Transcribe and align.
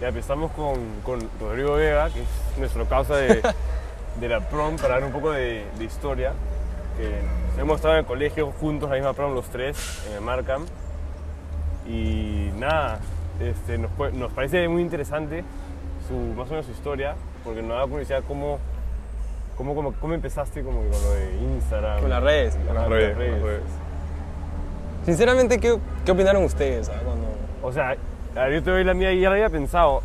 Ya 0.00 0.08
empezamos 0.08 0.50
con, 0.52 0.78
con 1.04 1.20
Rodrigo 1.38 1.74
Vega, 1.74 2.08
que 2.08 2.20
es 2.22 2.58
nuestro 2.58 2.86
causa 2.86 3.16
de, 3.16 3.42
de 4.18 4.28
la 4.28 4.40
prom, 4.40 4.76
para 4.76 4.94
dar 4.94 5.04
un 5.04 5.12
poco 5.12 5.30
de, 5.30 5.66
de 5.78 5.84
historia. 5.84 6.32
Que 6.96 7.60
hemos 7.60 7.76
estado 7.76 7.94
en 7.94 8.00
el 8.00 8.06
colegio 8.06 8.50
juntos, 8.52 8.88
la 8.88 8.96
misma 8.96 9.12
prom, 9.12 9.34
los 9.34 9.50
tres, 9.50 10.02
en 10.08 10.14
el 10.14 10.20
Markham. 10.22 10.64
Y 11.86 12.50
nada, 12.56 13.00
este, 13.40 13.76
nos, 13.76 13.90
nos 14.14 14.32
parece 14.32 14.68
muy 14.68 14.80
interesante 14.80 15.44
su, 16.08 16.14
más 16.14 16.48
o 16.48 16.50
menos 16.52 16.66
su 16.66 16.72
historia, 16.72 17.14
porque 17.44 17.60
nos 17.60 17.76
da 17.76 17.86
curiosidad 17.86 18.22
cómo, 18.26 18.58
cómo, 19.56 19.74
cómo, 19.74 19.92
cómo 19.92 20.14
empezaste 20.14 20.62
como 20.62 20.80
con 20.80 20.90
lo 20.90 21.10
de 21.12 21.36
Instagram. 21.56 22.00
Con 22.00 22.10
las 22.10 22.22
redes. 22.22 22.56
Con 22.66 22.74
las 22.74 22.88
redes. 22.88 23.62
Sinceramente, 25.04 25.58
¿qué, 25.58 25.78
qué 26.06 26.12
opinaron 26.12 26.44
ustedes 26.44 26.88
ah, 26.88 27.00
cuando... 27.04 27.26
O 27.62 27.72
sea, 27.72 27.96
a 28.36 28.44
ver, 28.44 28.52
yo 28.54 28.62
te 28.62 28.70
doy 28.70 28.84
la 28.84 28.94
mía 28.94 29.12
y 29.12 29.20
ya 29.20 29.28
la 29.28 29.34
había 29.36 29.50
pensado, 29.50 30.02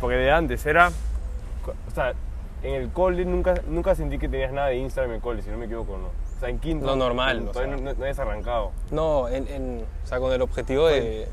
porque 0.00 0.16
de 0.16 0.30
antes 0.30 0.64
era, 0.66 0.88
o 0.88 1.90
sea, 1.94 2.12
en 2.62 2.74
el 2.74 2.90
cole 2.90 3.24
nunca, 3.24 3.54
nunca 3.68 3.94
sentí 3.94 4.18
que 4.18 4.28
tenías 4.28 4.52
nada 4.52 4.68
de 4.68 4.76
Instagram 4.76 5.10
en 5.12 5.16
el 5.16 5.22
cole, 5.22 5.42
si 5.42 5.50
no 5.50 5.58
me 5.58 5.66
equivoco, 5.66 5.96
¿no? 5.98 6.06
O 6.08 6.40
sea, 6.40 6.48
en 6.48 6.58
quinto. 6.58 6.86
Lo 6.86 6.96
normal, 6.96 7.48
o 7.48 7.50
Todavía 7.52 7.76
sea. 7.76 7.84
no, 7.84 7.92
no 7.94 8.02
habías 8.02 8.18
arrancado. 8.18 8.72
No, 8.90 9.28
en, 9.28 9.46
en- 9.48 9.84
o 10.04 10.06
sea, 10.06 10.18
con 10.20 10.32
el 10.32 10.40
objetivo 10.42 10.86
de, 10.86 11.28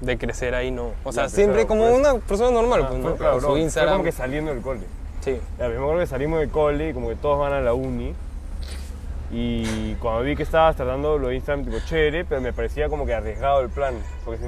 de 0.00 0.18
crecer 0.18 0.54
ahí, 0.54 0.70
no. 0.70 0.92
O 1.04 1.12
sea, 1.12 1.24
Ya, 1.24 1.28
siempre 1.28 1.64
claro, 1.64 1.68
como 1.68 1.88
pues. 1.88 1.98
una 2.00 2.14
persona 2.26 2.50
normal, 2.50 2.82
Ah, 2.84 2.88
pues, 2.88 3.02
fue, 3.02 3.10
¿no? 3.12 3.16
claro, 3.16 3.40
su 3.40 3.46
fue 3.48 3.60
Instagram. 3.60 3.94
como 3.94 4.04
que 4.04 4.12
saliendo 4.12 4.52
del 4.52 4.62
cole. 4.62 4.80
Sí. 5.20 5.40
Ya, 5.58 5.64
yo 5.66 5.70
me 5.70 5.76
acuerdo 5.78 6.00
que 6.00 6.06
salimos 6.06 6.40
del 6.40 6.50
cole 6.50 6.90
y 6.90 6.92
como 6.92 7.08
que 7.08 7.16
todos 7.16 7.38
van 7.38 7.52
a 7.52 7.60
la 7.60 7.72
uni. 7.74 8.14
Y 9.32 9.94
cuando 9.96 10.22
vi 10.22 10.36
que 10.36 10.42
estabas 10.42 10.76
tratando 10.76 11.18
lo 11.18 11.28
de 11.28 11.36
Instagram, 11.36 11.64
tipo 11.64 11.78
chévere, 11.86 12.24
pero 12.24 12.40
me 12.40 12.52
parecía 12.52 12.88
como 12.88 13.06
que 13.06 13.14
arriesgado 13.14 13.60
el 13.62 13.68
plan. 13.70 13.94
Porque 14.24 14.40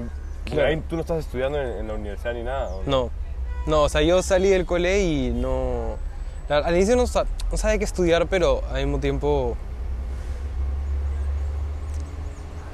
ahí 0.61 0.83
tú 0.89 0.97
no 0.97 1.01
estás 1.03 1.19
estudiando 1.19 1.61
en, 1.61 1.69
en 1.81 1.89
la 1.89 1.95
universidad 1.95 2.35
ni 2.35 2.43
nada. 2.43 2.69
¿o 2.77 2.83
No. 2.87 3.11
No, 3.67 3.83
o 3.83 3.89
sea, 3.89 4.01
yo 4.03 4.23
salí 4.23 4.49
del 4.49 4.65
cole 4.65 5.03
y 5.03 5.31
no... 5.31 5.97
al 6.49 6.75
inicio 6.77 6.95
no, 6.95 7.07
sa- 7.09 7.27
no 7.51 7.57
sabía 7.59 7.79
qué 7.79 7.85
estudiar, 7.85 8.27
pero 8.29 8.63
al 8.71 8.77
mismo 8.85 9.01
tiempo... 9.01 9.57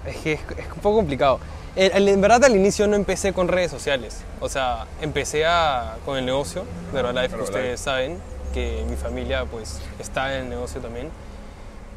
Es 0.06 0.16
que 0.16 0.32
es, 0.32 0.40
es 0.58 0.66
un 0.66 0.80
poco 0.82 0.96
complicado. 0.96 1.38
En 1.74 2.20
verdad 2.20 2.44
al 2.44 2.54
inicio 2.54 2.86
no 2.86 2.96
empecé 2.96 3.32
con 3.32 3.48
redes 3.48 3.70
sociales. 3.70 4.20
O 4.40 4.48
sea, 4.50 4.86
empecé 5.00 5.46
a- 5.46 5.96
con 6.04 6.18
el 6.18 6.26
negocio 6.26 6.64
de 6.92 6.98
Herbalife, 7.00 7.36
que 7.36 7.42
ustedes 7.42 7.80
saben, 7.80 8.18
que 8.52 8.84
mi 8.88 8.96
familia 8.96 9.46
pues 9.50 9.80
está 9.98 10.36
en 10.36 10.44
el 10.44 10.50
negocio 10.50 10.80
también. 10.82 11.08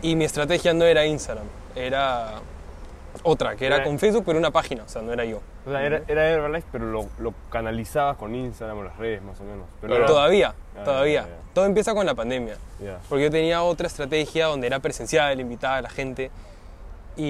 Y 0.01 0.15
mi 0.15 0.23
estrategia 0.23 0.73
no 0.73 0.85
era 0.85 1.05
Instagram, 1.05 1.45
era 1.75 2.35
otra, 3.23 3.55
que 3.55 3.65
era 3.65 3.75
Era- 3.77 3.85
con 3.85 3.97
Facebook, 3.99 4.23
pero 4.25 4.37
una 4.39 4.51
página, 4.51 4.83
o 4.83 4.89
sea, 4.89 5.01
no 5.01 5.11
era 5.13 5.25
yo. 5.25 5.41
O 5.65 5.71
sea, 5.71 5.83
era, 5.85 6.01
era 6.07 6.29
Herbalife, 6.29 6.67
pero 6.71 6.85
lo, 6.85 7.07
lo 7.19 7.33
canalizabas 7.49 8.17
con 8.17 8.33
Instagram 8.35 8.77
o 8.79 8.83
las 8.83 8.97
redes, 8.97 9.21
más 9.21 9.39
o 9.39 9.43
menos. 9.43 9.65
Pero 9.81 9.95
era- 9.95 10.05
Todavía, 10.05 10.53
Ah, 10.77 10.83
todavía. 10.83 11.25
Todo 11.53 11.65
empieza 11.65 11.93
con 11.93 12.05
la 12.05 12.15
pandemia. 12.15 12.57
Porque 13.07 13.23
yo 13.25 13.31
tenía 13.31 13.63
otra 13.63 13.87
estrategia 13.87 14.47
donde 14.47 14.67
era 14.67 14.79
presencial, 14.79 15.39
invitaba 15.39 15.77
a 15.77 15.81
la 15.81 15.89
gente. 15.89 16.29
Y, 17.17 17.21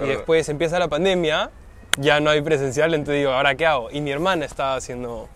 y 0.00 0.04
después 0.06 0.48
empieza 0.48 0.78
la 0.78 0.88
pandemia, 0.88 1.50
ya 1.98 2.20
no 2.20 2.30
hay 2.30 2.40
presencial, 2.42 2.92
entonces 2.94 3.20
digo, 3.20 3.32
¿ahora 3.32 3.54
qué 3.54 3.64
hago? 3.66 3.90
Y 3.90 4.00
mi 4.00 4.10
hermana 4.10 4.44
estaba 4.44 4.74
haciendo 4.74 5.28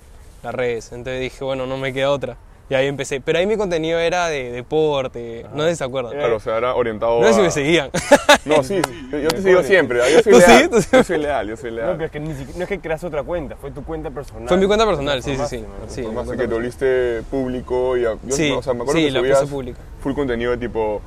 las 0.43 0.55
redes, 0.55 0.91
entonces 0.93 1.21
dije, 1.21 1.45
bueno, 1.45 1.67
no 1.67 1.77
me 1.77 1.93
queda 1.93 2.11
otra. 2.11 2.37
Y 2.71 2.75
ahí 2.75 2.87
empecé. 2.87 3.21
Pero 3.21 3.39
ahí 3.41 3.47
mi 3.47 3.57
contenido 3.57 3.99
era 3.99 4.29
de 4.29 4.53
deporte, 4.53 5.45
no 5.55 5.65
sé 5.65 5.71
si 5.71 5.77
se 5.77 5.85
acuerdan. 5.85 6.13
Era- 6.13 6.21
Claro, 6.23 6.37
o 6.37 6.41
sea, 6.41 6.57
era 6.57 6.75
orientado 6.77 7.21
No 7.21 7.27
sé 7.27 7.35
si 7.35 7.41
me 7.41 7.51
seguían. 7.51 7.91
No, 8.47 8.63
sí, 8.63 8.81
sí, 8.89 9.09
yo, 9.13 9.19
yo 9.19 9.29
te 9.29 9.43
sigo 9.43 9.63
siempre, 9.65 9.99
yo 9.99 10.23
soy 10.23 10.33
¿Tú 10.33 10.41
sí? 10.41 10.47
leal. 10.47 10.71
¿Tú 10.71 10.81
sí? 10.81 10.89
Yo 10.93 11.05
soy 11.05 11.19
leal, 11.19 11.49
yo 11.49 11.57
soy 11.57 11.71
No, 11.73 11.77
leal. 11.77 11.93
pero 11.95 12.05
es 12.07 12.11
que 12.13 12.21
ni 12.21 12.29
siquiera, 12.33 12.53
no 12.59 12.63
es 12.63 12.69
que 12.69 12.79
creas 12.81 13.05
otra 13.05 13.23
cuenta, 13.23 13.57
fue 13.57 13.71
tu 13.71 13.85
cuenta 13.85 14.09
personal. 14.11 14.49
Fue 14.49 14.57
mi 14.57 14.67
cuenta 14.67 14.87
personal, 14.87 15.23
sí, 15.23 15.37
sí, 15.37 15.43
sí. 15.49 15.65
Sí, 15.89 16.03
¿no? 16.03 16.13
Más 16.13 16.29
que 16.31 16.37
te 16.37 16.47
volviste 16.47 17.23
público 17.31 17.97
y 17.99 18.05
a- 18.07 18.15
yo, 18.23 18.35
Sí, 18.35 18.51
o 18.53 18.63
sea, 18.63 18.73
me 18.73 18.83
acuerdo 18.83 18.99
sí, 19.01 19.07
que 19.07 19.11
la 19.13 19.19
subías 19.21 19.41
puse 19.41 19.53
pública. 19.53 19.79
full 20.01 20.15
contenido 20.15 20.53
de 20.53 20.57
tipo, 20.59 21.03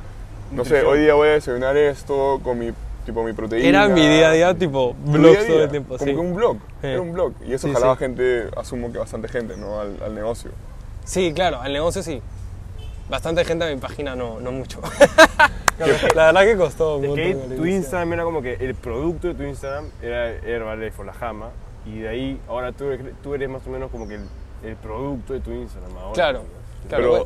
no 0.51 0.63
sé, 0.65 0.83
hoy 0.83 0.99
día 0.99 1.13
voy 1.15 1.29
a 1.29 1.31
desayunar 1.31 1.75
esto 1.77 2.39
con 2.43 2.59
mi, 2.59 2.71
tipo, 3.05 3.23
mi 3.23 3.31
proteína. 3.33 3.67
Era 3.69 3.87
mi 3.87 4.05
día 4.05 4.29
a 4.29 4.33
día, 4.33 4.53
tipo, 4.53 4.95
día, 5.05 5.47
todo 5.47 5.63
el 5.63 5.69
tiempo. 5.71 5.97
Como 5.97 6.05
sí. 6.09 6.13
que 6.13 6.19
un 6.21 6.35
blog, 6.35 6.57
Sí. 6.81 6.87
era 6.87 7.01
un 7.01 7.13
blog. 7.13 7.33
Y 7.47 7.53
eso 7.53 7.67
Sí, 7.67 7.73
jalaba 7.73 7.93
sí. 7.93 7.99
gente, 7.99 8.43
asumo 8.57 8.91
que 8.91 8.97
bastante 8.99 9.27
gente, 9.29 9.55
¿no? 9.57 9.79
Al, 9.79 9.97
al 10.05 10.13
negocio. 10.13 10.51
Sí, 11.03 11.33
claro, 11.33 11.61
al 11.61 11.73
negocio 11.73 12.01
sí. 12.03 12.21
Bastante 13.09 13.43
gente 13.45 13.65
a 13.65 13.67
mi 13.69 13.77
página, 13.77 14.15
no, 14.15 14.39
no 14.39 14.51
mucho. 14.51 14.79
La 16.15 16.25
verdad 16.31 16.41
que 16.43 16.55
costó 16.55 16.97
un 16.97 17.05
Es 17.05 17.13
que 17.15 17.35
montón 17.35 17.57
tu. 17.57 17.65
Instagram 17.65 18.13
era 18.13 18.23
como 18.23 18.41
que 18.41 18.53
el 18.53 18.75
producto 18.75 19.27
de 19.27 19.33
tu 19.33 19.43
Instagram 19.43 19.89
era 20.01 20.29
Herbalife 20.29 21.01
o 21.01 21.03
la 21.03 21.13
Jama. 21.13 21.49
Y 21.85 21.99
de 21.99 22.07
ahí, 22.09 22.41
ahora 22.47 22.71
tú 22.71 22.85
eres, 22.85 23.13
tú 23.21 23.33
eres 23.35 23.49
más 23.49 23.65
o 23.67 23.69
menos 23.69 23.91
como 23.91 24.07
que 24.07 24.15
el, 24.15 24.25
el 24.63 24.75
producto 24.77 25.33
de 25.33 25.41
tu 25.41 25.51
Instagram. 25.51 25.97
Ahora, 25.97 26.13
Claro, 26.13 26.39
¿no? 26.39 26.87
claro. 26.87 27.03
Pero, 27.03 27.09
bueno. 27.09 27.25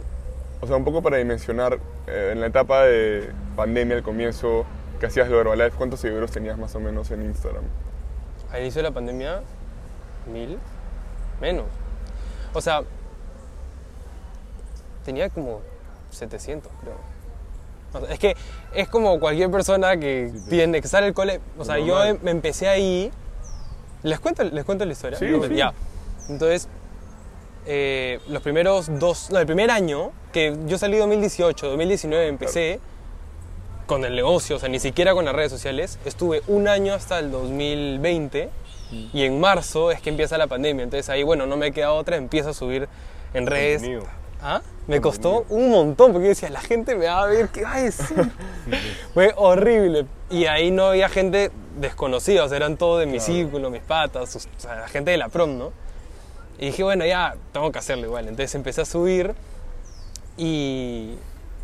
o 0.62 0.68
sea, 0.68 0.76
un 0.78 0.84
poco 0.84 1.02
para 1.04 1.18
dimensionar, 1.18 1.78
eh, 2.08 2.30
en 2.34 2.42
la 2.42 2.48
etapa 2.48 2.84
de 2.86 3.30
pandemia, 3.56 3.98
al 3.98 4.04
comienzo, 4.04 4.66
que 5.00 5.06
hacías 5.06 5.30
lo 5.30 5.36
de 5.36 5.42
Herbalife, 5.42 5.78
¿cuántos 5.78 6.00
seguidores 6.00 6.32
tenías 6.32 6.58
más 6.58 6.74
o 6.74 6.80
menos 6.80 7.12
en 7.12 7.22
Instagram? 7.24 7.64
Al 8.52 8.62
inicio 8.62 8.82
de 8.82 8.90
la 8.90 8.94
pandemia, 8.94 9.42
mil, 10.32 10.58
menos. 11.40 11.66
O 12.54 12.62
sea, 12.62 12.82
tenía 15.08 15.30
como 15.30 15.62
700, 16.10 16.70
creo. 16.82 16.96
O 17.94 18.06
sea, 18.06 18.14
es 18.14 18.20
que 18.20 18.36
es 18.76 18.90
como 18.90 19.18
cualquier 19.22 19.50
persona 19.50 19.98
que 19.98 20.34
tiene 20.50 20.82
que 20.82 20.88
sale 20.90 21.06
del 21.06 21.14
cole. 21.14 21.40
O 21.58 21.64
sea, 21.64 21.80
yo 21.80 22.04
em- 22.04 22.20
me 22.22 22.32
empecé 22.32 22.68
ahí. 22.68 23.10
¿Les 24.04 24.20
cuento, 24.20 24.44
les 24.44 24.66
cuento 24.66 24.84
la 24.84 24.92
historia? 24.92 25.18
Sí, 25.18 25.26
sí. 25.48 25.56
Ya. 25.56 25.74
Entonces, 26.28 26.68
eh, 27.66 28.20
los 28.28 28.42
primeros 28.44 29.00
dos. 29.00 29.30
No, 29.32 29.40
el 29.40 29.46
primer 29.46 29.72
año, 29.72 30.12
que 30.34 30.58
yo 30.66 30.78
salí 30.78 30.98
2018, 30.98 31.70
2019 31.70 32.28
empecé 32.28 32.82
con 33.86 34.04
el 34.04 34.14
negocio, 34.14 34.58
o 34.58 34.60
sea, 34.60 34.68
ni 34.68 34.80
siquiera 34.80 35.14
con 35.14 35.24
las 35.24 35.34
redes 35.34 35.54
sociales. 35.54 36.00
Estuve 36.04 36.42
un 36.48 36.68
año 36.68 36.94
hasta 36.94 37.20
el 37.20 37.32
2020 37.32 38.50
y 39.14 39.24
en 39.24 39.40
marzo 39.40 39.90
es 39.92 40.02
que 40.02 40.10
empieza 40.10 40.38
la 40.38 40.48
pandemia. 40.48 40.84
Entonces 40.84 41.10
ahí, 41.10 41.24
bueno, 41.24 41.46
no 41.46 41.56
me 41.56 41.72
queda 41.72 41.94
otra, 41.94 42.18
empiezo 42.18 42.50
a 42.50 42.54
subir 42.54 42.90
en 43.34 43.48
redes. 43.48 43.82
¿Ah? 44.42 44.62
Me 44.88 45.02
costó 45.02 45.46
un 45.50 45.70
montón 45.70 46.14
porque 46.14 46.26
yo 46.26 46.30
decía, 46.30 46.50
la 46.50 46.62
gente 46.62 46.96
me 46.96 47.08
va 47.08 47.24
a 47.24 47.26
ver, 47.26 47.50
¿qué 47.50 47.64
va 47.64 47.74
a 47.76 47.82
decir? 47.82 48.32
Fue 49.14 49.34
horrible. 49.36 50.06
Y 50.30 50.46
ahí 50.46 50.72
no 50.72 50.88
había 50.88 51.10
gente 51.10 51.52
desconocida, 51.80 52.44
o 52.44 52.48
sea, 52.48 52.58
eran 52.58 52.78
todos 52.78 53.00
de 53.00 53.06
mi 53.06 53.20
círculo, 53.20 53.70
mis 53.70 53.82
patas, 53.82 54.36
o 54.36 54.40
sea, 54.58 54.76
la 54.76 54.88
gente 54.88 55.12
de 55.12 55.18
la 55.18 55.30
prom, 55.30 55.58
¿no? 55.58 55.72
Y 56.60 56.68
dije, 56.68 56.84
bueno, 56.84 57.06
ya, 57.06 57.36
tengo 57.52 57.72
que 57.72 57.80
hacerlo 57.80 58.06
igual. 58.06 58.28
Entonces 58.28 58.54
empecé 58.56 58.82
a 58.82 58.86
subir 58.86 59.34
y, 60.38 61.16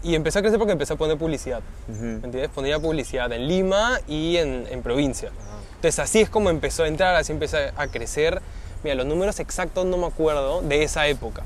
y 0.04 0.16
empecé 0.16 0.40
a 0.40 0.42
crecer 0.42 0.60
porque 0.60 0.74
empecé 0.74 0.94
a 0.94 0.96
poner 0.98 1.18
publicidad. 1.18 1.62
¿Me 1.88 2.16
entiendes? 2.16 2.50
Ponía 2.50 2.80
publicidad 2.80 3.32
en 3.32 3.48
Lima 3.48 4.00
y 4.08 4.38
en, 4.38 4.68
en 4.70 4.82
provincia. 4.84 5.32
Entonces 5.76 6.00
así 6.00 6.22
es 6.22 6.30
como 6.30 6.50
empezó 6.50 6.84
a 6.84 6.88
entrar, 6.88 7.16
así 7.16 7.32
empecé 7.32 7.72
a 7.76 7.88
crecer. 7.88 8.42
Mira, 8.84 8.96
los 8.96 9.06
números 9.06 9.40
exactos 9.40 9.86
no 9.86 9.98
me 9.98 10.08
acuerdo 10.08 10.62
de 10.62 10.84
esa 10.84 11.08
época. 11.08 11.44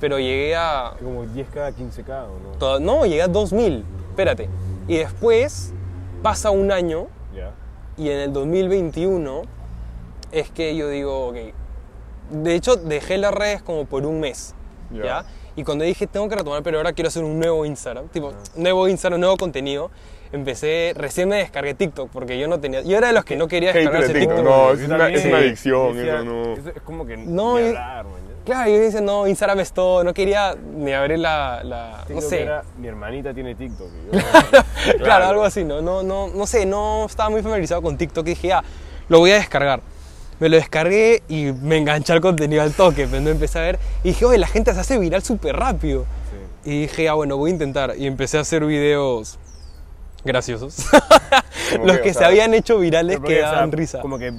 Pero 0.00 0.18
llegué 0.18 0.54
a... 0.56 0.92
Como 1.02 1.24
10k, 1.24 1.74
15k, 1.74 2.26
¿o 2.60 2.78
no? 2.78 2.80
No, 2.80 3.04
llegué 3.06 3.22
a 3.22 3.28
2000. 3.28 3.84
Espérate. 4.10 4.48
Y 4.86 4.96
después 4.98 5.72
pasa 6.22 6.50
un 6.50 6.70
año 6.72 7.06
Ya. 7.34 7.52
y 7.96 8.08
en 8.10 8.18
el 8.18 8.32
2021 8.32 9.42
es 10.32 10.50
que 10.50 10.76
yo 10.76 10.88
digo, 10.88 11.28
ok. 11.28 11.36
De 12.30 12.54
hecho, 12.54 12.76
dejé 12.76 13.18
las 13.18 13.32
redes 13.32 13.62
como 13.62 13.86
por 13.86 14.04
un 14.06 14.20
mes. 14.20 14.54
Ya. 14.90 15.04
¿Ya? 15.04 15.24
Y 15.56 15.64
cuando 15.64 15.84
dije, 15.84 16.06
tengo 16.06 16.28
que 16.28 16.36
retomar, 16.36 16.62
pero 16.62 16.76
ahora 16.78 16.92
quiero 16.92 17.08
hacer 17.08 17.24
un 17.24 17.38
nuevo 17.38 17.64
Instagram. 17.64 18.08
Tipo, 18.08 18.32
nuevo 18.54 18.86
Instagram, 18.86 19.18
nuevo 19.20 19.36
contenido. 19.36 19.90
Empecé, 20.30 20.92
recién 20.94 21.28
me 21.28 21.36
descargué 21.36 21.74
TikTok 21.74 22.10
porque 22.10 22.38
yo 22.38 22.46
no 22.48 22.60
tenía. 22.60 22.82
Yo 22.82 22.96
era 22.98 23.08
de 23.08 23.14
los 23.14 23.24
que 23.24 23.34
no 23.34 23.48
quería 23.48 23.72
descargarse 23.72 24.12
de 24.12 24.20
TikTok, 24.20 24.36
TikTok. 24.36 24.54
no, 24.54 24.72
es 24.72 24.80
una- 24.88 25.08
es 25.08 25.24
una 25.24 25.38
adicción, 25.38 25.96
Decía, 25.96 26.14
eso 26.16 26.24
no- 26.24 26.52
es 26.52 26.82
como 26.84 27.06
que 27.06 27.16
No, 27.16 27.58
ni 27.58 27.68
hablar, 27.68 28.04
man, 28.04 28.14
¿ya? 28.27 28.27
Claro, 28.48 28.70
yo 28.70 28.78
decía, 28.78 29.00
no, 29.02 29.26
Instagram 29.26 29.60
es 29.60 29.72
todo. 29.72 30.02
No 30.04 30.14
quería 30.14 30.56
ni 30.74 30.92
abrir 30.92 31.18
la. 31.18 31.62
la- 31.62 32.04
no 32.08 32.20
sé. 32.22 32.42
era, 32.42 32.64
mi 32.78 32.88
hermanita 32.88 33.34
tiene 33.34 33.54
TikTok. 33.54 33.88
yo- 34.10 34.18
Claro, 35.04 35.26
algo 35.26 35.44
así, 35.44 35.64
¿no? 35.64 35.82
No, 35.82 36.02
no, 36.02 36.28
no 36.28 36.46
sé, 36.46 36.64
no 36.64 37.04
estaba 37.04 37.28
muy 37.28 37.42
familiarizado 37.42 37.82
con 37.82 37.98
TikTok 37.98 38.26
y 38.26 38.30
dije, 38.30 38.52
ah, 38.54 38.62
lo 39.10 39.18
voy 39.18 39.32
a 39.32 39.34
descargar. 39.34 39.80
Me 40.40 40.48
lo 40.48 40.56
descargué 40.56 41.22
y 41.28 41.52
me 41.52 41.76
enganché 41.76 42.14
al 42.14 42.20
contenido 42.22 42.62
al 42.62 42.72
toque, 42.72 43.06
pero 43.06 43.20
no 43.22 43.28
empecé 43.28 43.58
a 43.58 43.62
ver. 43.62 43.78
Y 44.02 44.08
dije, 44.08 44.24
oye, 44.24 44.38
la 44.38 44.46
gente 44.46 44.72
se 44.72 44.80
hace 44.80 44.96
viral 44.98 45.22
súper 45.22 45.54
rápido. 45.56 46.06
Sí. 46.64 46.70
Y 46.70 46.80
dije, 46.82 47.08
ah, 47.08 47.14
bueno, 47.14 47.36
voy 47.36 47.50
a 47.50 47.52
intentar. 47.52 47.94
Y 47.98 48.06
empecé 48.06 48.38
a 48.38 48.40
hacer 48.40 48.64
videos 48.64 49.38
graciosos. 50.24 50.86
Los 51.84 51.96
que, 51.98 52.02
que 52.04 52.10
o 52.10 52.14
se 52.14 52.24
habían 52.24 52.54
hecho 52.54 52.78
virales 52.78 53.18
que 53.20 53.36
o 53.36 53.40
sea, 53.40 53.52
daban 53.52 53.72
risa. 53.72 54.00
Como 54.00 54.18
que 54.18 54.32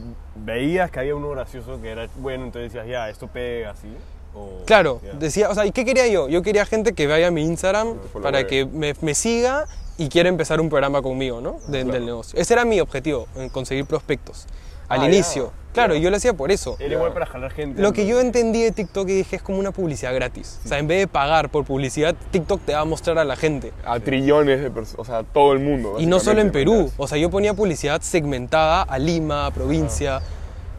veías 0.54 0.92
que 0.92 1.00
había 1.00 1.16
uno 1.16 1.30
gracioso 1.30 1.82
que 1.82 1.90
era 1.92 2.08
bueno, 2.18 2.46
entonces 2.46 2.72
decías, 2.74 2.88
ya, 2.90 3.10
esto 3.10 3.28
pega 3.28 3.72
así. 3.72 3.88
o- 4.36 4.64
Claro, 4.66 5.02
ya. 5.04 5.14
decía, 5.14 5.50
o 5.50 5.56
sea, 5.56 5.66
¿y 5.66 5.72
qué 5.72 5.86
quería 5.86 6.08
yo? 6.08 6.28
Yo 6.30 6.42
quería 6.42 6.66
gente 6.66 6.94
que 6.94 7.08
vaya 7.08 7.28
a 7.28 7.32
mi 7.32 7.44
Instagram 7.44 7.96
follow 8.14 8.22
para 8.24 8.46
que 8.46 8.66
me, 8.66 8.94
me 9.02 9.16
siga 9.16 9.66
y 9.98 10.08
quiera 10.10 10.30
empezar 10.30 10.62
un 10.62 10.70
programa 10.70 11.02
conmigo, 11.02 11.42
¿no? 11.42 11.54
De- 11.68 11.80
Claro. 11.82 11.92
Del 11.94 12.06
negocio. 12.06 12.40
Ese 12.40 12.54
era 12.54 12.64
mi 12.66 12.80
objetivo, 12.80 13.28
en 13.36 13.50
conseguir 13.50 13.86
prospectos. 13.86 14.46
Al 14.88 15.02
Ah, 15.02 15.06
inicio. 15.08 15.46
ya. 15.48 15.60
Claro, 15.72 15.96
yo 15.96 16.10
lo 16.10 16.18
hacía 16.18 16.34
por 16.34 16.52
eso. 16.52 16.76
Era 16.80 16.96
igual 16.96 17.14
para 17.14 17.28
jalar 17.28 17.52
gente. 17.52 17.80
Lo 17.80 17.94
que 17.94 18.08
yo 18.08 18.20
entendí 18.20 18.64
de 18.64 18.72
TikTok 18.72 19.08
y 19.10 19.14
dije 19.14 19.36
es 19.36 19.42
como 19.44 19.60
una 19.60 19.72
publicidad 19.72 20.14
gratis. 20.16 20.60
O 20.66 20.68
sea, 20.68 20.80
en 20.80 20.88
vez 20.88 20.98
de 21.00 21.08
pagar 21.08 21.50
por 21.50 21.64
publicidad, 21.64 22.16
TikTok 22.32 22.62
te 22.66 22.74
va 22.74 22.80
a 22.80 22.86
mostrar 22.86 23.20
a 23.20 23.24
la 23.24 23.36
gente. 23.36 23.72
A 23.86 24.00
trillones 24.00 24.62
de 24.64 24.72
personas, 24.72 25.00
o 25.00 25.06
sea, 25.06 25.24
todo 25.24 25.54
el 25.54 25.60
mundo. 25.60 25.98
Y 26.00 26.08
no 26.08 26.20
solo 26.20 26.42
en 26.42 26.52
Perú. 26.52 26.86
¿me 26.86 26.92
O 27.04 27.08
sea, 27.08 27.20
yo 27.20 27.30
ponía 27.30 27.54
publicidad 27.54 28.02
segmentada 28.02 28.82
a 28.82 28.98
Lima, 28.98 29.46
a 29.46 29.52
provincia. 29.52 30.22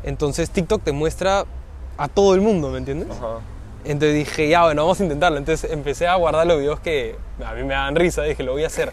Entonces 0.02 0.50
TikTok 0.50 0.82
te 0.82 0.92
muestra 0.92 1.44
a 1.96 2.08
todo 2.08 2.34
el 2.34 2.40
mundo, 2.40 2.70
¿me 2.70 2.78
entiendes? 2.78 3.10
Ajá. 3.10 3.40
Entonces 3.84 4.14
dije, 4.14 4.48
ya, 4.48 4.64
bueno, 4.64 4.82
vamos 4.82 5.00
a 5.00 5.02
intentarlo. 5.04 5.38
Entonces 5.38 5.70
empecé 5.70 6.06
a 6.06 6.14
guardar 6.16 6.46
los 6.46 6.58
videos 6.58 6.80
que 6.80 7.16
a 7.44 7.54
mí 7.54 7.62
me 7.64 7.74
daban 7.74 7.96
risa. 7.96 8.22
Dije, 8.22 8.42
lo 8.42 8.52
voy 8.52 8.64
a 8.64 8.68
hacer. 8.68 8.92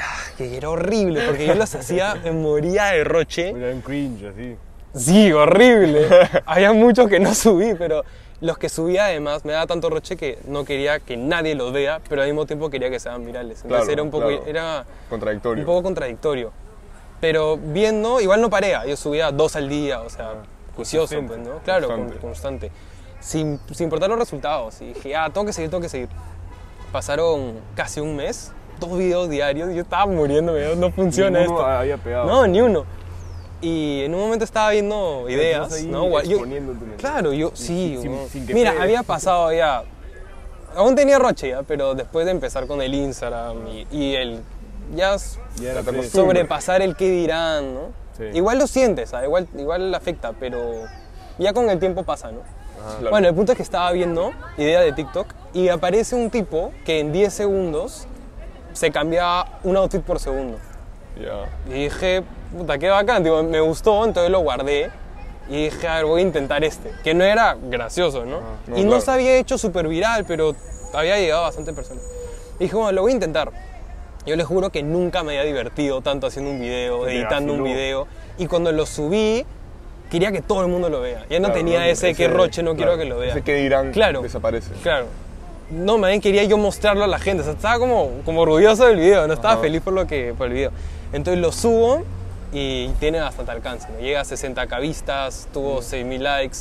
Ah, 0.00 0.16
Que 0.38 0.56
era 0.56 0.70
horrible, 0.70 1.22
porque 1.26 1.46
yo 1.46 1.54
los 1.54 1.74
hacía, 1.74 2.14
me 2.22 2.30
moría 2.32 2.84
de 2.86 3.04
roche. 3.04 3.50
Era 3.50 3.74
un 3.74 3.80
cringe, 3.82 4.26
así. 4.26 4.56
Sí, 4.94 5.32
horrible. 5.32 6.06
Había 6.46 6.72
muchos 6.72 7.08
que 7.08 7.18
no 7.18 7.34
subí, 7.34 7.74
pero 7.74 8.04
los 8.40 8.58
que 8.58 8.68
subí 8.68 8.98
además 8.98 9.44
me 9.44 9.52
daba 9.52 9.66
tanto 9.66 9.88
roche 9.90 10.16
que 10.16 10.38
no 10.46 10.64
quería 10.64 11.00
que 11.00 11.16
nadie 11.16 11.54
los 11.54 11.72
vea, 11.72 12.00
pero 12.08 12.22
al 12.22 12.28
mismo 12.28 12.46
tiempo 12.46 12.70
quería 12.70 12.90
que 12.90 13.00
sean 13.00 13.24
virales. 13.24 13.62
Entonces 13.62 13.86
Claro, 13.86 13.92
era 13.92 14.02
un 14.02 14.10
poco, 14.10 14.26
claro. 14.28 14.44
era 14.46 14.84
Contradictorio. 15.08 15.62
un 15.62 15.66
poco 15.66 15.82
contradictorio. 15.82 16.52
Pero 17.22 17.56
viendo, 17.56 18.20
igual 18.20 18.40
no 18.42 18.50
paré, 18.50 18.74
yo 18.86 18.96
subía 18.96 19.30
dos 19.30 19.54
al 19.56 19.68
día, 19.68 20.00
o 20.00 20.10
sea, 20.10 20.42
juicioso, 20.74 21.14
Consistente, 21.14 21.34
pues, 21.36 21.48
¿no? 21.56 21.62
Claro, 21.62 21.86
con- 21.86 21.96
constante. 22.00 22.20
constante. 22.20 22.72
Sin, 23.20 23.60
sin 23.72 23.84
importar 23.84 24.10
los 24.10 24.18
resultados. 24.18 24.80
Y 24.82 24.86
dije, 24.92 25.14
ah, 25.14 25.30
tengo 25.32 25.46
que 25.46 25.52
seguir, 25.52 25.70
tengo 25.70 25.80
que 25.80 25.88
seguir. 25.88 26.08
Pasaron 26.90 27.54
casi 27.76 28.00
un 28.00 28.16
mes, 28.16 28.50
dos 28.80 28.98
videos 28.98 29.30
diarios, 29.30 29.72
yo 29.72 29.82
estaba 29.82 30.04
muriendo, 30.06 30.52
no 30.74 30.90
funciona 30.90 31.38
Ninguno 31.38 31.60
esto. 31.60 31.70
había 31.70 31.96
pegado. 31.96 32.26
No, 32.26 32.46
ni 32.48 32.60
uno. 32.60 32.84
Y 33.60 34.02
en 34.02 34.14
un 34.16 34.20
momento 34.22 34.44
estaba 34.44 34.70
viendo 34.70 35.26
ideas, 35.28 35.80
¿no? 35.84 36.20
Yo- 36.22 36.42
claro, 36.98 37.32
yo 37.32 37.52
sí. 37.54 37.96
sin- 38.02 38.28
sin 38.28 38.46
Mira, 38.46 38.70
pegues. 38.72 38.82
había 38.82 39.02
pasado 39.04 39.52
ya. 39.52 39.84
Aún 40.74 40.96
tenía 40.96 41.20
roche 41.20 41.50
ya, 41.50 41.62
pero 41.62 41.94
después 41.94 42.24
de 42.24 42.32
empezar 42.32 42.66
con 42.66 42.82
el 42.82 42.92
Instagram 42.92 43.68
y, 43.68 43.86
y 43.92 44.14
el. 44.16 44.40
Ya 44.94 45.16
sobrepasar 45.18 46.82
el 46.82 46.96
qué 46.96 47.10
dirán, 47.10 47.74
¿no? 47.74 47.80
Sí. 48.16 48.24
Igual 48.34 48.58
lo 48.58 48.66
sientes, 48.66 49.14
¿ah? 49.14 49.24
igual, 49.24 49.48
igual 49.56 49.94
afecta, 49.94 50.32
pero 50.38 50.84
ya 51.38 51.52
con 51.52 51.70
el 51.70 51.78
tiempo 51.78 52.02
pasa, 52.02 52.30
¿no? 52.30 52.40
Claro. 52.98 53.10
Bueno, 53.10 53.28
el 53.28 53.34
punto 53.34 53.52
es 53.52 53.56
que 53.56 53.62
estaba 53.62 53.90
viendo 53.92 54.32
idea 54.58 54.80
de 54.80 54.92
TikTok 54.92 55.26
y 55.54 55.68
aparece 55.68 56.14
un 56.14 56.30
tipo 56.30 56.72
que 56.84 57.00
en 57.00 57.12
10 57.12 57.32
segundos 57.32 58.06
se 58.72 58.90
cambia 58.90 59.44
un 59.62 59.76
outfit 59.76 60.02
por 60.02 60.18
segundo. 60.18 60.58
Ya. 61.20 61.48
Y 61.68 61.84
dije, 61.84 62.22
puta, 62.56 62.78
qué 62.78 62.88
bacán, 62.88 63.22
digo, 63.22 63.42
me 63.42 63.60
gustó, 63.60 64.04
entonces 64.04 64.30
lo 64.30 64.40
guardé. 64.40 64.90
Y 65.48 65.64
dije, 65.64 65.88
a 65.88 65.96
ver, 65.96 66.04
voy 66.06 66.20
a 66.20 66.24
intentar 66.24 66.64
este. 66.64 66.92
Que 67.02 67.14
no 67.14 67.24
era 67.24 67.56
gracioso, 67.60 68.24
¿no? 68.24 68.40
No, 68.66 68.78
y 68.78 68.84
no 68.84 69.00
se 69.00 69.10
había 69.10 69.36
hecho 69.36 69.58
súper 69.58 69.88
viral, 69.88 70.24
pero 70.24 70.54
había 70.94 71.18
llegado 71.18 71.42
a 71.42 71.46
bastante 71.46 71.72
personas. 71.72 72.04
Y 72.58 72.64
dije, 72.64 72.76
bueno, 72.76 72.92
lo 72.92 73.02
voy 73.02 73.12
a 73.12 73.14
intentar. 73.14 73.50
Yo 74.26 74.36
les 74.36 74.46
juro 74.46 74.70
que 74.70 74.82
nunca 74.82 75.22
me 75.22 75.38
había 75.38 75.44
divertido 75.44 76.00
tanto 76.00 76.26
haciendo 76.28 76.50
un 76.50 76.60
video, 76.60 77.08
editando 77.08 77.54
un 77.54 77.64
video. 77.64 78.06
Y 78.38 78.46
cuando 78.46 78.70
lo 78.72 78.86
subí, 78.86 79.44
quería 80.10 80.30
que 80.30 80.42
todo 80.42 80.62
el 80.62 80.68
mundo 80.68 80.88
lo 80.88 81.00
vea. 81.00 81.26
Ya 81.28 81.38
no 81.40 81.46
Claro, 81.48 81.54
tenía 81.54 81.80
no, 81.80 81.84
ese, 81.86 82.10
ese- 82.10 82.16
que 82.16 82.28
roche, 82.28 82.62
no 82.62 82.74
claro, 82.76 82.92
quiero 82.92 82.98
que 83.02 83.08
lo 83.08 83.18
vea. 83.18 83.30
Ese 83.32 83.42
que 83.42 83.54
dirán 83.56 83.90
Claro. 83.92 84.22
desaparece. 84.22 84.72
Claro. 84.82 85.06
No, 85.70 85.98
bien 85.98 86.20
quería 86.20 86.44
yo 86.44 86.56
mostrarlo 86.58 87.02
a 87.02 87.06
la 87.06 87.18
gente. 87.18 87.40
O 87.40 87.44
sea, 87.44 87.54
estaba 87.54 87.78
como, 87.78 88.10
como 88.24 88.42
orgulloso 88.42 88.86
del 88.86 88.98
video, 88.98 89.26
no 89.26 89.32
estaba 89.34 89.54
Ajá. 89.54 89.62
feliz 89.62 89.80
por, 89.80 89.92
lo 89.94 90.06
que, 90.06 90.34
por 90.36 90.46
el 90.48 90.52
video. 90.52 90.70
Entonces 91.12 91.40
lo 91.40 91.50
subo 91.50 92.04
y 92.52 92.88
tiene 93.00 93.20
bastante 93.20 93.50
alcance. 93.52 93.88
¿no? 93.90 93.98
Llega 94.00 94.20
a 94.20 94.24
60k 94.24 94.80
vistas, 94.80 95.48
tuvo 95.52 95.78
6.000 95.80 96.18
likes. 96.20 96.58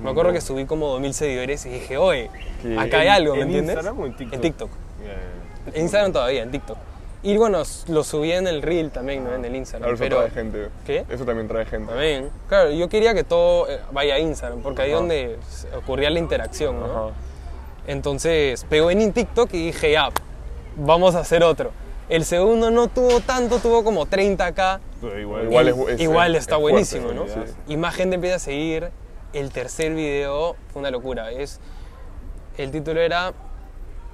Me 0.00 0.10
acuerdo 0.10 0.32
que 0.32 0.40
subí 0.40 0.64
como 0.64 0.98
2.000 0.98 1.12
seguidores 1.12 1.64
y 1.66 1.68
dije, 1.68 1.96
oye, 1.96 2.28
acá 2.78 3.00
hay 3.00 3.06
¿En- 3.08 3.12
algo, 3.12 3.34
¿me 3.36 3.42
en 3.42 3.46
entiendes? 3.48 3.74
Instagram 3.76 4.00
o 4.00 4.06
en 4.06 4.16
TikTok? 4.16 4.34
En 4.34 4.40
TikTok. 4.40 4.70
En 5.72 5.82
Instagram 5.82 6.12
todavía, 6.12 6.42
en 6.42 6.50
TikTok. 6.50 6.76
Y 7.24 7.36
bueno, 7.38 7.62
lo 7.88 8.04
subí 8.04 8.30
en 8.32 8.46
el 8.46 8.60
Reel 8.62 8.90
también, 8.90 9.24
¿no? 9.24 9.34
En 9.34 9.44
el 9.44 9.56
Instagram. 9.56 9.88
Claro, 9.88 9.94
eso 9.94 10.04
pero 10.04 10.16
trae 10.18 10.30
gente. 10.30 10.68
¿Qué? 10.86 11.04
Eso 11.08 11.24
también 11.24 11.48
trae 11.48 11.64
gente. 11.64 11.90
también, 11.90 12.30
claro, 12.48 12.70
yo 12.70 12.88
quería 12.88 13.14
que 13.14 13.24
todo 13.24 13.68
eh, 13.68 13.80
vaya 13.92 14.14
a 14.16 14.18
Instagram, 14.18 14.60
porque 14.62 14.82
ahí 14.82 14.90
es 14.90 14.96
donde 14.96 15.38
ocurría 15.76 16.10
la 16.10 16.18
interacción, 16.18 16.78
¿no? 16.78 16.84
Ajá. 16.84 17.14
Entonces 17.86 18.64
pegó 18.68 18.90
en 18.90 19.12
TikTok 19.12 19.52
y 19.54 19.66
dije, 19.66 19.92
ya, 19.92 20.10
vamos 20.76 21.14
a 21.14 21.20
hacer 21.20 21.42
otro. 21.42 21.70
El 22.08 22.24
segundo 22.26 22.70
no 22.70 22.88
tuvo 22.88 23.20
tanto, 23.20 23.58
tuvo 23.58 23.82
como 23.84 24.06
30k. 24.06 24.80
Pero 25.00 25.18
igual, 25.20 25.44
Igual 25.44 25.66
Y- 25.66 25.68
es 25.70 25.76
bu- 25.76 25.88
es- 25.90 26.00
igual 26.00 26.34
es 26.36 26.40
está 26.42 26.56
fuerte, 26.56 26.72
buenísimo, 26.72 27.12
¿no? 27.12 27.26
sí. 27.26 27.40
Y 27.68 27.76
más 27.78 27.94
gente 27.94 28.16
empieza 28.16 28.36
a 28.36 28.40
seguir. 28.40 28.90
El 29.32 29.50
tercer 29.50 29.94
video 29.94 30.56
fue 30.72 30.80
una 30.80 30.90
locura. 30.90 31.30
Es, 31.32 31.58
el 32.58 32.70
título 32.70 33.00
era 33.00 33.32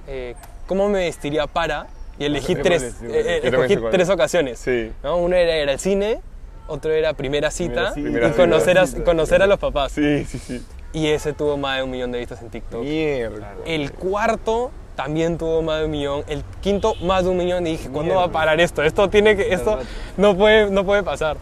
eh, 0.07 0.35
¿Cómo 0.67 0.87
me 0.89 0.99
vestiría 0.99 1.45
para? 1.47 1.87
Y 2.19 2.25
elegí 2.25 2.55
sé 2.55 2.61
tres, 2.61 2.83
eh, 2.83 2.95
eh, 3.09 3.39
escogí 3.43 3.77
tres 3.91 4.07
es. 4.07 4.13
ocasiones. 4.13 4.59
Sí. 4.59 4.91
¿no? 5.03 5.17
Uno 5.17 5.35
era, 5.35 5.55
era 5.55 5.71
el 5.71 5.79
cine, 5.79 6.21
otro 6.67 6.91
era 6.91 7.13
primera 7.13 7.51
cita, 7.51 7.93
Primera 7.93 8.29
cita. 8.29 8.43
Y 8.43 8.45
conocer, 8.45 8.77
a, 8.77 8.87
cita. 8.87 9.03
conocer 9.03 9.41
a 9.41 9.47
los 9.47 9.59
papás. 9.59 9.91
Sí, 9.91 10.25
sí, 10.25 10.37
sí. 10.39 10.65
Y 10.93 11.07
ese 11.07 11.33
tuvo 11.33 11.57
más 11.57 11.77
de 11.77 11.83
un 11.83 11.91
millón 11.91 12.11
de 12.11 12.19
vistas 12.19 12.41
en 12.41 12.49
TikTok. 12.49 12.81
Mierda. 12.81 13.53
El 13.65 13.91
cuarto 13.93 14.71
también 14.95 15.37
tuvo 15.37 15.61
más 15.61 15.79
de 15.79 15.85
un 15.85 15.91
millón. 15.91 16.23
El 16.27 16.43
quinto, 16.61 16.95
más 17.01 17.23
de 17.23 17.29
un 17.29 17.37
millón. 17.37 17.65
Y 17.65 17.71
dije, 17.71 17.89
¿cuándo 17.89 18.15
va 18.15 18.25
a 18.25 18.31
parar 18.31 18.59
esto? 18.59 18.83
Esto 18.83 19.09
tiene 19.09 19.35
que. 19.35 19.53
Esto 19.53 19.79
no 20.17 20.35
puede, 20.37 20.69
no 20.69 20.85
puede 20.85 21.03
pasar. 21.03 21.37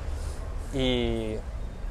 Y. 0.74 1.36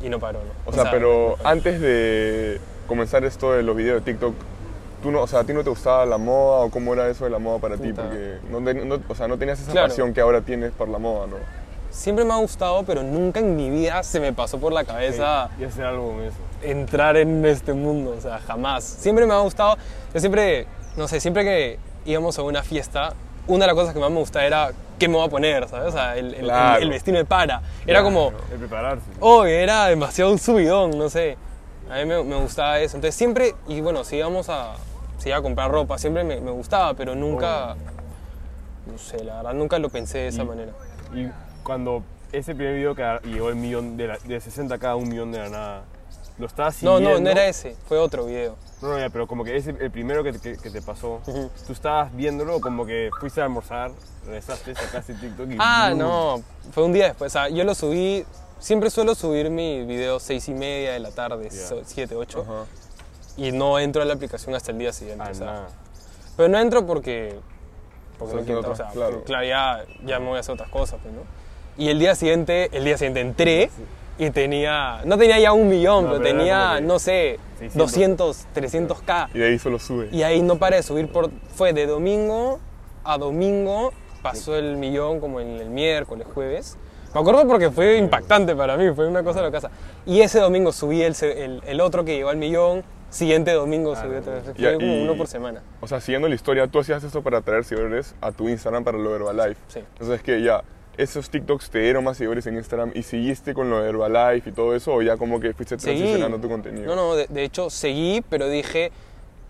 Y 0.01 0.09
no 0.09 0.21
paró, 0.21 0.39
¿no? 0.39 0.53
O 0.65 0.73
sea, 0.73 0.91
pero 0.93 1.37
antes 1.43 1.81
de 1.81 2.61
comenzar 2.87 3.25
esto 3.25 3.53
de 3.53 3.65
los 3.65 3.77
videos 3.77 4.05
de 4.05 4.13
TikTok, 4.13 4.35
tú 5.03 5.11
no, 5.11 5.23
o 5.23 5.27
sea, 5.27 5.41
¿a 5.41 5.45
ti 5.45 5.53
no 5.53 5.63
te 5.65 5.71
gustaba 5.71 6.05
la 6.07 6.19
moda 6.19 6.61
o 6.65 6.71
cómo 6.71 6.93
era 6.95 7.09
eso 7.09 7.25
de 7.25 7.31
la 7.31 7.39
moda 7.39 7.59
para 7.59 7.77
ti? 7.77 7.89
Puta. 7.91 8.03
Porque 8.03 8.39
no, 8.51 8.61
no- 8.97 9.03
o 9.09 9.15
sea, 9.15 9.29
no 9.29 9.39
tenías 9.39 9.61
esa 9.61 9.73
Claro. 9.73 9.89
pasión 9.89 10.13
que 10.15 10.21
ahora 10.21 10.41
tienes 10.43 10.73
por 10.73 10.89
la 10.89 10.99
moda, 10.99 11.27
¿no? 11.27 11.37
Siempre 11.91 12.25
me 12.25 12.33
ha 12.35 12.37
gustado, 12.37 12.83
pero 12.85 13.03
nunca 13.03 13.41
en 13.41 13.57
mi 13.57 13.71
vida 13.71 14.03
se 14.03 14.21
me 14.21 14.33
pasó 14.33 14.59
por 14.59 14.73
la 14.73 14.85
cabeza 14.85 15.49
Y 15.59 15.65
hacer 15.65 15.85
algo 15.87 16.09
con 16.13 16.23
eso. 16.23 16.37
entrar 16.63 17.17
en 17.17 17.45
este 17.47 17.73
mundo. 17.73 18.15
O 18.17 18.21
sea, 18.21 18.39
jamás. 18.41 18.85
Siempre 18.85 19.27
me 19.27 19.33
ha 19.35 19.39
gustado. 19.39 19.77
Yo 20.13 20.21
siempre, 20.21 20.67
no 20.97 21.09
sé, 21.09 21.19
siempre 21.21 21.45
que 21.45 21.79
íbamos 22.05 22.39
a 22.39 22.43
una 22.43 22.63
fiesta, 22.63 23.15
una 23.47 23.61
de 23.65 23.67
las 23.69 23.75
cosas 23.75 23.95
que 23.95 24.01
más 24.01 24.11
me 24.11 24.19
gustaba 24.19 24.45
era 24.45 24.71
qué 24.99 25.09
me 25.09 25.15
voy 25.17 25.27
a 25.27 25.31
poner, 25.31 25.67
¿sabes? 25.69 25.89
O 25.89 25.93
sea, 25.93 26.17
el, 26.19 26.35
el, 26.35 26.45
Claro. 26.45 26.77
el- 26.77 26.83
el 26.85 26.91
vestido 26.91 27.17
de 27.17 27.25
para. 27.25 27.63
Era 27.87 28.03
como. 28.03 28.33
De 28.51 28.59
prepararse. 28.59 29.07
Oh, 29.21 29.45
era 29.47 29.87
demasiado 29.87 30.31
un 30.31 30.39
subidón, 30.39 30.91
no 30.99 31.09
sé. 31.09 31.39
A 31.91 31.97
mí 31.97 32.05
me, 32.05 32.23
me 32.23 32.37
gustaba 32.37 32.79
eso. 32.81 32.99
Entonces 32.99 33.15
siempre, 33.15 33.55
y 33.67 33.81
bueno, 33.81 34.05
si 34.05 34.17
íbamos 34.17 34.51
a, 34.51 34.75
si 35.19 35.29
iba 35.29 35.39
a 35.39 35.43
comprar 35.43 35.71
ropa, 35.71 35.99
siempre 35.99 36.25
me, 36.25 36.41
me 36.41 36.51
gustaba, 36.51 36.95
pero 36.95 37.15
nunca, 37.15 37.77
no 38.87 38.99
sé, 38.99 39.23
la 39.25 39.37
verdad, 39.37 39.55
nunca 39.55 39.79
lo 39.79 39.89
pensé 39.91 40.19
de 40.19 40.29
esa 40.29 40.43
Y- 40.43 40.47
manera. 40.47 40.73
Y 41.15 41.29
cuando 41.63 42.03
ese 42.33 42.55
primer 42.55 42.75
video 42.77 42.95
que 42.95 43.21
llegó 43.29 43.49
el 43.51 43.57
millón 43.57 43.97
de, 43.97 44.09
la- 44.09 44.19
de 44.19 44.41
60 44.41 44.79
cada 44.79 44.97
un 44.97 45.09
millón 45.09 45.33
de 45.33 45.39
la 45.39 45.49
nada, 45.49 45.83
¿lo 46.39 46.47
estabas 46.47 46.83
No, 46.83 46.97
siguiendo? 46.99 47.19
no, 47.19 47.25
no 47.25 47.31
era 47.31 47.47
ese, 47.47 47.77
fue 47.89 47.99
otro 47.99 48.25
video. 48.27 48.57
No, 48.81 48.91
no, 48.91 48.99
ya, 48.99 49.11
pero 49.11 49.27
como 49.27 49.43
que 49.45 49.57
ese, 49.57 49.71
el 49.71 49.91
primero 49.91 50.23
que, 50.23 50.33
que- 50.39 50.57
que 50.57 50.71
te 50.71 50.81
pasó, 50.83 51.21
tú 51.67 51.73
estabas 51.73 52.15
viéndolo 52.15 52.61
como 52.61 52.87
que 52.87 53.11
fuiste 53.19 53.41
a 53.41 53.45
almorzar, 53.45 53.91
regresaste, 54.25 54.75
sacaste 54.75 55.15
TikTok 55.15 55.51
y... 55.51 55.57
Ah, 55.59 55.93
no, 55.97 56.41
fue 56.73 56.85
un 56.85 56.93
día 56.93 57.07
después. 57.09 57.33
O 57.33 57.35
sea, 57.35 57.49
yo 57.49 57.65
lo 57.65 57.75
subí, 57.75 58.25
siempre 58.61 58.89
suelo 58.91 59.15
subir 59.17 59.51
mis 59.51 59.85
videos 59.87 60.23
seis 60.23 60.49
y 60.49 60.55
media 60.55 60.93
de 60.93 61.01
la 61.01 61.11
tarde, 61.11 61.51
so- 61.51 61.83
siete, 61.85 62.15
ocho, 62.15 62.43
Ajá. 62.43 62.65
Y 63.39 63.53
no 63.53 63.79
entro 63.79 64.03
a 64.03 64.05
la 64.05 64.15
aplicación 64.15 64.55
hasta 64.55 64.73
el 64.73 64.79
día 64.79 64.93
siguiente. 64.93 65.25
Ah, 65.27 65.33
nada. 65.39 65.69
Pero 66.37 66.49
no 66.49 66.59
entro 66.59 66.85
porque, 66.85 67.39
porque 68.19 68.35
no 68.35 68.43
quiero, 68.43 68.61
o 68.61 68.77
sea, 68.77 68.89
claro. 68.89 69.23
claro, 69.25 69.47
ya, 69.47 69.85
ya 70.05 70.19
me 70.19 70.27
voy 70.27 70.37
a 70.37 70.41
hacer 70.41 70.55
otras 70.55 70.69
cosas, 70.69 70.99
pues, 71.03 71.15
¿no? 71.15 71.23
Y 71.77 71.89
el 71.89 72.01
día 72.01 72.15
siguiente, 72.17 72.69
el 72.73 72.85
día 72.85 72.99
siguiente 72.99 73.21
entré 73.21 73.71
y 74.19 74.31
tenía, 74.31 75.03
no 75.05 75.17
tenía 75.17 75.39
ya 75.39 75.53
un 75.53 75.69
millón, 75.69 76.05
No, 76.05 76.11
pero, 76.11 76.23
pero 76.25 76.37
tenía, 76.37 76.81
no 76.81 76.99
sé, 76.99 77.39
600. 77.61 77.93
200, 77.93 78.47
300k. 78.55 79.29
Y 79.35 79.39
de 79.39 79.47
ahí 79.47 79.59
solo 79.59 79.79
sube. 79.79 80.09
Y 80.11 80.23
ahí 80.25 80.43
no 80.43 80.59
paré 80.59 80.77
de 80.77 80.83
subir, 80.83 81.11
por, 81.11 81.31
fue 81.55 81.73
de 81.73 81.87
domingo 81.87 82.59
a 83.05 83.17
domingo, 83.17 83.93
pasó 84.21 84.57
el 84.57 84.77
millón 84.77 85.21
como 85.21 85.41
en 85.41 85.49
el 85.61 85.71
miércoles, 85.71 86.27
jueves. 86.35 86.77
Me 87.15 87.21
acuerdo 87.21 87.47
porque 87.47 87.71
fue 87.71 87.97
impactante 87.97 88.55
para 88.55 88.77
mí, 88.77 88.93
fue 88.95 89.07
una 89.07 89.23
cosa 89.23 89.39
de 89.39 89.47
la 89.47 89.53
casa. 89.53 89.71
Y 90.05 90.21
ese 90.21 90.41
domingo 90.41 90.73
subí 90.73 91.03
el, 91.03 91.15
el, 91.23 91.63
el 91.65 91.81
otro 91.81 92.05
que 92.05 92.17
llegó 92.17 92.29
al 92.29 92.37
millón, 92.37 92.85
siguiente 93.11 93.53
domingo 93.53 93.95
subí 93.97 94.17
otra 94.17 94.35
vez. 94.35 94.45
Ya, 94.57 94.75
como 94.75 94.87
y- 94.87 95.03
uno 95.03 95.17
por 95.17 95.27
semana. 95.27 95.63
O 95.81 95.87
sea, 95.89 96.01
siguiendo 96.01 96.29
la 96.29 96.35
historia, 96.35 96.67
tú 96.67 96.79
hacías 96.81 97.03
esto 97.05 97.23
para 97.23 97.41
traer 97.41 97.65
seguidores 97.65 98.15
a 98.21 98.33
tu 98.33 98.49
Instagram 98.49 98.85
para 98.85 98.99
lo 98.99 99.11
de 99.11 99.17
Herbalife. 99.17 99.61
Sí. 99.69 99.81
Entonces, 99.95 100.23
que 100.23 100.43
ya, 100.43 100.63
esos 100.97 101.31
TikToks 101.31 101.71
te 101.71 101.79
dieron 101.79 102.05
más 102.05 102.17
seguidores 102.17 102.47
en 102.47 102.57
Instagram 102.57 102.91
y 102.95 103.03
seguiste 103.05 103.55
con 103.55 103.71
lo 103.71 103.81
de 103.83 103.89
Herbalife 103.91 104.51
y 104.51 104.53
todo 104.53 104.75
eso, 104.75 104.95
o 104.95 105.03
ya 105.03 105.17
como 105.17 105.39
que 105.41 105.53
fuiste 105.55 105.79
Seguí. 105.79 105.99
transicionando 105.99 106.39
tu 106.41 106.49
contenido. 106.49 106.87
No, 106.87 106.97
no, 106.97 107.15
de, 107.15 107.27
de 107.29 107.45
hecho 107.45 107.71
seguí, 107.71 108.23
pero 108.29 108.49
dije, 108.49 108.91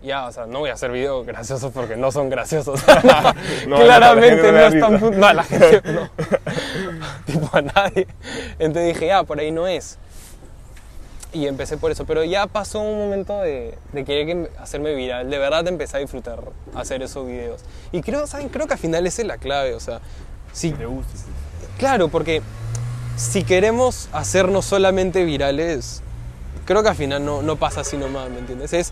ya, 0.01 0.27
o 0.27 0.31
sea, 0.31 0.45
no 0.45 0.59
voy 0.59 0.69
a 0.69 0.73
hacer 0.73 0.91
videos 0.91 1.25
graciosos 1.25 1.71
porque 1.73 1.97
no 1.97 2.11
son 2.11 2.29
graciosos. 2.29 2.81
No, 3.67 3.75
Claramente 3.83 4.51
no, 4.51 4.59
están... 4.59 5.19
No, 5.19 5.27
a 5.27 5.33
la 5.33 5.43
gente 5.43 5.81
no. 5.91 6.09
tipo 7.25 7.49
a 7.51 7.61
nadie. 7.61 8.07
Entonces 8.59 8.93
dije, 8.93 9.07
ya, 9.07 9.23
por 9.23 9.39
ahí 9.39 9.51
no 9.51 9.67
es. 9.67 9.97
Y 11.31 11.45
empecé 11.45 11.77
por 11.77 11.91
eso, 11.91 12.05
pero 12.05 12.23
ya 12.23 12.47
pasó 12.47 12.79
un 12.79 12.97
momento 12.97 13.39
de, 13.41 13.77
de 13.93 14.03
querer 14.03 14.25
que- 14.25 14.49
hacerme 14.59 14.95
viral. 14.95 15.29
De 15.29 15.37
verdad 15.37 15.67
empecé 15.67 15.97
a 15.97 15.99
disfrutar 15.99 16.39
hacer 16.73 17.03
esos 17.03 17.27
videos. 17.27 17.61
Y 17.91 18.01
creo, 18.01 18.25
¿saben? 18.25 18.49
Creo 18.49 18.65
que 18.65 18.73
al 18.73 18.79
final 18.79 19.05
esa 19.05 19.21
es 19.21 19.27
la 19.27 19.37
clave, 19.37 19.75
o 19.75 19.79
sea, 19.79 19.99
si, 20.53 20.71
¿Te 20.71 20.85
gusta? 20.87 21.11
claro, 21.77 22.07
porque 22.07 22.41
si 23.15 23.43
queremos 23.43 24.09
hacernos 24.11 24.65
solamente 24.65 25.23
virales, 25.23 26.01
creo 26.65 26.81
que 26.81 26.89
al 26.89 26.95
final 26.95 27.23
no, 27.23 27.43
no 27.43 27.57
pasa 27.57 27.81
así 27.81 27.95
nomás, 27.97 28.29
¿me 28.31 28.39
entiendes? 28.39 28.73
Es, 28.73 28.91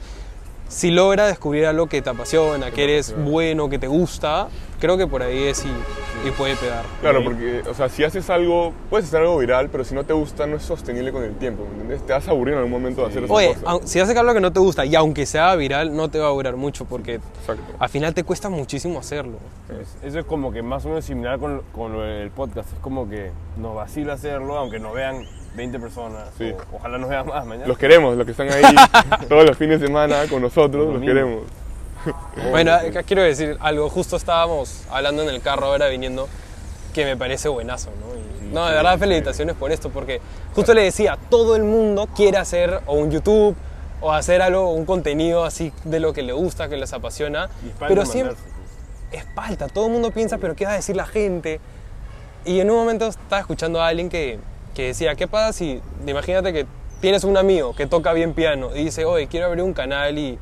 si 0.67 0.91
logra 0.91 1.27
descubrir 1.27 1.65
algo 1.65 1.87
que 1.87 2.01
te 2.01 2.09
apasiona, 2.09 2.71
que 2.71 2.83
eres 2.83 3.15
bueno, 3.17 3.69
que 3.69 3.79
te 3.79 3.87
gusta, 3.87 4.47
creo 4.79 4.97
que 4.97 5.07
por 5.07 5.23
ahí 5.23 5.43
es 5.45 5.63
y, 5.65 6.27
y 6.27 6.31
puede 6.31 6.55
pegar. 6.57 6.83
Claro, 7.01 7.23
porque, 7.23 7.61
o 7.69 7.73
sea, 7.73 7.89
si 7.89 8.03
haces 8.03 8.29
algo, 8.29 8.73
puedes 8.89 9.07
hacer 9.07 9.21
algo 9.21 9.37
viral, 9.37 9.69
pero 9.69 9.83
si 9.83 9.95
no 9.95 10.03
te 10.03 10.13
gusta, 10.13 10.45
no 10.45 10.57
es 10.57 10.63
sostenible 10.63 11.11
con 11.11 11.23
el 11.23 11.35
tiempo, 11.35 11.63
¿me 11.63 11.69
entiendes? 11.81 12.05
Te 12.05 12.13
vas 12.13 12.27
a 12.27 12.31
aburrir 12.31 12.53
en 12.53 12.57
algún 12.59 12.71
momento 12.73 13.01
de 13.01 13.07
hacer 13.07 13.23
esa 13.23 13.33
Oye, 13.33 13.55
si 13.85 13.99
haces 13.99 14.15
algo 14.17 14.33
que 14.33 14.41
no 14.41 14.51
te 14.51 14.59
gusta 14.59 14.85
y 14.85 14.93
aunque 14.95 15.25
sea 15.25 15.55
viral, 15.55 15.95
no 15.95 16.09
te 16.09 16.19
va 16.19 16.27
a 16.27 16.31
durar 16.31 16.55
mucho 16.57 16.85
porque 16.85 17.15
Exacto. 17.15 17.63
al 17.79 17.89
final 17.89 18.13
te 18.13 18.23
cuesta 18.23 18.49
muchísimo 18.49 18.99
hacerlo. 18.99 19.37
Es- 19.81 19.97
Eso 20.03 20.19
es 20.19 20.25
como 20.25 20.51
que 20.51 20.61
más 20.61 20.85
o 20.85 20.89
menos 20.89 21.05
similar 21.05 21.39
con, 21.39 21.61
con 21.73 21.93
lo 21.93 22.01
del 22.01 22.29
podcast. 22.31 22.71
Es 22.73 22.79
como 22.79 23.09
que 23.09 23.31
nos 23.57 23.73
vacila 23.75 24.13
hacerlo, 24.13 24.57
aunque 24.57 24.79
nos 24.79 24.93
vean 24.93 25.23
20 25.57 25.79
personas. 25.79 26.29
Sí. 26.37 26.51
o- 26.71 26.77
ojalá 26.77 26.97
nos 26.97 27.09
vean 27.09 27.25
más 27.27 27.45
mañana. 27.45 27.67
Los 27.67 27.77
queremos, 27.77 28.15
los 28.15 28.25
que 28.25 28.31
están 28.31 28.49
ahí 28.49 28.63
todos 29.29 29.45
los 29.45 29.57
fines 29.57 29.81
de 29.81 29.87
semana 29.87 30.23
con 30.29 30.41
nosotros, 30.41 30.93
los 30.93 31.01
queremos. 31.01 31.43
Bueno, 32.51 32.71
quiero 33.05 33.23
decir 33.23 33.57
algo. 33.59 33.89
Justo 33.89 34.15
estábamos 34.15 34.83
hablando 34.89 35.23
en 35.23 35.29
el 35.29 35.41
carro 35.41 35.65
ahora 35.65 35.87
viniendo 35.89 36.29
que 36.93 37.03
me 37.03 37.17
parece 37.17 37.49
buenazo, 37.49 37.89
¿no? 37.99 38.15
Y- 38.15 38.53
no, 38.53 38.65
de 38.65 38.75
verdad, 38.75 38.97
felicitaciones 38.97 39.55
por 39.57 39.73
esto, 39.73 39.89
porque 39.89 40.21
justo 40.55 40.73
le 40.73 40.83
decía, 40.83 41.17
todo 41.29 41.57
el 41.57 41.63
mundo 41.63 42.07
quiere 42.15 42.37
hacer 42.37 42.79
o 42.85 42.93
un 42.93 43.11
YouTube 43.11 43.57
o 43.99 44.13
hacer 44.13 44.41
algo, 44.41 44.71
un 44.71 44.85
contenido 44.85 45.43
así 45.43 45.73
de 45.83 45.99
lo 45.99 46.13
que 46.13 46.21
le 46.21 46.31
gusta, 46.31 46.69
que 46.69 46.77
les 46.77 46.93
apasiona, 46.93 47.49
pero 47.79 48.05
siempre 48.05 48.35
mandarse, 48.35 49.17
es 49.17 49.25
palta. 49.35 49.67
Todo 49.67 49.87
el 49.87 49.91
mundo 49.91 50.11
piensa, 50.11 50.37
pero 50.37 50.55
¿qué 50.55 50.63
va 50.65 50.71
a 50.71 50.75
decir 50.75 50.95
la 50.95 51.07
gente? 51.07 51.59
Y 52.45 52.61
en 52.61 52.69
un 52.71 52.77
momento 52.77 53.07
estaba 53.07 53.41
escuchando 53.41 53.81
a 53.81 53.87
alguien 53.87 54.07
que, 54.07 54.39
que 54.77 54.85
decía, 54.85 55.15
¿qué 55.15 55.27
pasa 55.27 55.53
si, 55.53 55.81
imagínate 56.05 56.53
que 56.53 56.67
tienes 57.01 57.23
un 57.23 57.35
amigo 57.35 57.73
que 57.73 57.87
toca 57.87 58.13
bien 58.13 58.35
piano 58.35 58.69
y 58.75 58.83
dice, 58.83 59.05
oye, 59.05 59.25
quiero 59.25 59.47
abrir 59.47 59.63
un 59.63 59.73
canal 59.73 60.19
y 60.19 60.37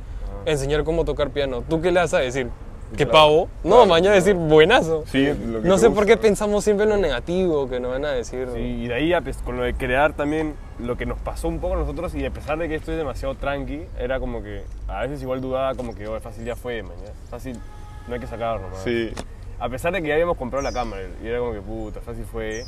enseñar 0.45 0.83
cómo 0.83 1.05
tocar 1.05 1.29
piano? 1.29 1.63
¿Tú 1.69 1.79
qué 1.79 1.89
le 1.89 2.01
vas 2.01 2.13
a 2.13 2.19
decir? 2.19 2.49
¿Qué 2.97 3.05
Claro, 3.05 3.11
pavo? 3.11 3.49
No, 3.63 3.69
claro, 3.69 3.85
mañana 3.85 4.15
decir, 4.15 4.35
buenazo. 4.35 5.05
Sí, 5.07 5.27
lo 5.27 5.61
que 5.61 5.67
No 5.69 5.77
sé 5.77 5.89
por 5.89 6.05
qué 6.05 6.17
pensamos 6.17 6.65
siempre 6.65 6.83
en 6.83 6.89
lo 6.89 6.97
negativo, 6.97 7.69
que 7.69 7.79
nos 7.79 7.91
van 7.91 8.03
a 8.03 8.11
decir. 8.11 8.49
Sí, 8.53 8.59
y 8.59 8.87
de 8.89 8.93
ahí 8.93 9.13
pues, 9.23 9.37
con 9.37 9.55
lo 9.55 9.63
de 9.63 9.73
crear 9.73 10.11
también, 10.11 10.55
lo 10.79 10.97
que 10.97 11.05
nos 11.05 11.17
pasó 11.17 11.47
un 11.47 11.59
poco 11.59 11.75
a 11.75 11.77
nosotros, 11.77 12.13
y 12.13 12.25
a 12.25 12.29
pesar 12.29 12.57
de 12.57 12.67
que 12.67 12.75
esto 12.75 12.91
es 12.91 12.97
demasiado 12.97 13.35
tranqui, 13.35 13.85
era 13.97 14.19
como 14.19 14.43
que 14.43 14.63
a 14.89 15.03
veces 15.03 15.21
igual 15.21 15.39
dudaba 15.39 15.75
como 15.75 15.95
que, 15.95 16.09
oye, 16.09 16.19
fácil 16.19 16.43
ya 16.43 16.57
fue, 16.57 16.83
mañana. 16.83 17.13
Fácil, 17.29 17.57
no 18.05 18.13
hay 18.13 18.19
que 18.19 18.27
sacarlo, 18.27 18.67
man. 18.67 18.81
Sí, 18.83 19.11
A 19.59 19.69
pesar 19.69 19.93
de 19.93 20.01
que 20.01 20.09
ya 20.09 20.15
habíamos 20.15 20.35
comprado 20.35 20.61
la 20.61 20.73
cámara, 20.73 21.03
y 21.23 21.25
era 21.25 21.39
como 21.39 21.53
que, 21.53 21.61
puta, 21.61 22.01
fácil 22.01 22.25
fue. 22.25 22.65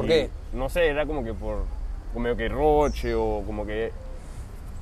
¿Por 0.00 0.08
qué? 0.08 0.30
No 0.52 0.68
sé, 0.68 0.86
era 0.88 1.06
como 1.06 1.22
que 1.24 1.34
por, 1.34 1.64
como 2.12 2.34
que 2.36 2.48
roche, 2.48 3.14
o 3.14 3.42
como 3.46 3.66
que 3.66 3.92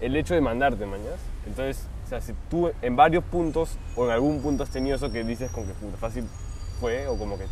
el 0.01 0.17
hecho 0.17 0.35
de 0.35 0.41
mandarte, 0.41 0.87
mañana. 0.87 1.17
Entonces, 1.47 1.87
o 2.05 2.09
sea, 2.09 2.21
si 2.21 2.33
tú 2.51 2.71
en 2.83 2.97
varios 2.97 3.25
puntos, 3.25 3.77
o 3.97 4.05
en 4.07 4.11
algún 4.13 4.41
punto 4.41 4.63
has 4.63 4.71
tenido 4.71 4.97
eso 4.97 5.11
que 5.13 5.25
dices 5.25 5.51
como 5.51 5.67
que, 5.67 5.73
puta, 5.75 5.97
fácil 5.97 6.25
fue, 6.81 7.07
o 7.09 7.17
como 7.19 7.37
que 7.39 7.45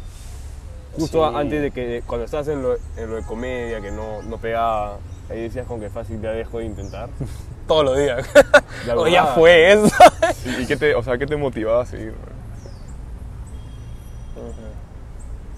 justo 0.94 1.28
Sí. 1.30 1.36
antes 1.36 1.60
de 1.60 1.70
que 1.72 2.02
cuando 2.06 2.24
estabas 2.24 2.48
en 2.48 2.62
lo, 2.62 2.74
en 2.74 3.10
lo 3.10 3.16
de 3.16 3.22
comedia 3.22 3.82
que 3.82 3.90
no, 3.90 4.22
no 4.22 4.38
pegaba 4.38 4.96
ahí 5.28 5.42
decías 5.42 5.66
como 5.66 5.80
que 5.80 5.90
fácil 5.90 6.22
ya 6.22 6.30
dejo 6.30 6.58
de 6.58 6.64
intentar 6.64 7.10
Todos 7.68 7.84
los 7.84 7.98
días. 7.98 8.26
Ya 8.86 8.96
o 8.96 9.06
ya 9.08 9.22
verdad. 9.24 9.34
fue 9.34 9.72
eso. 9.72 9.88
¿Y 10.60 10.66
qué 10.66 10.76
te, 10.76 10.94
o 10.94 11.02
sea, 11.02 11.18
qué 11.18 11.26
te 11.26 11.36
motivaba 11.36 11.82
a 11.82 11.86
seguir? 11.86 12.12
man? 12.12 12.35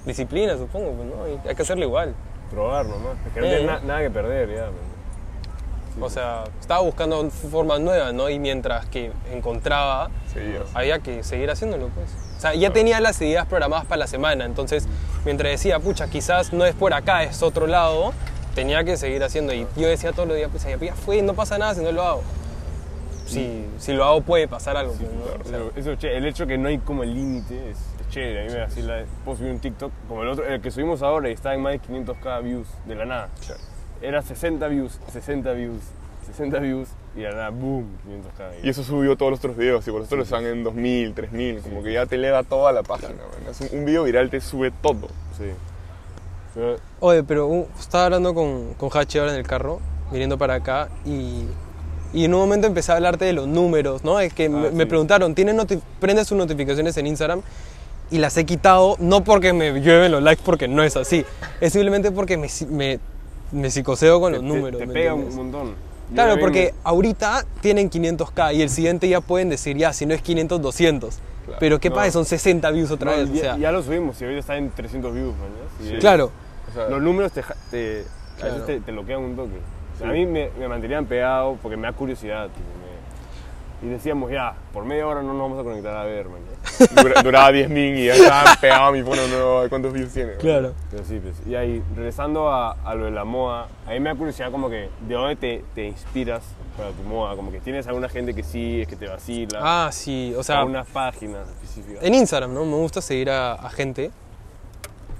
Disciplina, 0.09 0.57
supongo, 0.57 0.93
pues, 0.93 1.07
¿no? 1.09 1.29
Y 1.29 1.49
hay 1.49 1.55
que 1.55 1.62
hacerlo 1.62 1.85
igual. 1.85 2.15
probar 2.50 2.87
nomás 2.87 3.15
es 3.27 3.33
que 3.35 3.41
no 3.41 3.47
Eh. 3.47 3.49
tienes 3.50 3.67
na- 3.67 3.81
nada 3.81 4.00
que 4.00 4.11
perder 4.11 4.49
ya 4.49 4.62
man. 4.62 6.00
O 6.00 6.09
sea, 6.09 6.45
estaba 6.61 6.81
buscando 6.81 7.29
formas 7.31 7.79
nuevas, 7.81 8.15
¿no? 8.15 8.31
Y 8.31 8.38
mientras 8.38 8.87
que 8.87 9.12
encontraba, 9.33 10.09
había 10.73 11.00
que 11.00 11.23
seguir 11.25 11.50
haciéndolo, 11.50 11.88
pues. 11.88 12.09
O 12.38 12.41
sea, 12.41 12.55
ya 12.55 12.73
tenía 12.73 13.00
las 13.00 13.21
ideas 13.21 13.47
programadas 13.47 13.85
para 13.85 13.99
la 13.99 14.07
semana, 14.07 14.45
entonces, 14.47 14.87
mientras 15.27 15.50
decía, 15.50 15.79
pucha, 15.81 16.09
quizás 16.09 16.53
no 16.55 16.65
es 16.65 16.75
por 16.75 16.95
acá, 16.95 17.23
es 17.25 17.43
otro 17.43 17.67
lado, 17.67 18.12
tenía 18.55 18.83
que 18.85 18.97
seguir 18.97 19.23
haciendo. 19.25 19.53
Y 19.53 19.67
yo 19.77 19.88
decía 19.88 20.12
todos 20.12 20.29
los 20.29 20.37
días, 20.38 20.49
pues, 20.50 20.65
ya 20.65 20.95
fue, 20.95 21.21
no 21.21 21.35
pasa 21.35 21.59
nada 21.59 21.75
si 21.75 21.83
no 21.83 21.93
lo 21.93 22.03
hago. 22.03 22.23
Si, 23.27 23.67
si 23.79 23.93
lo 23.93 24.05
hago 24.05 24.23
puede 24.23 24.49
pasar 24.49 24.77
algo, 24.79 24.95
pues, 24.95 25.11
¿no? 25.12 25.25
O 25.25 25.45
sea, 25.49 25.59
Eso- 25.59 25.73
eso 25.77 25.93
es 25.93 25.99
chévere. 25.99 26.19
el 26.19 26.27
hecho 26.27 26.47
que 26.47 26.57
no 26.57 26.69
hay 26.69 26.79
como 26.79 27.05
límite 27.05 27.71
es, 27.73 27.77
chévere 28.09 28.43
a 28.43 28.47
mí 28.47 28.53
me 28.53 28.61
vacila 28.61 29.05
puedo 29.25 29.38
subir 29.38 29.53
un 29.53 29.59
TikTok 29.59 29.93
como 30.09 30.23
el 30.23 30.29
otro 30.29 30.47
el 30.47 30.61
que 30.61 30.71
subimos 30.71 31.03
ahora 31.03 31.29
y 31.29 31.33
está 31.33 31.55
en 31.55 31.62
más 31.62 31.73
de 31.73 31.81
500k 31.81 32.43
views 32.43 32.67
de 32.87 32.95
la 32.95 33.05
nada 33.05 33.29
era 34.03 34.23
60 34.23 34.67
views 34.69 34.99
60 35.12 35.53
views 35.53 35.81
60 36.27 36.59
views 36.59 36.88
y 37.17 37.21
de 37.21 37.31
la 37.31 37.37
nada 37.37 37.50
boom 37.50 37.87
500k 38.07 38.65
Y 38.65 38.69
eso 38.69 38.83
subió 38.85 39.17
todos 39.17 39.31
los 39.31 39.38
otros 39.41 39.57
videos, 39.57 39.87
y 39.88 39.91
por 39.91 40.00
nosotros 40.00 40.25
están 40.27 40.45
en 40.47 40.62
2000, 40.62 41.15
3000, 41.15 41.61
como 41.62 41.83
que 41.83 41.93
ya 41.95 42.07
te 42.07 42.15
eleva 42.17 42.43
toda 42.45 42.71
la 42.71 42.83
página. 42.83 43.11
man. 43.11 43.50
Es 43.50 43.61
un, 43.62 43.79
un 43.79 43.85
video 43.87 44.05
viral 44.05 44.29
te 44.31 44.41
sube 44.41 44.71
todo. 44.71 45.09
sí 45.37 45.50
Pero- 46.55 46.77
Oye, 47.00 47.23
pero 47.25 47.47
uh, 47.47 47.67
estaba 47.79 48.05
hablando 48.07 48.35
con, 48.35 48.75
con 48.75 48.91
Hachi 48.93 49.19
ahora 49.19 49.33
en 49.33 49.38
el 49.38 49.47
carro, 49.47 49.81
viniendo 50.12 50.37
para 50.38 50.55
acá, 50.55 50.88
y, 51.05 51.45
y 52.12 52.25
en 52.25 52.35
un 52.35 52.41
momento 52.41 52.67
empecé 52.67 52.93
a 52.93 52.97
hablarte 52.97 53.25
de 53.25 53.33
los 53.33 53.47
números, 53.49 54.05
¿no? 54.05 54.21
Es 54.21 54.33
que 54.35 54.49
me, 54.49 54.69
sí. 54.69 54.75
me 54.75 54.87
preguntaron, 54.87 55.35
¿tienes 55.35 55.55
noti- 55.55 55.81
¿prendes 55.99 56.27
sus 56.29 56.37
notificaciones 56.38 56.97
en 56.99 57.07
Instagram? 57.07 57.41
Y 58.11 58.19
las 58.19 58.37
he 58.38 58.47
quitado, 58.47 58.97
no 59.00 59.23
porque 59.23 59.53
me 59.53 59.71
llueven 59.81 60.11
los 60.12 60.23
likes, 60.23 60.43
porque 60.45 60.67
no 60.69 60.83
es 60.83 60.97
así. 60.97 61.25
Es 61.61 61.73
simplemente 61.75 62.11
porque 62.11 62.37
me, 62.38 62.49
me, 62.71 62.99
me 63.53 63.71
psicoseo 63.71 64.19
con 64.21 64.33
los 64.33 64.41
te, 64.41 64.47
números. 64.47 64.79
te 64.81 64.87
¿me 64.87 64.93
pega 64.95 65.12
un 65.15 65.25
entiendes? 65.25 65.45
montón 65.53 65.69
Yo 66.09 66.15
Claro, 66.15 66.41
porque 66.41 66.73
me- 66.75 66.81
ahorita 66.85 67.45
tienen 67.61 67.91
500k 67.91 68.55
y 68.55 68.62
el 68.62 68.71
siguiente 68.71 69.09
ya 69.09 69.21
pueden 69.21 69.50
decir, 69.50 69.77
ya, 69.77 69.93
si 69.93 70.07
no 70.07 70.15
es 70.15 70.23
500, 70.23 70.61
200. 70.62 71.19
Pero 71.61 71.79
¿qué 71.81 71.88
No. 71.91 71.97
pasa? 71.97 72.11
Son 72.12 72.25
60 72.25 72.71
views 72.71 72.91
otra 72.91 73.11
No, 73.12 73.17
vez. 73.19 73.29
ya, 73.33 73.35
o 73.35 73.41
sea, 73.43 73.57
ya 73.59 73.73
lo 73.73 73.83
subimos 73.83 74.21
y 74.21 74.25
ahorita 74.25 74.41
está 74.41 74.57
en 74.57 74.71
300 74.71 75.12
views. 75.15 75.35
Y 75.83 75.95
es- 75.95 76.00
claro. 76.00 76.31
O 76.71 76.73
sea, 76.75 76.88
los 76.88 77.00
números 77.03 77.33
te, 77.33 77.43
te, 77.71 78.00
a 78.03 78.37
Claro. 78.38 78.53
veces 78.55 78.67
te, 78.67 78.81
te 78.81 78.93
bloquean 78.93 79.21
un 79.21 79.37
toque. 79.37 79.59
Sí. 79.99 80.05
A 80.05 80.09
mí 80.09 80.25
me, 80.27 80.50
me 80.59 80.69
mantenían 80.69 81.05
pegado 81.07 81.59
porque 81.62 81.77
me 81.77 81.87
da 81.88 81.93
curiosidad. 81.93 82.47
tipo, 82.49 82.61
me- 83.83 83.88
y 83.88 83.91
decíamos, 83.91 84.31
ya, 84.31 84.55
por 84.73 84.85
media 84.85 85.07
hora 85.07 85.23
no 85.23 85.33
nos 85.35 85.43
vamos 85.43 85.61
a 85.61 85.62
conectar 85.65 85.95
a 85.97 86.05
ver, 86.05 86.27
man. 86.29 86.41
Duraba 87.23 87.53
10 87.53 87.69
min 87.71 87.97
y 87.97 88.07
ya 88.07 88.15
estaba 88.15 88.55
pegado 88.61 88.85
a 88.85 88.93
mi 88.93 89.03
fono 89.03 89.27
nuevo. 89.29 89.69
¿Cuántos 89.69 89.93
views 89.93 90.13
tiene? 90.13 90.35
Claro. 90.35 90.75
Pero 90.91 91.05
sí, 91.05 91.21
pues. 91.23 91.35
Y 91.47 91.55
ahí, 91.55 91.83
regresando 91.97 92.51
a, 92.51 92.73
a 92.73 92.95
lo 92.95 93.07
de 93.07 93.11
la 93.11 93.25
moda, 93.25 93.69
a 93.87 93.91
mí 93.91 94.01
me 94.01 94.11
da 94.11 94.17
curiosidad 94.17 94.51
como 94.51 94.69
que 94.71 94.89
de 95.07 95.15
dónde 95.15 95.37
te, 95.37 95.65
te 95.75 95.87
inspiras 95.87 96.43
para 96.77 96.91
tu 96.91 97.03
moda. 97.03 97.37
Como 97.37 97.51
que 97.51 97.61
tienes 97.61 97.87
alguna 97.87 98.09
gente 98.09 98.35
que 98.35 98.43
sigues, 98.43 98.87
que 98.89 98.97
te 98.97 99.07
vacila. 99.09 99.59
Ah, 99.63 99.91
sí, 99.93 100.35
o 100.37 100.43
sea, 100.43 100.61
algunas 100.61 100.87
páginas 100.89 101.49
específicas. 101.49 102.03
En 102.03 102.15
Instagram, 102.15 102.55
¿no? 102.55 102.65
Me 102.65 102.77
gusta 102.77 103.01
seguir 103.01 103.31
a, 103.31 103.55
a 103.55 103.71
gente, 103.71 104.11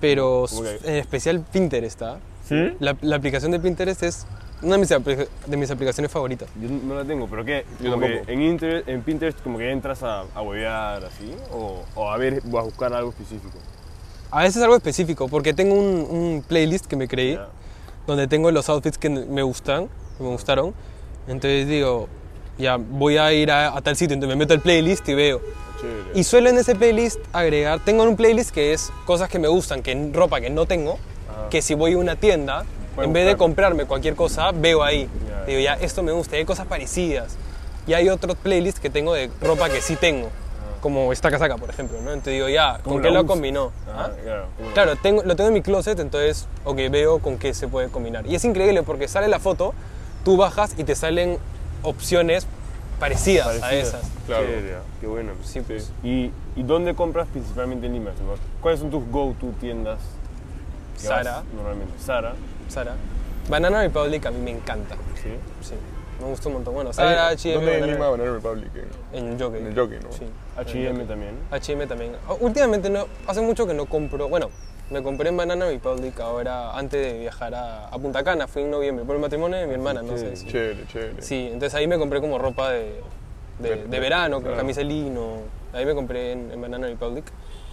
pero 0.01 0.47
en 0.85 0.95
especial 0.97 1.41
Pinterest, 1.53 2.01
¿ah? 2.03 2.19
¿Sí? 2.45 2.77
La, 2.81 2.97
la 3.03 3.17
aplicación 3.17 3.53
de 3.53 3.61
Pinterest 3.61 4.03
es 4.03 4.27
una 4.63 4.77
de 4.77 4.79
mis, 4.79 4.89
de 4.89 5.57
mis 5.57 5.71
aplicaciones 5.71 6.11
favoritas. 6.11 6.49
Yo 6.61 6.69
no 6.69 6.95
la 6.97 7.05
tengo, 7.05 7.27
pero 7.29 7.45
¿qué? 7.45 7.65
Yo 7.81 7.91
tampoco. 7.93 8.13
en, 8.27 8.59
en 8.87 9.03
Pinterest 9.03 9.41
como 9.43 9.59
que 9.59 9.71
entras 9.71 10.03
a, 10.03 10.25
a 10.35 10.43
huevear 10.43 11.05
así, 11.05 11.33
o, 11.53 11.83
o 11.95 12.11
a 12.11 12.17
ver, 12.17 12.43
o 12.51 12.59
a 12.59 12.63
buscar 12.63 12.93
algo 12.93 13.11
específico. 13.11 13.59
A 14.31 14.43
veces 14.43 14.63
algo 14.63 14.77
específico, 14.77 15.29
porque 15.29 15.55
tengo 15.55 15.75
un, 15.75 16.07
un 16.11 16.45
playlist 16.47 16.87
que 16.87 16.97
me 16.97 17.09
creé, 17.09 17.35
Ya. 17.35 17.49
donde 18.07 18.27
tengo 18.27 18.51
los 18.51 18.69
outfits 18.69 18.99
que 18.99 19.09
me 19.09 19.43
gustan, 19.43 19.89
que 20.17 20.23
me 20.25 20.29
gustaron. 20.31 20.75
Entonces 21.27 21.67
digo, 21.69 22.09
ya 22.59 22.77
voy 22.77 23.17
a 23.19 23.33
ir 23.33 23.51
a, 23.51 23.77
a 23.77 23.81
tal 23.83 23.97
sitio, 23.97 24.15
entonces 24.15 24.37
me 24.37 24.43
meto 24.45 24.55
al 24.55 24.61
playlist 24.61 25.09
y 25.09 25.15
veo. 25.15 25.41
Chévere. 25.81 26.19
Y 26.19 26.25
suelo 26.25 26.51
en 26.51 26.59
ese 26.59 26.75
playlist 26.75 27.21
agregar, 27.33 27.85
tengo 27.85 28.03
un 28.03 28.17
playlist 28.17 28.51
que 28.51 28.73
es 28.73 28.91
cosas 29.07 29.29
que 29.29 29.39
me 29.39 29.47
gustan, 29.49 29.83
que 29.83 30.11
ropa 30.13 30.41
que 30.41 30.51
no 30.51 30.67
tengo, 30.67 30.99
Ajá. 31.31 31.49
que 31.51 31.63
si 31.63 31.75
voy 31.75 31.93
a 31.93 31.99
una 31.99 32.17
tienda, 32.17 32.65
en 33.03 33.13
vez 33.13 33.27
de 33.27 33.37
comprarme 33.37 33.85
cualquier 33.85 34.15
cosa, 34.15 34.51
veo 34.53 34.83
ahí. 34.83 35.09
Ya. 35.29 35.45
Digo, 35.45 35.61
ya, 35.61 35.75
esto 35.75 36.03
me 36.03 36.13
gusta, 36.13 36.37
y 36.37 36.41
hay 36.41 36.45
cosas 36.45 36.67
parecidas. 36.67 37.37
Y 37.87 37.95
hay 37.95 38.09
otros 38.09 38.37
playlists 38.37 38.81
que 38.81 38.91
tengo 38.91 39.15
de 39.15 39.31
ropa 39.41 39.69
que 39.71 39.81
sí 39.81 39.97
tengo, 39.97 40.29
como 40.83 41.13
esta 41.13 41.31
casaca, 41.31 41.57
por 41.57 41.71
ejemplo, 41.71 41.99
¿no? 42.03 42.11
Entonces 42.13 42.35
digo, 42.35 42.49
ya, 42.49 42.81
¿Cómo 42.83 42.97
¿con 42.97 43.03
qué 43.03 43.11
lo 43.11 43.27
combinó? 43.27 43.73
Ah, 43.89 44.09
¿Ah? 44.09 44.11
claro. 44.23 44.47
¿cómo 44.57 44.69
la- 44.69 44.75
Claro, 44.75 44.97
tengo, 44.97 45.23
lo 45.23 45.37
tengo 45.37 45.49
en 45.49 45.55
mi 45.55 45.63
closet, 45.63 45.99
entonces, 45.99 46.47
ok, 46.65 46.77
veo 46.91 47.19
con 47.21 47.39
qué 47.39 47.55
se 47.55 47.67
puede 47.69 47.89
combinar. 47.89 48.27
Y 48.27 48.35
es 48.35 48.45
increíble 48.45 48.83
porque 48.83 49.09
sale 49.09 49.29
la 49.29 49.39
foto, 49.39 49.73
tú 50.25 50.37
bajas 50.37 50.75
y 50.77 50.85
te 50.85 50.95
salen 50.95 51.39
opciones 51.83 52.47
parecidas, 53.01 53.47
a 53.47 53.61
Parecidas. 53.61 53.89
esas. 53.89 54.11
Claro. 54.27 54.47
Ah, 54.49 54.83
qué 55.01 55.07
bueno. 55.07 55.33
Sí, 55.45 55.61
pues. 55.61 55.91
¿Y, 56.03 56.31
¿Y 56.57 56.63
dónde 56.65 56.95
compras 56.95 57.29
principalmente 57.33 57.87
en 57.87 57.95
Lima? 57.95 58.11
¿Cuáles 58.61 58.81
son 58.81 58.91
tus 58.91 59.03
go-to 59.11 59.47
tiendas? 59.61 60.01
Zara. 60.99 61.43
Normalmente. 61.55 61.95
Sara. 62.05 62.35
Sara. 62.69 62.95
Banana 63.49 63.81
Republic 63.83 64.25
a 64.27 64.31
mí 64.31 64.39
me 64.41 64.51
encanta. 64.51 64.95
Sí. 65.23 65.31
Sí, 65.63 65.75
me 66.21 66.27
gusta 66.27 66.49
un 66.49 66.55
montón. 66.57 66.75
Bueno, 66.75 66.93
Sara, 66.93 67.29
H&M, 67.29 67.55
¿Dónde 67.57 67.79
en 67.79 67.87
Lima 67.93 68.09
Banana 68.11 68.33
Republic? 68.33 68.71
En- 69.13 69.29
En 69.31 69.41
Jockey. 69.41 69.61
En 69.61 69.67
el 69.69 69.75
Jockey, 69.75 69.99
¿no? 70.01 70.13
Sí. 70.13 70.25
H&M 70.57 71.05
también. 71.05 71.35
H&M 71.51 71.87
también. 71.87 72.13
Ah, 72.29 72.35
Últimamente 72.41 72.91
no, 72.91 73.07
hace 73.27 73.41
mucho 73.41 73.67
que 73.67 73.75
no 73.75 73.87
compro, 73.87 74.29
bueno, 74.29 74.51
me 74.91 75.03
compré 75.03 75.29
en 75.31 75.37
Banana 75.37 75.67
Republic 75.67 76.19
ahora 76.21 76.77
antes 76.77 77.01
de 77.13 77.19
viajar 77.21 77.55
a, 77.55 77.89
a 77.89 77.99
Punta 77.99 78.23
Cana, 78.25 78.47
fui 78.49 78.63
en 78.63 78.71
noviembre 78.71 79.05
por 79.05 79.15
el 79.17 79.21
matrimonio 79.21 79.59
de 79.59 79.67
mi 79.67 79.75
hermana, 79.75 80.03
no 80.03 80.17
sé 80.19 80.37
si. 80.37 80.47
Chévere, 80.47 80.87
chévere. 80.87 81.23
Sí, 81.23 81.47
entonces 81.53 81.75
ahí 81.75 81.87
me 81.87 81.99
compré 81.99 82.21
como 82.21 82.39
ropa 82.39 82.71
de, 82.71 83.01
de, 83.59 83.77
De- 83.77 83.85
de 83.87 84.01
verano, 84.01 84.41
claro. 84.41 84.57
camisa 84.57 84.81
de 84.81 84.87
lino, 84.87 85.39
ahí 85.73 85.85
me 85.87 85.95
compré 85.95 86.33
en, 86.33 86.51
en 86.53 86.61
Banana 86.61 86.87
Republic, 86.87 87.25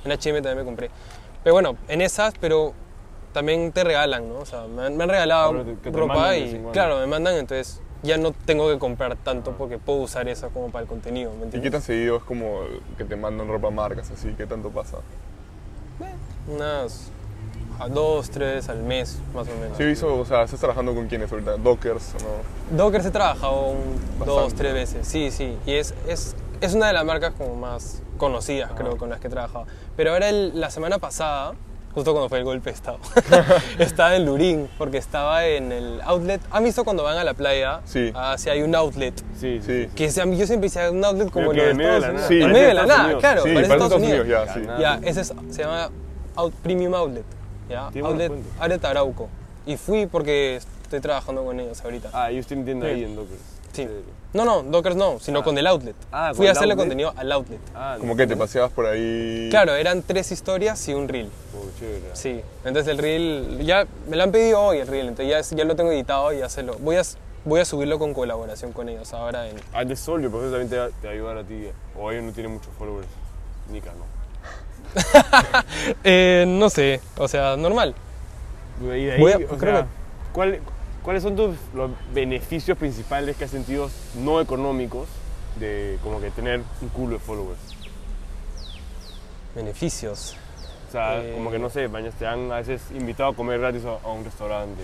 en 0.06 0.12
H&M 0.12 0.42
también 0.42 0.60
me 0.60 0.64
compré. 0.66 0.90
Pero 1.44 1.54
bueno, 1.54 1.78
en 1.88 2.02
esas, 2.02 2.34
pero 2.40 2.74
también 3.36 3.72
te 3.72 3.84
regalan, 3.84 4.28
¿no? 4.30 4.40
O 4.40 4.46
sea, 4.46 4.66
me 4.66 4.84
han, 4.86 4.98
me 4.98 5.04
han 5.04 5.10
regalado 5.10 5.64
te 5.84 5.92
ropa 5.92 6.16
mandan 6.16 6.38
y 6.40 6.60
claro, 6.72 6.98
me 7.00 7.06
mandan, 7.06 7.36
entonces 7.36 7.82
ya 8.02 8.18
no 8.18 8.32
tengo 8.32 8.70
que 8.72 8.80
comprar 8.80 9.16
tanto 9.18 9.52
porque 9.52 9.78
puedo 9.78 10.00
usar 10.00 10.28
eso 10.30 10.50
como 10.50 10.70
para 10.72 10.84
el 10.84 10.88
contenido, 10.88 11.32
¿me 11.32 11.36
¿Y 11.36 11.40
qué 11.40 11.46
entiendes? 11.58 11.72
tan 11.74 11.82
seguido 11.82 12.16
es 12.18 12.24
como 12.24 12.62
que 12.98 13.04
te 13.04 13.16
mandan 13.16 13.48
ropa 13.48 13.70
marcas 13.70 14.10
así? 14.10 14.34
¿Qué 14.38 14.48
tanto 14.48 14.70
pasa? 14.70 14.98
Unas 16.48 17.12
a 17.80 17.90
dos, 17.90 18.30
tres 18.30 18.70
al 18.70 18.84
mes, 18.84 19.18
más 19.34 19.48
o 19.50 19.52
menos. 19.60 19.78
Sí, 19.78 19.84
hizo, 19.84 20.16
o 20.18 20.26
sea, 20.26 20.44
¿estás 20.44 20.60
trabajando 20.62 20.94
con 20.96 21.08
quiénes 21.08 21.30
ahorita? 21.32 21.58
¿Dockers 21.58 22.14
o 22.16 22.18
no? 22.20 22.78
Dockers 22.78 23.06
he 23.08 23.12
trabajado 23.12 23.68
un- 23.68 24.00
dos, 24.26 24.54
tres 24.54 24.74
veces, 24.74 25.08
sí, 25.08 25.30
sí. 25.32 25.58
Y 25.66 25.74
es, 25.74 25.94
es, 26.08 26.36
es 26.62 26.74
una 26.74 26.88
de 26.88 26.94
las 26.94 27.04
marcas 27.04 27.34
como 27.38 27.56
más 27.56 28.02
conocidas, 28.18 28.72
creo, 28.78 28.96
con 28.98 29.10
las 29.10 29.20
que 29.20 29.28
he 29.28 29.30
trabajado. 29.30 29.66
Pero 29.98 30.12
ahora 30.14 30.30
el- 30.30 30.58
la 30.60 30.70
semana 30.70 31.00
pasada, 31.00 31.54
justo 31.96 32.12
cuando 32.12 32.30
fue 32.30 32.38
el 32.38 32.44
golpe 32.44 32.70
de 32.70 32.76
Estado, 32.76 33.00
estaba 33.80 34.16
en 34.16 34.26
Lurín, 34.26 34.70
porque 34.78 34.98
estaba 34.98 35.46
en 35.48 35.72
el 35.72 36.02
outlet. 36.04 36.40
¿Han 36.52 36.64
visto 36.64 36.84
cuando 36.84 37.02
van 37.04 37.18
a 37.18 37.24
la 37.24 37.34
playa? 37.34 37.80
Sí. 37.86 38.12
Ah, 38.14 38.36
sí, 38.38 38.50
hay 38.50 38.62
un 38.62 38.76
outlet. 38.76 39.14
Sí, 39.40 39.60
sí. 39.66 39.88
Que 39.96 40.12
se- 40.12 40.20
yo 40.38 40.46
siempre 40.46 40.68
decía 40.70 40.92
un 40.92 41.04
outlet 41.04 41.32
como 41.32 41.52
el 41.52 41.58
de 41.58 41.70
en 41.72 41.78
medio 41.78 41.92
de 41.94 41.98
Estados 41.98 42.02
la 42.02 42.10
Unidos. 42.10 42.22
nada. 42.22 42.28
Sí, 42.28 42.42
en 42.44 42.52
medio 42.52 42.68
de 42.68 42.74
la 42.74 42.86
nada, 42.86 43.04
Unidos. 43.06 43.20
claro. 43.22 43.44
sí, 43.44 43.54
parece 43.54 43.70
parece 43.70 43.74
Estados 43.74 44.04
Estados 44.04 44.04
Unidos. 44.04 44.26
Unidos, 44.26 44.66
ya, 44.68 44.76
sí. 44.76 44.82
Ya, 45.02 45.10
ese 45.10 45.22
es- 45.22 45.34
se 45.56 45.64
llama 45.64 45.90
Out- 46.36 46.54
Premium 46.62 46.94
Outlet. 46.94 47.26
¿ya? 47.70 47.90
Outlet, 48.04 48.86
Arauco. 48.86 49.30
Y 49.66 49.78
fui 49.78 50.06
porque 50.06 50.58
estoy 50.58 51.00
trabajando 51.00 51.44
con 51.44 51.60
ellos 51.60 51.82
ahorita. 51.84 52.10
Ah, 52.14 52.30
ellos 52.30 52.46
tienen 52.46 52.66
tienda 52.66 52.86
Sí. 52.88 52.94
ahí 52.94 53.04
en 53.04 53.16
Dockers. 53.16 53.40
Sí. 53.76 53.88
No, 54.34 54.44
no, 54.44 54.64
Dockers 54.64 54.96
no, 54.98 55.18
sino 55.20 55.40
Ah. 55.40 55.44
con 55.44 55.58
el 55.58 55.66
outlet. 55.68 55.96
Ah, 56.12 56.28
con 56.30 56.38
Fui 56.38 56.48
a 56.48 56.52
el 56.52 56.58
hacerle 56.58 56.74
outlet. 56.74 56.84
contenido 56.88 57.14
al 57.16 57.32
outlet. 57.32 57.60
Ah, 57.74 57.96
Como 58.00 58.14
no. 58.14 58.18
que 58.18 58.28
te 58.28 58.36
paseabas 58.36 58.72
por 58.72 58.86
ahí. 58.86 59.48
Claro, 59.50 59.74
eran 59.76 60.02
tres 60.04 60.32
historias 60.32 60.86
y 60.90 60.94
un 60.94 61.08
reel. 61.08 61.30
Oh, 61.58 61.66
chévere. 61.80 62.02
Sí. 62.14 62.42
Entonces 62.66 62.92
el 62.92 62.98
reel, 62.98 63.60
ya 63.66 63.86
me 64.10 64.18
lo 64.18 64.24
han 64.24 64.32
pedido 64.34 64.60
hoy 64.62 64.80
el 64.80 64.88
reel, 64.88 65.08
entonces 65.08 65.50
ya, 65.52 65.56
ya 65.58 65.64
lo 65.64 65.76
tengo 65.78 65.92
editado 65.92 66.34
y 66.34 66.40
ya 66.40 66.50
se 66.50 66.64
lo. 66.64 66.74
Voy 66.80 66.98
a, 66.98 67.02
voy 67.46 67.62
a 67.62 67.66
subirlo 67.66 67.98
con 67.98 68.14
colaboración 68.14 68.74
con 68.74 68.90
ellos 68.90 69.14
ahora 69.14 69.48
en. 69.48 69.56
Ah, 69.74 69.86
de 69.86 69.96
Solio, 69.96 70.30
porque 70.30 70.48
eso 70.48 70.58
también 70.58 70.70
te 70.70 70.78
va, 70.80 70.88
te 70.90 71.08
va 71.08 71.12
a 71.12 71.16
ayudar 71.16 71.38
a 71.38 71.44
ti. 71.46 71.68
O 71.98 72.12
ellos 72.12 72.24
no 72.26 72.32
tienen 72.34 72.52
muchos 72.54 72.70
followers. 72.78 73.08
Nika, 73.72 73.92
¿no? 73.94 74.16
Eh, 76.04 76.46
no 76.48 76.70
sé, 76.70 77.00
o 77.18 77.28
sea, 77.28 77.56
normal. 77.58 77.96
Y 78.82 78.86
de 78.86 79.12
ahí, 79.14 79.20
Voy 79.20 79.32
a- 79.32 79.38
o 79.38 79.58
creo 79.58 79.74
sea, 79.74 79.82
que- 79.84 79.88
¿cuál- 80.34 80.60
¿cuáles 81.06 81.24
son 81.24 81.36
tus, 81.38 81.56
los 81.74 81.92
beneficios 82.14 82.78
principales 82.78 83.38
que 83.38 83.46
has 83.46 83.52
sentido 83.52 83.90
no 84.16 84.42
económicos 84.42 85.08
de 85.60 85.98
como 86.04 86.20
que 86.20 86.32
tener 86.32 86.62
un 86.82 86.90
culo 86.90 87.14
de 87.14 87.20
followers? 87.20 87.60
Beneficios. 89.56 90.36
O 90.90 90.92
sea, 90.92 91.22
Eh. 91.24 91.34
como 91.36 91.52
que 91.52 91.60
no 91.60 91.70
sé, 91.70 91.88
bañas, 91.88 92.14
te 92.16 92.28
han 92.28 92.52
a 92.52 92.58
veces 92.58 92.82
invitado 92.94 93.30
a 93.32 93.36
comer 93.36 93.60
gratis 93.60 93.84
a, 93.86 93.92
a 94.08 94.12
un 94.12 94.26
restaurante. 94.26 94.84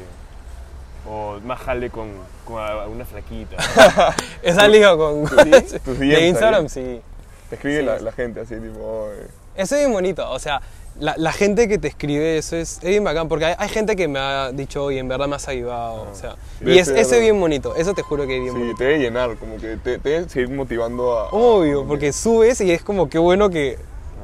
O 1.09 1.39
más 1.43 1.59
jale 1.59 1.89
con, 1.89 2.09
con 2.45 2.61
a- 2.61 2.85
una 2.87 3.05
flaquita. 3.05 3.57
Esa 4.43 4.67
liga 4.67 4.95
con. 4.95 5.25
tus 5.25 5.35
de 5.99 6.27
Instagram, 6.27 6.69
sí. 6.69 7.01
Te 7.49 7.55
escribe 7.55 7.79
Sí, 7.79 7.85
la, 7.85 8.00
la 8.00 8.11
gente 8.11 8.39
así, 8.41 8.55
tipo. 8.55 9.09
Eso 9.55 9.75
es 9.75 9.81
bien 9.81 9.91
bonito, 9.91 10.29
o 10.29 10.39
sea, 10.39 10.61
la, 10.99 11.15
la 11.17 11.31
gente 11.31 11.67
que 11.67 11.77
te 11.77 11.87
escribe 11.87 12.37
eso 12.37 12.55
es, 12.55 12.77
es 12.83 12.89
bien 12.89 13.03
bacán, 13.03 13.27
porque 13.27 13.45
hay, 13.45 13.55
hay 13.57 13.69
gente 13.69 13.95
que 13.95 14.07
me 14.07 14.19
ha 14.19 14.51
dicho, 14.51 14.83
oye, 14.83 14.99
en 14.99 15.07
verdad 15.07 15.27
me 15.27 15.35
has 15.35 15.47
ayudado, 15.47 16.07
o 16.11 16.15
sea, 16.15 16.35
Debe 16.59 16.75
y 16.75 16.79
es, 16.79 16.87
ser- 16.87 16.97
eso 16.97 17.15
es 17.15 17.21
bien 17.21 17.39
bonito, 17.39 17.75
eso 17.75 17.93
te 17.93 18.01
juro 18.03 18.27
que 18.27 18.35
es 18.37 18.41
bien 18.43 18.53
Sí, 18.53 18.59
bonito. 18.59 18.77
te 18.77 18.83
debe 18.83 18.99
llenar, 18.99 19.35
como 19.37 19.57
que 19.57 19.77
te, 19.77 19.97
te 19.99 20.09
debe 20.09 20.29
seguir 20.29 20.49
motivando 20.49 21.17
a. 21.17 21.29
Obvio, 21.31 21.85
porque 21.87 22.13
subes 22.13 22.61
y 22.61 22.71
es 22.71 22.83
como 22.83 23.09
que 23.09 23.17
bueno 23.17 23.49
que 23.49 23.77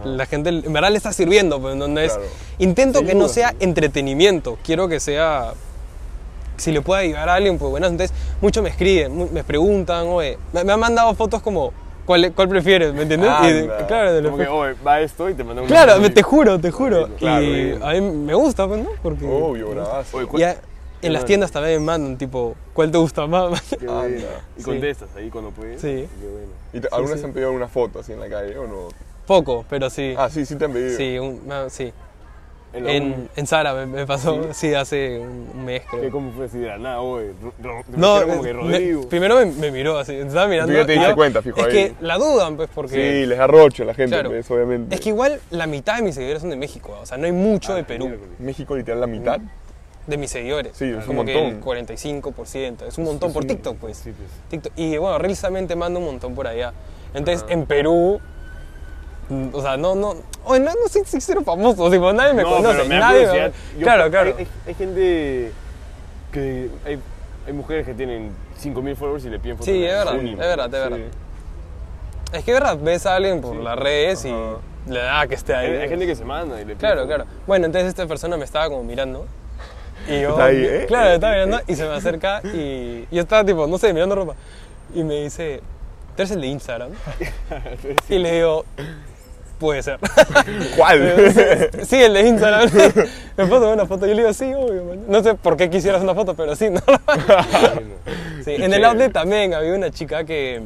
la 0.03 0.25
gente 0.27 0.49
en 0.49 0.71
verdad 0.73 0.91
le 0.91 0.97
está 0.97 1.11
sirviendo, 1.13 1.59
pero 1.59 1.73
no, 1.73 1.87
no 1.87 1.99
es... 1.99 2.13
Claro. 2.13 2.27
Intento 2.59 2.99
Te 2.99 3.07
que 3.07 3.15
no 3.15 3.27
sea 3.27 3.55
entretenimiento, 3.59 4.57
quiero 4.63 4.87
que 4.87 4.99
sea... 4.99 5.53
Si 6.57 6.71
le 6.71 6.81
puede 6.81 7.03
ayudar 7.03 7.29
a 7.29 7.35
alguien, 7.35 7.57
pues 7.59 7.69
bueno, 7.69 7.85
entonces 7.87 8.15
muchos 8.41 8.63
me 8.63 8.69
escriben, 8.69 9.31
me 9.31 9.43
preguntan, 9.43 10.07
oye, 10.07 10.37
me, 10.53 10.63
me 10.63 10.73
han 10.73 10.79
mandado 10.79 11.13
fotos 11.13 11.41
como, 11.41 11.71
¿cuál, 12.07 12.31
cuál 12.33 12.49
prefieres? 12.49 12.91
¿Me 12.93 13.03
entiendes? 13.03 13.29
Y 13.43 13.51
de- 13.53 13.59
Anda. 13.61 13.85
claro, 13.85 14.13
de 14.13 14.21
los 14.23 14.31
como 14.31 14.43
que, 14.43 14.49
oye, 14.49 14.73
va 14.85 15.01
esto 15.01 15.29
y 15.29 15.35
te 15.35 15.43
un 15.43 15.65
Claro, 15.67 16.01
te 16.11 16.23
juro, 16.23 16.59
te 16.59 16.71
juro. 16.71 17.09
Claro, 17.19 17.43
y 17.43 17.63
bien. 17.65 17.83
a 17.83 17.91
mí 17.91 18.01
me 18.01 18.33
gusta, 18.33 18.67
pues, 18.67 18.81
¿no? 18.83 18.89
Porque 19.03 19.25
Obvio, 19.25 19.69
bravazo. 19.69 20.17
Oye, 20.17 20.25
¿cuál- 20.25 20.39
ya 20.41 20.57
en 21.03 21.13
las 21.13 21.25
tiendas 21.25 21.51
también 21.51 21.79
me 21.79 21.85
mandan, 21.85 22.17
tipo, 22.17 22.55
¿cuál 22.73 22.89
te 22.89 22.97
gusta 22.97 23.27
más? 23.27 23.61
Qué 23.79 23.85
bueno. 23.85 24.15
Y 24.57 24.59
Sí. 24.61 24.63
contestas 24.65 25.09
ahí 25.15 25.29
cuando 25.29 25.51
puedes. 25.51 25.79
Sí. 25.79 26.07
Qué 26.19 26.27
bueno. 26.27 26.47
¿Y 26.73 26.79
te- 26.79 26.87
alguna 26.91 27.11
vez 27.11 27.19
sí. 27.19 27.21
te 27.21 27.27
han 27.27 27.33
pedido 27.33 27.49
alguna 27.49 27.67
foto 27.67 27.99
así 27.99 28.13
en 28.13 28.19
la 28.19 28.29
calle 28.29 28.57
o 28.57 28.65
no? 28.67 28.87
Poco, 29.27 29.65
pero 29.69 29.89
sí. 29.89 30.15
Ah, 30.17 30.29
sí, 30.29 30.45
sí 30.45 30.55
te 30.55 30.65
han 30.65 30.73
pedido. 30.73 30.97
Sí, 30.97 31.19
un- 31.19 31.41
sí. 31.69 31.91
En 32.85 33.47
Sara 33.47 33.73
me, 33.73 33.85
me 33.85 34.05
pasó, 34.05 34.43
¿Sí? 34.53 34.67
sí, 34.69 34.73
hace 34.73 35.19
un 35.19 35.65
mes 35.65 35.81
¿qué, 35.89 35.97
creo. 35.97 36.11
¿Cómo 36.11 36.31
fue 36.31 36.45
así 36.45 36.57
de 36.59 36.67
la 36.67 36.77
nada? 36.77 36.99
Te 36.99 37.97
No, 37.97 38.21
como 38.21 38.41
que 38.41 38.53
me- 38.53 38.59
Rodrigo. 38.61 39.09
primero 39.09 39.35
me, 39.37 39.45
me 39.47 39.71
miró 39.71 39.97
así, 39.97 40.13
estaba 40.15 40.47
mirando. 40.47 40.73
ya 40.73 40.85
te 40.85 40.93
diste 40.93 41.07
yo- 41.09 41.15
cuenta, 41.15 41.41
fijo, 41.41 41.59
Es 41.59 41.65
ahí. 41.65 41.71
que 41.71 41.93
la 42.01 42.17
dudan, 42.17 42.55
pues, 42.57 42.69
porque. 42.73 42.93
Sí, 43.21 43.25
les 43.25 43.39
arrocho 43.39 43.83
a 43.83 43.85
la 43.87 43.93
gente, 43.93 44.11
Claro. 44.15 44.29
pues, 44.29 44.49
obviamente. 44.51 44.95
Es 44.95 45.01
que 45.01 45.09
igual 45.09 45.39
la 45.51 45.67
mitad 45.67 45.97
de 45.97 46.03
mis 46.03 46.15
seguidores 46.15 46.41
son 46.41 46.49
de 46.51 46.55
México, 46.57 46.97
o 47.01 47.05
sea, 47.05 47.17
no 47.17 47.25
hay 47.25 47.31
mucho 47.31 47.73
de 47.75 47.83
Perú. 47.83 48.11
México 48.39 48.75
literal 48.75 49.01
la 49.01 49.07
mitad. 49.07 49.39
de 50.07 50.15
mis 50.15 50.31
seguidores. 50.31 50.71
Sí, 50.77 50.85
es 50.85 50.95
un 50.99 51.01
como 51.05 51.25
que 51.25 51.37
el 51.37 51.43
montón. 51.55 51.61
45%, 51.61 52.85
es 52.87 52.97
un 52.97 53.03
montón 53.03 53.33
por 53.33 53.43
TikTok, 53.43 53.75
pues. 53.75 53.97
Sí, 53.97 54.13
pues. 54.15 54.29
TikTok. 54.49 54.71
Y 54.77 54.95
bueno, 54.95 55.17
Reels 55.17 55.41
también 55.41 55.67
te 55.67 55.75
manda 55.75 55.99
un 55.99 56.05
montón 56.05 56.33
por 56.33 56.47
allá. 56.47 56.71
Entonces, 57.13 57.45
en 57.49 57.65
Perú, 57.65 58.21
o 59.53 59.61
sea, 59.61 59.75
no, 59.77 59.93
no, 59.95 60.15
oye, 60.45 60.59
no, 60.61 60.71
no 60.71 60.87
soy 60.89 61.03
sincero 61.05 61.41
famoso, 61.43 61.89
tipo, 61.91 62.11
nadie 62.13 62.33
me 62.33 62.43
no, 62.43 62.49
conoce, 62.49 62.77
pero 62.77 62.89
me 62.89 62.95
da 62.95 63.01
nadie 63.01 63.27
me-. 63.27 63.51
Yo- 63.77 63.81
Claro, 63.83 64.09
claro. 64.09 64.33
Hay, 64.37 64.43
hay- 64.45 64.47
hay 64.67 64.73
gente 64.73 65.51
que. 66.31 66.69
Hay, 66.85 66.99
hay 67.45 67.53
mujeres 67.53 67.85
que 67.85 67.93
tienen 67.93 68.31
5000 68.57 68.95
followers 68.95 69.25
y 69.25 69.29
le 69.29 69.39
piden 69.39 69.57
fotos. 69.57 69.65
Sí, 69.73 69.79
de 69.81 69.87
es 69.87 69.93
verdad, 69.93 70.15
es 70.15 70.37
verdad, 70.37 70.65
es 70.65 70.71
Sí. 70.83 70.89
verdad. 70.89 70.99
Es 72.33 72.43
que 72.43 72.51
es 72.51 72.59
verdad, 72.59 72.77
ves 72.81 73.05
a 73.05 73.15
alguien 73.15 73.41
por 73.41 73.55
Sí. 73.55 73.61
las 73.63 73.79
redes 73.79 74.25
y 74.25 74.33
le 74.91 74.99
da 74.99 75.27
que 75.27 75.35
esté 75.35 75.55
ahí. 75.55 75.71
Hay, 75.71 75.77
hay 75.83 75.89
gente 75.89 76.05
que 76.05 76.15
se 76.15 76.25
manda 76.25 76.55
y 76.57 76.65
le 76.65 76.65
pide 76.75 76.77
Claro, 76.77 77.01
fotos. 77.03 77.07
claro. 77.15 77.25
Bueno, 77.47 77.65
entonces 77.67 77.87
esta 77.89 78.05
persona 78.07 78.35
me 78.37 78.43
estaba 78.45 78.67
como 78.69 78.83
mirando. 78.83 79.25
Y 80.09 80.21
yo, 80.21 80.29
Está 80.31 80.45
ahí, 80.45 80.57
¿eh? 80.63 80.85
claro, 80.87 81.09
estaba 81.11 81.33
mirando 81.33 81.59
y 81.67 81.75
se 81.75 81.83
me 81.85 81.93
acerca 81.95 82.41
y 82.43 83.07
yo 83.11 83.21
estaba 83.21 83.43
tipo, 83.45 83.65
no 83.67 83.77
sé, 83.77 83.93
mirando 83.93 84.15
ropa. 84.15 84.35
Y 84.93 85.03
me 85.03 85.23
dice, 85.23 85.61
¿tú 86.15 86.21
eres 86.21 86.31
el 86.31 86.41
de 86.41 86.47
Instagram? 86.47 86.91
Y 88.09 88.19
le 88.19 88.31
digo, 88.35 88.65
puede 89.57 89.83
ser. 89.83 89.99
¿Cuál? 90.77 91.33
sí, 91.83 91.95
el 91.95 92.13
de 92.13 92.27
Instagram. 92.27 92.69
me 93.37 93.45
tomar 93.47 93.73
una 93.73 93.85
foto. 93.85 94.05
Yo 94.05 94.13
le 94.13 94.21
digo, 94.21 94.33
sí, 94.33 94.53
obvio. 94.53 94.83
man". 94.85 95.05
No 95.07 95.23
sé 95.23 95.33
por 95.35 95.57
qué 95.57 95.69
quisieras 95.69 96.01
una 96.01 96.15
foto, 96.15 96.33
pero 96.33 96.55
sí, 96.55 96.69
¿no? 96.69 96.81
Sí, 98.43 98.55
en 98.55 98.73
el 98.73 98.83
outlet 98.85 99.11
también 99.11 99.53
había 99.53 99.73
una 99.73 99.91
chica 99.91 100.23
que, 100.23 100.61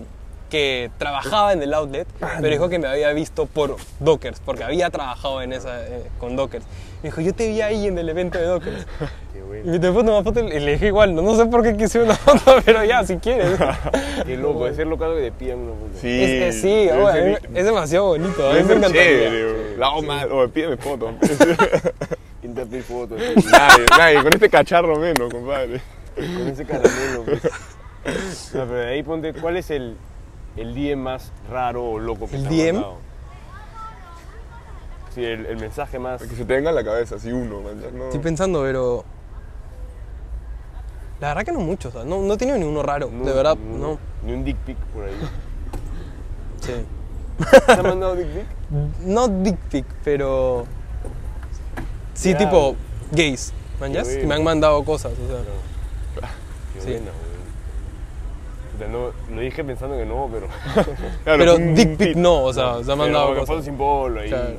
que 0.49 0.91
trabajaba 0.97 1.53
en 1.53 1.63
el 1.63 1.73
outlet, 1.73 2.07
pero 2.19 2.47
dijo 2.47 2.69
que 2.69 2.79
me 2.79 2.87
había 2.87 3.11
visto 3.13 3.45
por 3.45 3.77
Dockers, 3.99 4.39
porque 4.45 4.63
había 4.63 4.89
trabajado 4.89 5.41
en 5.41 5.53
esa, 5.53 5.85
eh, 5.87 6.03
con 6.19 6.35
Dockers. 6.35 6.65
Me 7.03 7.09
dijo, 7.09 7.21
yo 7.21 7.33
te 7.33 7.47
vi 7.47 7.61
ahí 7.61 7.87
en 7.87 7.97
el 7.97 8.07
evento 8.09 8.37
de 8.37 8.45
Dockers. 8.45 8.85
Qué 9.33 9.39
Y 9.39 9.41
bueno. 9.41 9.71
me 9.71 9.79
te 9.79 9.87
tomar 9.87 10.03
una 10.03 10.23
foto 10.23 10.39
y 10.39 10.59
le 10.59 10.73
dije 10.73 10.87
igual, 10.87 11.15
no, 11.15 11.21
no 11.23 11.35
sé 11.35 11.45
por 11.47 11.63
qué 11.63 11.75
quise 11.75 11.99
una 12.01 12.15
foto, 12.15 12.57
pero 12.63 12.83
ya, 12.83 13.03
si 13.03 13.17
quieres. 13.17 13.59
Qué 14.25 14.37
loco, 14.37 14.67
es 14.67 14.75
ser 14.75 14.87
local 14.87 15.15
que 15.15 15.21
te 15.23 15.31
pidan 15.31 15.59
una 15.59 15.71
foto. 15.73 15.91
Sí. 15.99 16.23
Es 16.23 16.43
que 16.43 16.51
sí, 16.53 16.67
debe 16.85 17.03
oye, 17.03 17.13
ser- 17.39 17.49
me- 17.49 17.59
es 17.59 17.65
demasiado 17.65 18.05
bonito, 18.07 18.45
a 18.49 18.53
mí 18.53 18.55
debe 18.59 18.67
me 18.69 18.73
encantaría. 18.75 19.03
chévere. 19.29 19.77
La 19.77 20.01
mal. 20.01 20.31
Oye, 20.31 20.47
pídeme 20.49 20.77
foto. 20.77 21.11
¿Quién 22.39 22.55
te 22.55 22.65
pide 22.65 22.81
fotos? 22.81 23.19
nadie, 23.19 23.85
nadie. 23.97 24.23
Con 24.23 24.33
este 24.33 24.49
cacharro 24.49 24.95
menos, 24.97 25.31
compadre. 25.31 25.81
Con 26.15 26.47
ese 26.47 26.65
caramelo, 26.65 27.23
pues. 27.25 27.43
No, 28.53 28.65
pero 28.65 28.73
de 28.75 28.87
ahí 28.89 29.03
ponte, 29.03 29.33
¿cuál 29.33 29.57
es 29.57 29.69
el, 29.71 29.95
el 30.57 30.73
DM 30.73 30.97
más 30.99 31.31
raro 31.49 31.83
o 31.83 31.99
loco 31.99 32.27
que 32.29 32.35
¿El 32.37 32.43
te 32.43 32.49
DM? 32.49 32.73
mandado? 32.73 32.97
Sí, 35.13 35.23
el, 35.25 35.45
el 35.45 35.57
mensaje 35.57 35.99
más... 35.99 36.21
Que 36.21 36.35
se 36.35 36.45
te 36.45 36.53
venga 36.55 36.69
en 36.69 36.75
la 36.75 36.83
cabeza, 36.83 37.15
así 37.15 37.31
uno, 37.31 37.61
man, 37.61 37.81
no. 37.93 38.05
Estoy 38.05 38.19
pensando, 38.19 38.61
pero... 38.61 39.03
La 41.19 41.27
verdad 41.29 41.43
que 41.45 41.51
no 41.51 41.59
mucho, 41.59 41.89
o 41.89 41.91
sea, 41.91 42.03
no, 42.03 42.19
no 42.21 42.33
he 42.33 42.37
tenido 42.37 42.57
ni 42.57 42.65
uno 42.65 42.81
raro, 42.81 43.09
no- 43.11 43.25
de 43.25 43.33
verdad, 43.33 43.55
no- 43.55 43.77
no. 43.77 43.99
Ni 44.23 44.33
un 44.33 44.43
dick 44.43 44.57
pic 44.57 44.77
por 44.77 45.03
ahí. 45.05 45.13
Sí. 46.61 46.73
¿Te 47.67 47.71
han 47.73 47.83
mandado 47.83 48.15
dick 48.15 48.27
pic? 48.27 48.45
No 49.05 49.27
dick 49.27 49.57
pic, 49.69 49.85
pero. 50.03 50.65
Sí, 52.15 52.33
tipo 52.33 52.75
gays. 53.11 53.53
¿Man, 53.79 53.91
bueno. 53.93 54.27
Me 54.27 54.33
han 54.35 54.43
mandado 54.43 54.83
cosas, 54.83 55.11
o 55.13 55.27
sea. 55.27 55.41
Qué 56.73 56.81
Sí. 56.81 56.91
buena, 56.91 57.11
no, 58.91 59.35
lo 59.35 59.41
dije 59.41 59.63
pensando 59.63 59.95
que 59.97 60.05
no, 60.05 60.27
pero. 60.31 60.47
Claro, 61.23 61.37
Pero 61.37 61.55
un 61.57 61.75
dick 61.75 61.97
pic 61.97 62.15
no, 62.15 62.43
o 62.45 62.53
sea, 62.53 62.83
se 62.83 62.91
ha 62.91 62.95
mandado 62.95 63.29
Pero 63.33 63.45
cosas. 63.45 63.63
sin 63.65 63.77
polo 63.77 64.21
ahí. 64.21 64.29
Claro. 64.29 64.55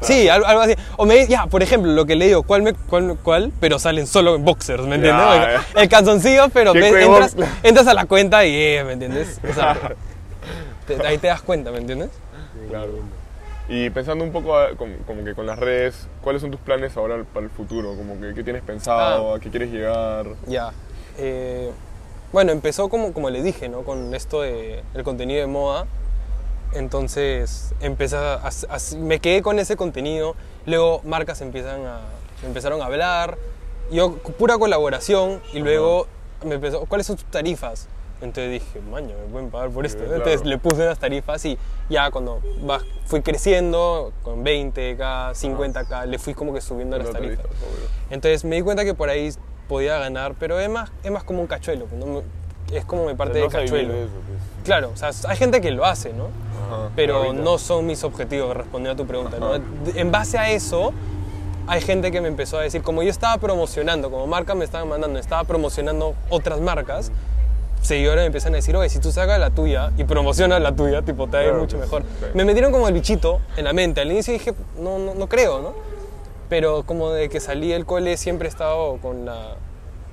Sí, 0.00 0.28
algo, 0.28 0.46
algo 0.46 0.62
así. 0.62 0.74
O 0.96 1.06
me 1.06 1.26
ya, 1.26 1.46
por 1.46 1.62
ejemplo, 1.62 1.90
lo 1.92 2.06
que 2.06 2.14
le 2.16 2.26
digo, 2.26 2.42
¿cuál, 2.44 2.62
me, 2.62 2.72
cuál, 2.74 3.16
cuál? 3.22 3.52
Pero 3.60 3.78
salen 3.78 4.06
solo 4.06 4.36
en 4.36 4.44
boxers, 4.44 4.84
¿me 4.84 4.94
entiendes? 4.96 5.24
Ya, 5.26 5.54
El, 5.54 5.60
el 5.82 5.88
calzoncillo, 5.88 6.48
pero 6.52 6.72
¿Qué 6.72 6.80
ves- 6.80 7.04
entras, 7.06 7.36
entras 7.62 7.86
a 7.88 7.94
la 7.94 8.04
cuenta 8.06 8.44
y, 8.46 8.54
eh, 8.54 8.84
¿me 8.84 8.92
entiendes? 8.92 9.40
O 9.48 9.52
sea, 9.52 9.76
te- 10.86 11.06
ahí 11.06 11.18
te 11.18 11.26
das 11.26 11.42
cuenta, 11.42 11.70
¿me 11.72 11.78
entiendes? 11.78 12.10
Claro. 12.68 12.92
Y 13.68 13.90
pensando 13.90 14.24
un 14.24 14.32
poco 14.32 14.56
ah, 14.56 14.68
como, 14.78 14.94
como 15.06 15.24
que 15.24 15.34
con 15.34 15.46
las 15.46 15.58
redes, 15.58 16.06
¿cuáles 16.22 16.40
son 16.42 16.50
tus 16.50 16.60
planes 16.60 16.96
ahora 16.96 17.22
para 17.34 17.44
el 17.44 17.50
futuro? 17.50 17.94
Como 17.96 18.18
que 18.20 18.32
qué 18.34 18.42
tienes 18.44 18.62
pensado, 18.62 19.34
Ah. 19.34 19.36
a 19.36 19.40
qué 19.40 19.50
quieres 19.50 19.70
llegar. 19.70 20.26
Ya. 20.46 20.70
eh, 21.18 21.70
bueno, 22.32 22.52
empezó 22.52 22.88
como, 22.90 23.12
como 23.14 23.30
le 23.30 23.42
dije, 23.42 23.68
¿no? 23.70 23.82
Con 23.82 24.14
esto 24.14 24.42
de 24.42 24.82
el 24.94 25.02
contenido 25.02 25.40
de 25.40 25.46
moda. 25.46 25.86
Entonces 26.72 27.74
empecé 27.80 28.16
a, 28.16 28.34
a- 28.34 28.48
a- 28.48 28.96
me 28.98 29.20
quedé 29.20 29.42
con 29.42 29.58
ese 29.58 29.76
contenido. 29.76 30.34
Luego 30.66 31.00
marcas 31.04 31.40
empiezan 31.40 31.84
a, 31.86 32.00
empezaron 32.44 32.80
a 32.82 32.86
hablar. 32.86 33.38
Yo, 33.90 34.16
pura 34.16 34.58
colaboración. 34.58 35.40
Y 35.52 35.60
luego 35.60 36.06
me 36.44 36.56
empezó, 36.56 36.84
¿cuáles 36.86 37.06
son 37.06 37.16
tus 37.16 37.24
tarifas? 37.26 37.88
Entonces 38.20 38.50
dije, 38.50 38.80
maño, 38.80 39.14
me 39.26 39.32
pueden 39.32 39.50
pagar 39.50 39.70
por 39.70 39.86
esto. 39.86 40.02
Entonces 40.02 40.40
claro. 40.42 40.50
le 40.50 40.58
puse 40.58 40.82
unas 40.82 40.98
tarifas 40.98 41.44
y 41.44 41.56
ya 41.88 42.10
cuando 42.10 42.40
fui 43.06 43.22
creciendo 43.22 44.12
con 44.24 44.44
20k, 44.44 44.98
50k, 45.34 46.06
le 46.06 46.18
fui 46.18 46.34
como 46.34 46.52
que 46.52 46.60
subiendo 46.60 46.98
las 46.98 47.10
tarifas. 47.12 47.46
Entonces 48.10 48.44
me 48.44 48.56
di 48.56 48.62
cuenta 48.62 48.84
que 48.84 48.92
por 48.94 49.08
ahí 49.08 49.30
podía 49.68 49.98
ganar, 49.98 50.34
pero 50.38 50.58
es 50.58 50.68
más, 50.68 50.90
es 51.04 51.10
más 51.12 51.22
como 51.22 51.40
un 51.40 51.46
cachuelo, 51.46 51.86
pues, 51.86 52.04
¿no? 52.04 52.22
Es 52.72 52.84
como 52.84 53.06
mi 53.06 53.14
parte 53.14 53.38
de 53.38 53.48
cachuelo. 53.48 53.94
eso, 53.94 54.10
pues. 54.26 54.38
Claro, 54.64 54.90
o 54.92 54.96
sea, 54.96 55.10
hay 55.28 55.36
gente 55.36 55.60
que 55.60 55.70
lo 55.70 55.84
hace, 55.86 56.12
¿no? 56.12 56.24
Ajá. 56.24 56.90
Pero 56.94 57.16
ahorita- 57.16 57.42
no 57.42 57.58
son 57.58 57.86
mis 57.86 58.04
objetivos, 58.04 58.54
respondiendo 58.56 58.92
a 59.02 59.04
tu 59.04 59.08
pregunta, 59.08 59.38
¿no? 59.38 59.54
En 59.94 60.10
base 60.10 60.36
a 60.38 60.50
eso, 60.50 60.92
hay 61.66 61.80
gente 61.80 62.10
que 62.10 62.20
me 62.20 62.28
empezó 62.28 62.58
a 62.58 62.62
decir, 62.62 62.82
como 62.82 63.02
yo 63.02 63.10
estaba 63.10 63.38
promocionando, 63.38 64.10
como 64.10 64.26
marca 64.26 64.54
me 64.54 64.64
estaban 64.64 64.88
mandando, 64.88 65.18
estaba 65.18 65.44
promocionando 65.44 66.14
otras 66.28 66.60
marcas, 66.60 67.10
seguidores 67.80 68.22
me 68.22 68.26
empiezan 68.26 68.52
a 68.52 68.56
decir, 68.56 68.76
oye, 68.76 68.88
si 68.90 68.98
tú 68.98 69.12
sacas 69.12 69.38
la 69.38 69.50
tuya 69.50 69.92
y 69.96 70.04
promocionas 70.04 70.60
la 70.60 70.74
tuya, 70.74 71.00
tipo, 71.02 71.26
te 71.26 71.32
va 71.32 71.38
a 71.38 71.42
ir 71.44 71.48
Claro, 71.50 71.62
mucho 71.62 71.78
mejor. 71.78 72.02
sí. 72.02 72.26
Me 72.34 72.44
metieron 72.44 72.72
como 72.72 72.88
el 72.88 72.94
bichito 72.94 73.40
en 73.56 73.64
la 73.64 73.72
mente. 73.72 74.00
Al 74.02 74.10
inicio 74.10 74.32
dije, 74.32 74.52
no, 74.78 74.98
no, 74.98 75.14
no 75.14 75.28
creo, 75.28 75.60
¿no? 75.62 75.72
Pero 76.48 76.82
como 76.84 77.10
de 77.10 77.28
que 77.28 77.40
salí 77.40 77.68
del 77.68 77.86
cole 77.86 78.16
siempre 78.16 78.48
he 78.48 78.50
estado 78.50 78.96
con 79.00 79.24
la 79.26 79.54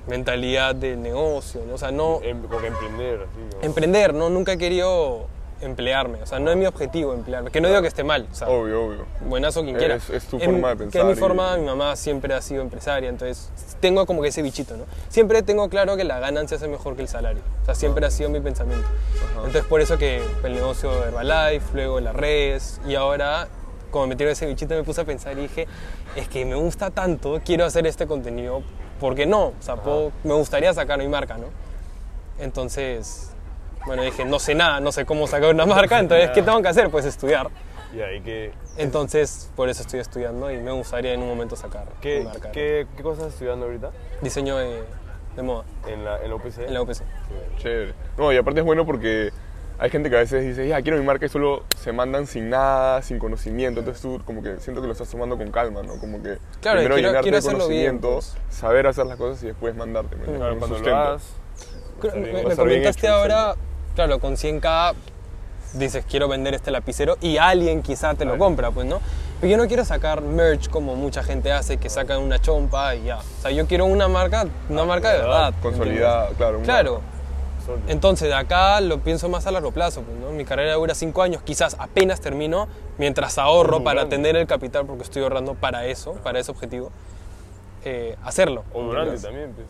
mentalidad 0.06 0.74
de 0.74 0.96
negocio, 0.96 1.62
¿no? 1.66 1.74
O 1.74 1.78
sea, 1.78 1.90
no 1.90 2.20
Em- 2.22 2.42
como 2.42 2.60
que 2.60 2.68
emprender, 2.68 3.20
así. 3.22 3.56
¿no? 3.56 3.62
emprender, 3.62 4.14
¿no? 4.14 4.30
Nunca 4.30 4.52
he 4.52 4.58
querido 4.58 5.26
emplearme, 5.62 6.22
o 6.22 6.26
sea, 6.26 6.38
no 6.38 6.50
es 6.50 6.56
mi 6.58 6.66
objetivo 6.66 7.14
emplearme, 7.14 7.50
que 7.50 7.62
no 7.62 7.68
digo 7.68 7.80
que 7.80 7.88
esté 7.88 8.04
mal, 8.04 8.28
o 8.30 8.34
sea, 8.34 8.46
Obvio, 8.50 8.84
obvio. 8.84 9.06
buenazo 9.26 9.62
quien 9.62 9.76
quiera. 9.76 9.94
Es- 9.94 10.10
es 10.10 10.26
tu 10.26 10.36
En- 10.36 10.44
forma 10.50 10.68
de 10.68 10.74
Que 10.74 10.78
pensar 10.84 11.00
es 11.00 11.06
mi 11.06 11.12
y- 11.12 11.16
forma, 11.16 11.56
mi 11.56 11.64
mamá 11.64 11.96
siempre 11.96 12.34
ha 12.34 12.42
sido 12.42 12.60
empresaria, 12.60 13.08
entonces 13.08 13.50
tengo 13.80 14.04
como 14.04 14.20
que 14.20 14.28
ese 14.28 14.42
bichito, 14.42 14.76
¿no? 14.76 14.84
Siempre 15.08 15.42
tengo 15.42 15.70
claro 15.70 15.96
que 15.96 16.04
la 16.04 16.20
ganancia 16.20 16.56
es 16.58 16.68
mejor 16.68 16.94
que 16.94 17.02
el 17.02 17.08
salario, 17.08 17.40
o 17.62 17.64
sea, 17.64 17.74
siempre 17.74 18.04
ha 18.04 18.10
sido 18.10 18.28
mi 18.28 18.40
pensamiento. 18.40 18.86
Entonces 19.36 19.64
por 19.64 19.80
eso 19.80 19.96
que 19.96 20.20
el 20.44 20.52
negocio 20.52 20.92
de 21.00 21.08
Herbalife, 21.08 21.64
luego 21.72 22.00
las 22.00 22.14
redes, 22.14 22.78
y 22.86 22.94
ahora, 22.94 23.48
como 23.90 24.04
me 24.04 24.10
metieron 24.10 24.32
ese 24.34 24.44
bichito, 24.44 24.74
me 24.74 24.82
puse 24.84 25.00
a 25.00 25.04
pensar 25.06 25.38
y 25.38 25.42
dije, 25.42 25.66
es 26.16 26.28
que 26.28 26.44
me 26.44 26.54
gusta 26.56 26.90
tanto, 26.90 27.40
quiero 27.42 27.64
hacer 27.64 27.86
este 27.86 28.06
contenido, 28.06 28.62
¿por 29.00 29.14
qué 29.14 29.26
no? 29.26 29.46
O 29.48 29.54
sea, 29.60 29.76
puedo- 29.76 30.12
me 30.24 30.34
gustaría 30.34 30.72
sacar 30.74 30.98
mi 30.98 31.08
marca, 31.08 31.36
¿no? 31.38 31.46
Entonces, 32.38 33.30
bueno, 33.86 34.02
dije, 34.02 34.24
no 34.24 34.38
sé 34.38 34.54
nada, 34.54 34.80
no 34.80 34.92
sé 34.92 35.06
cómo 35.06 35.26
sacar 35.26 35.54
una 35.54 35.66
marca, 35.66 35.98
entonces, 35.98 36.30
¿qué 36.30 36.42
tengo 36.42 36.60
que 36.62 36.68
hacer? 36.68 36.90
Pues 36.90 37.04
estudiar. 37.04 37.48
Y 37.94 38.00
ahí 38.00 38.20
que. 38.20 38.52
Entonces, 38.76 39.50
por 39.56 39.68
eso 39.70 39.80
estoy 39.82 40.00
estudiando 40.00 40.50
y 40.50 40.58
me 40.58 40.70
gustaría 40.72 41.14
en 41.14 41.22
un 41.22 41.28
momento 41.28 41.56
sacar 41.56 41.86
¿Qué, 42.00 42.18
mi 42.18 42.24
marca. 42.26 42.50
qué, 42.50 42.86
¿Qué 42.96 43.02
cosas 43.02 43.18
estás 43.20 43.32
estudiando 43.34 43.66
ahorita? 43.66 43.90
Diseño 44.20 44.58
de, 44.58 44.82
de 45.34 45.42
moda 45.42 45.64
En 45.86 46.04
la, 46.04 46.20
en 46.22 46.28
la 46.28 46.34
UPC. 46.36 46.58
en 46.66 46.74
la 46.74 46.82
UPC. 46.82 47.02
Chévere. 47.58 47.94
No, 48.18 48.32
y 48.32 48.36
aparte 48.36 48.60
es 48.60 48.66
bueno 48.66 48.84
porque 48.84 49.30
hay 49.78 49.90
gente 49.90 50.08
que 50.10 50.16
a 50.16 50.20
veces 50.20 50.44
dice, 50.44 50.66
ya, 50.68 50.80
quiero 50.82 50.98
mi 50.98 51.04
marca 51.04 51.26
y 51.26 51.28
solo 51.28 51.64
se 51.78 51.92
mandan 51.92 52.26
sin 52.26 52.48
nada, 52.50 53.02
sin 53.02 53.18
conocimiento. 53.18 53.80
Entonces 53.80 54.02
tú 54.02 54.20
como 54.24 54.42
que 54.42 54.56
siento 54.58 54.80
que 54.80 54.86
lo 54.86 54.92
estás 54.92 55.08
tomando 55.10 55.36
con 55.36 55.50
calma, 55.50 55.82
¿no? 55.82 55.98
Como 55.98 56.22
que 56.22 56.38
Claro, 56.60 56.78
primero 56.80 56.94
quiero- 56.94 56.96
llenarte 56.96 57.22
quiero 57.22 57.34
de 57.36 57.38
hacerlo 57.38 57.68
bien, 57.68 57.98
conocimiento, 57.98 58.12
pues. 58.14 58.36
saber 58.56 58.86
hacer 58.86 59.06
las 59.06 59.16
cosas 59.18 59.42
y 59.42 59.46
después 59.48 59.74
mandarte. 59.76 60.16
¿me 60.16 60.24
entiendes? 60.24 60.40
Claro, 60.40 60.58
cuando 60.58 60.78
lo 60.78 60.96
hagas. 60.96 61.22
Creo- 62.00 62.12
bien, 62.14 62.24
me, 62.34 62.44
me 62.44 62.56
comentaste 62.56 63.06
hecho, 63.06 63.14
ahora, 63.14 63.54
claro, 63.94 64.18
con 64.18 64.36
100k 64.36 64.94
dices 65.74 66.04
quiero 66.08 66.28
vender 66.28 66.54
este 66.54 66.70
lapicero 66.70 67.16
y 67.20 67.36
alguien 67.36 67.82
quizá 67.82 68.14
te 68.14 68.24
lo 68.24 68.38
compra, 68.38 68.70
pues, 68.70 68.86
¿no? 68.86 69.00
Pero 69.40 69.50
yo 69.50 69.56
no 69.58 69.66
quiero 69.66 69.84
sacar 69.84 70.22
merch 70.22 70.70
como 70.70 70.94
mucha 70.96 71.22
gente 71.22 71.52
hace, 71.52 71.76
que 71.76 71.90
sacan 71.90 72.20
una 72.22 72.38
chompa 72.38 72.94
y 72.94 73.04
ya. 73.04 73.18
O 73.18 73.42
sea, 73.42 73.50
yo 73.50 73.66
quiero 73.66 73.84
una 73.84 74.08
marca, 74.08 74.46
una 74.70 74.84
marca 74.84 75.12
de 75.12 75.18
verdad. 75.18 75.52
Consolidada, 75.60 76.30
claro. 76.38 76.56
una- 76.58 76.64
Claro. 76.64 77.02
Sólido. 77.66 77.88
Entonces, 77.88 78.28
de 78.28 78.34
acá 78.34 78.80
lo 78.80 79.00
pienso 79.00 79.28
más 79.28 79.46
a 79.46 79.50
largo 79.50 79.72
plazo. 79.72 80.02
pues, 80.02 80.16
¿no? 80.18 80.30
Mi 80.30 80.44
carrera 80.44 80.74
dura 80.74 80.94
cinco 80.94 81.22
años, 81.22 81.42
quizás 81.42 81.76
apenas 81.78 82.20
termino, 82.20 82.68
mientras 82.98 83.36
ahorro 83.38 83.82
para 83.84 84.00
grande. 84.02 84.16
tener 84.16 84.36
el 84.36 84.46
capital, 84.46 84.86
porque 84.86 85.02
estoy 85.02 85.22
ahorrando 85.22 85.54
para 85.54 85.84
eso, 85.86 86.12
para 86.22 86.38
ese 86.38 86.50
objetivo, 86.50 86.90
eh, 87.84 88.16
hacerlo. 88.24 88.64
O 88.72 88.82
durante 88.82 89.18
también, 89.20 89.52
pues. 89.52 89.66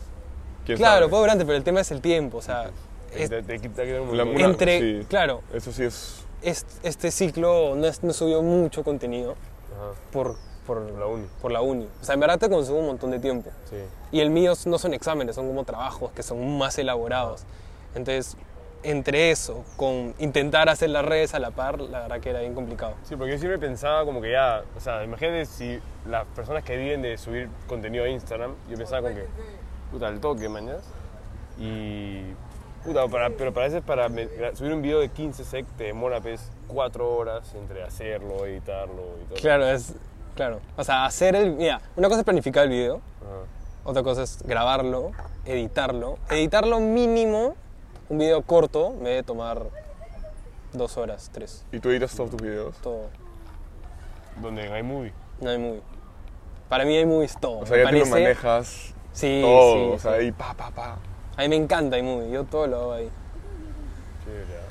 ¿Quién 0.65 0.77
Claro, 0.77 0.95
sabe? 1.01 1.09
puedo 1.09 1.23
durante, 1.23 1.45
pero 1.45 1.57
el 1.57 1.63
tema 1.63 1.79
es 1.81 1.91
el 1.91 2.01
tiempo. 2.01 2.37
O 2.37 2.41
sea, 2.41 2.69
es- 3.13 3.29
te, 3.29 3.41
te 3.41 3.99
un 3.99 4.07
montón. 4.07 4.29
una- 4.29 4.45
entre, 4.45 4.79
sí. 5.01 5.05
claro, 5.09 5.41
Eso 5.53 5.71
sí 5.71 5.83
es... 5.83 6.23
es- 6.41 6.65
este 6.83 7.09
ciclo 7.11 7.75
no, 7.75 7.87
es- 7.87 8.03
no 8.03 8.11
subió 8.13 8.41
mucho 8.41 8.83
contenido 8.83 9.31
Ajá, 9.75 9.91
por, 10.11 10.35
por, 10.65 10.81
la 10.91 11.05
uni. 11.05 11.25
por 11.41 11.51
la 11.51 11.61
uni. 11.61 11.87
O 12.01 12.03
sea, 12.03 12.15
en 12.15 12.19
verdad 12.19 12.37
te 12.37 12.49
consumo 12.49 12.79
un 12.79 12.87
montón 12.87 13.11
de 13.11 13.19
tiempo. 13.19 13.49
Sí. 13.69 13.77
Y 14.11 14.19
el 14.19 14.29
mío 14.29 14.53
no 14.65 14.77
son 14.77 14.93
exámenes, 14.93 15.35
son 15.35 15.47
como 15.47 15.63
trabajos 15.63 16.11
que 16.11 16.21
son 16.23 16.57
más 16.57 16.77
elaborados. 16.77 17.43
Entonces, 17.95 18.37
entre 18.83 19.31
eso, 19.31 19.65
con 19.75 20.13
intentar 20.19 20.69
hacer 20.69 20.89
las 20.91 21.03
redes 21.03 21.33
a 21.33 21.39
la 21.39 21.51
par, 21.51 21.79
la 21.81 22.01
verdad 22.01 22.19
que 22.19 22.29
era 22.29 22.41
bien 22.41 22.53
complicado. 22.53 22.93
Sí, 23.03 23.15
porque 23.15 23.33
yo 23.33 23.39
siempre 23.39 23.57
pensaba 23.59 24.05
como 24.05 24.21
que 24.21 24.31
ya, 24.31 24.63
o 24.75 24.79
sea, 24.79 25.03
imagínate 25.03 25.45
si 25.45 25.79
las 26.07 26.25
personas 26.27 26.63
que 26.63 26.77
viven 26.77 27.01
de 27.01 27.17
subir 27.17 27.49
contenido 27.67 28.05
a 28.05 28.09
Instagram, 28.09 28.53
yo 28.69 28.77
pensaba 28.77 29.01
como 29.01 29.15
que, 29.15 29.25
puta, 29.91 30.07
al 30.07 30.19
toque, 30.19 30.47
mañas. 30.47 30.83
Y, 31.59 32.21
puta, 32.85 33.07
para, 33.07 33.29
pero 33.31 33.51
para 33.53 33.65
veces 33.65 33.81
para 33.83 34.09
me- 34.09 34.27
subir 34.55 34.71
un 34.73 34.81
video 34.81 34.99
de 34.99 35.09
15 35.09 35.43
sec 35.43 35.65
te 35.77 35.85
demora, 35.85 36.21
pues, 36.21 36.51
4 36.67 37.15
horas 37.15 37.53
entre 37.55 37.83
hacerlo, 37.83 38.45
editarlo 38.45 39.03
y 39.21 39.25
todo. 39.25 39.39
Claro, 39.39 39.67
es. 39.67 39.93
Claro. 40.35 40.59
O 40.75 40.83
sea, 40.83 41.05
hacer 41.05 41.35
el. 41.35 41.53
Mira, 41.53 41.81
una 41.95 42.07
cosa 42.09 42.19
es 42.19 42.25
planificar 42.25 42.65
el 42.65 42.69
video, 42.69 42.95
Ajá. 43.21 43.45
otra 43.85 44.03
cosa 44.03 44.21
es 44.21 44.37
grabarlo, 44.43 45.11
editarlo. 45.45 46.19
Editarlo 46.29 46.79
mínimo, 46.79 47.55
un 48.09 48.17
video 48.17 48.41
corto, 48.41 48.91
me 49.01 49.09
debe 49.09 49.23
tomar 49.23 49.61
dos 50.73 50.97
horas, 50.97 51.29
tres. 51.33 51.65
¿Y 51.71 51.79
tú 51.79 51.89
editas 51.89 52.15
todos 52.15 52.31
tus 52.31 52.41
videos? 52.41 52.75
Todo. 52.77 53.09
Donde 54.41 54.65
en 54.65 54.77
iMovie. 54.77 55.13
No 55.41 55.49
hay 55.49 55.57
movie. 55.57 55.81
Para 56.69 56.85
mí 56.85 56.95
hay 56.95 57.05
movies 57.05 57.37
todo. 57.39 57.59
O 57.59 57.65
sea, 57.65 57.77
me 57.77 57.83
ya 57.83 57.89
tú 57.89 57.95
lo 57.95 57.99
parece- 58.01 58.11
manejas 58.23 58.93
Sí, 59.13 59.39
todo, 59.41 59.73
sí, 59.73 59.91
o 59.95 59.99
sea, 59.99 60.11
sí. 60.13 60.17
ahí 60.25 60.31
pa, 60.31 60.53
pa, 60.53 60.69
pa. 60.71 60.97
A 61.35 61.41
mí 61.41 61.49
me 61.49 61.55
encanta 61.55 61.97
iMovie, 61.97 62.29
yo 62.31 62.43
todo 62.43 62.67
lo 62.67 62.77
hago 62.77 62.91
ahí. 62.93 63.09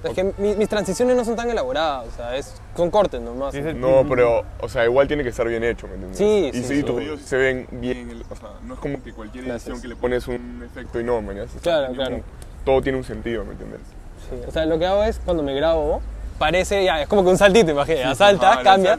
Ah. 0.05 0.09
Es 0.09 0.15
que 0.15 0.25
mi- 0.39 0.55
mis 0.55 0.69
transiciones 0.69 1.17
no 1.17 1.25
son 1.25 1.35
tan 1.35 1.51
elaboradas, 1.51 2.07
o 2.07 2.11
sea, 2.17 2.37
es, 2.37 2.61
son 2.77 2.91
cortes 2.91 3.21
nomás. 3.21 3.55
Es 3.55 3.75
No, 3.75 4.05
pero, 4.09 4.45
o 4.61 4.69
sea, 4.69 4.85
igual 4.85 5.09
tiene 5.09 5.23
que 5.25 5.31
estar 5.31 5.49
bien 5.49 5.65
hecho, 5.65 5.89
¿me 5.89 5.95
entiendes? 5.95 6.19
Sí, 6.19 6.51
y 6.53 6.63
sí, 6.63 6.77
sí. 6.77 6.83
tus 6.85 6.99
videos 7.01 7.23
se 7.23 7.37
ven 7.37 7.67
bien, 7.73 8.11
el- 8.11 8.23
o 8.31 8.37
sea, 8.37 8.51
no 8.63 8.75
es 8.75 8.81
como 8.81 9.03
que 9.03 9.13
cualquier 9.13 9.45
edición 9.45 9.57
Gracias. 9.57 9.81
que 9.83 9.89
le 9.89 9.97
pones 9.97 10.29
un 10.29 10.63
efecto 10.65 11.01
y 11.01 11.05
no, 11.05 11.21
¿me 11.23 11.33
entiendes? 11.33 11.61
Claro, 11.63 11.93
claro. 11.95 12.17
un- 12.17 12.23
todo 12.67 12.83
tiene 12.83 12.99
un 12.99 13.05
sentido, 13.05 13.45
¿me 13.47 13.53
entiendes? 13.53 13.81
Sí, 14.29 14.37
O 14.47 14.51
sea, 14.51 14.67
lo 14.67 14.79
que 14.79 14.85
hago 14.87 15.03
es 15.05 15.19
cuando 15.25 15.43
me 15.43 15.55
grabo, 15.55 16.03
parece, 16.39 16.85
ya, 16.85 17.01
es 17.01 17.09
como 17.09 17.23
que 17.25 17.31
un 17.31 17.39
saltito, 17.39 17.71
imagínate, 17.71 18.15
salta, 18.17 18.49
Ajá, 18.53 18.57
la 18.59 18.63
cambia. 18.65 18.99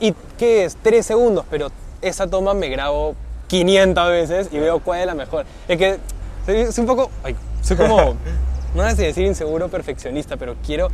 ¿Y 0.00 0.12
qué 0.36 0.64
es? 0.64 0.76
Tres 0.82 1.06
segundos, 1.06 1.44
pero 1.48 1.68
esa 2.02 2.26
toma 2.26 2.52
me 2.52 2.68
grabo 2.68 3.14
500 3.46 4.10
veces 4.10 4.48
y 4.52 4.58
veo 4.58 4.80
cuál 4.80 5.00
es 5.00 5.06
la 5.06 5.14
mejor. 5.14 5.46
Es 5.68 5.78
que 5.78 5.98
soy, 6.44 6.82
un 6.82 6.86
poco, 6.86 7.10
ay, 7.22 7.36
soy 7.62 7.76
como, 7.76 8.16
no 8.74 8.90
sé 8.90 8.96
si 8.96 9.02
decir 9.04 9.24
inseguro, 9.26 9.68
perfeccionista, 9.68 10.36
pero 10.36 10.56
quiero, 10.66 10.88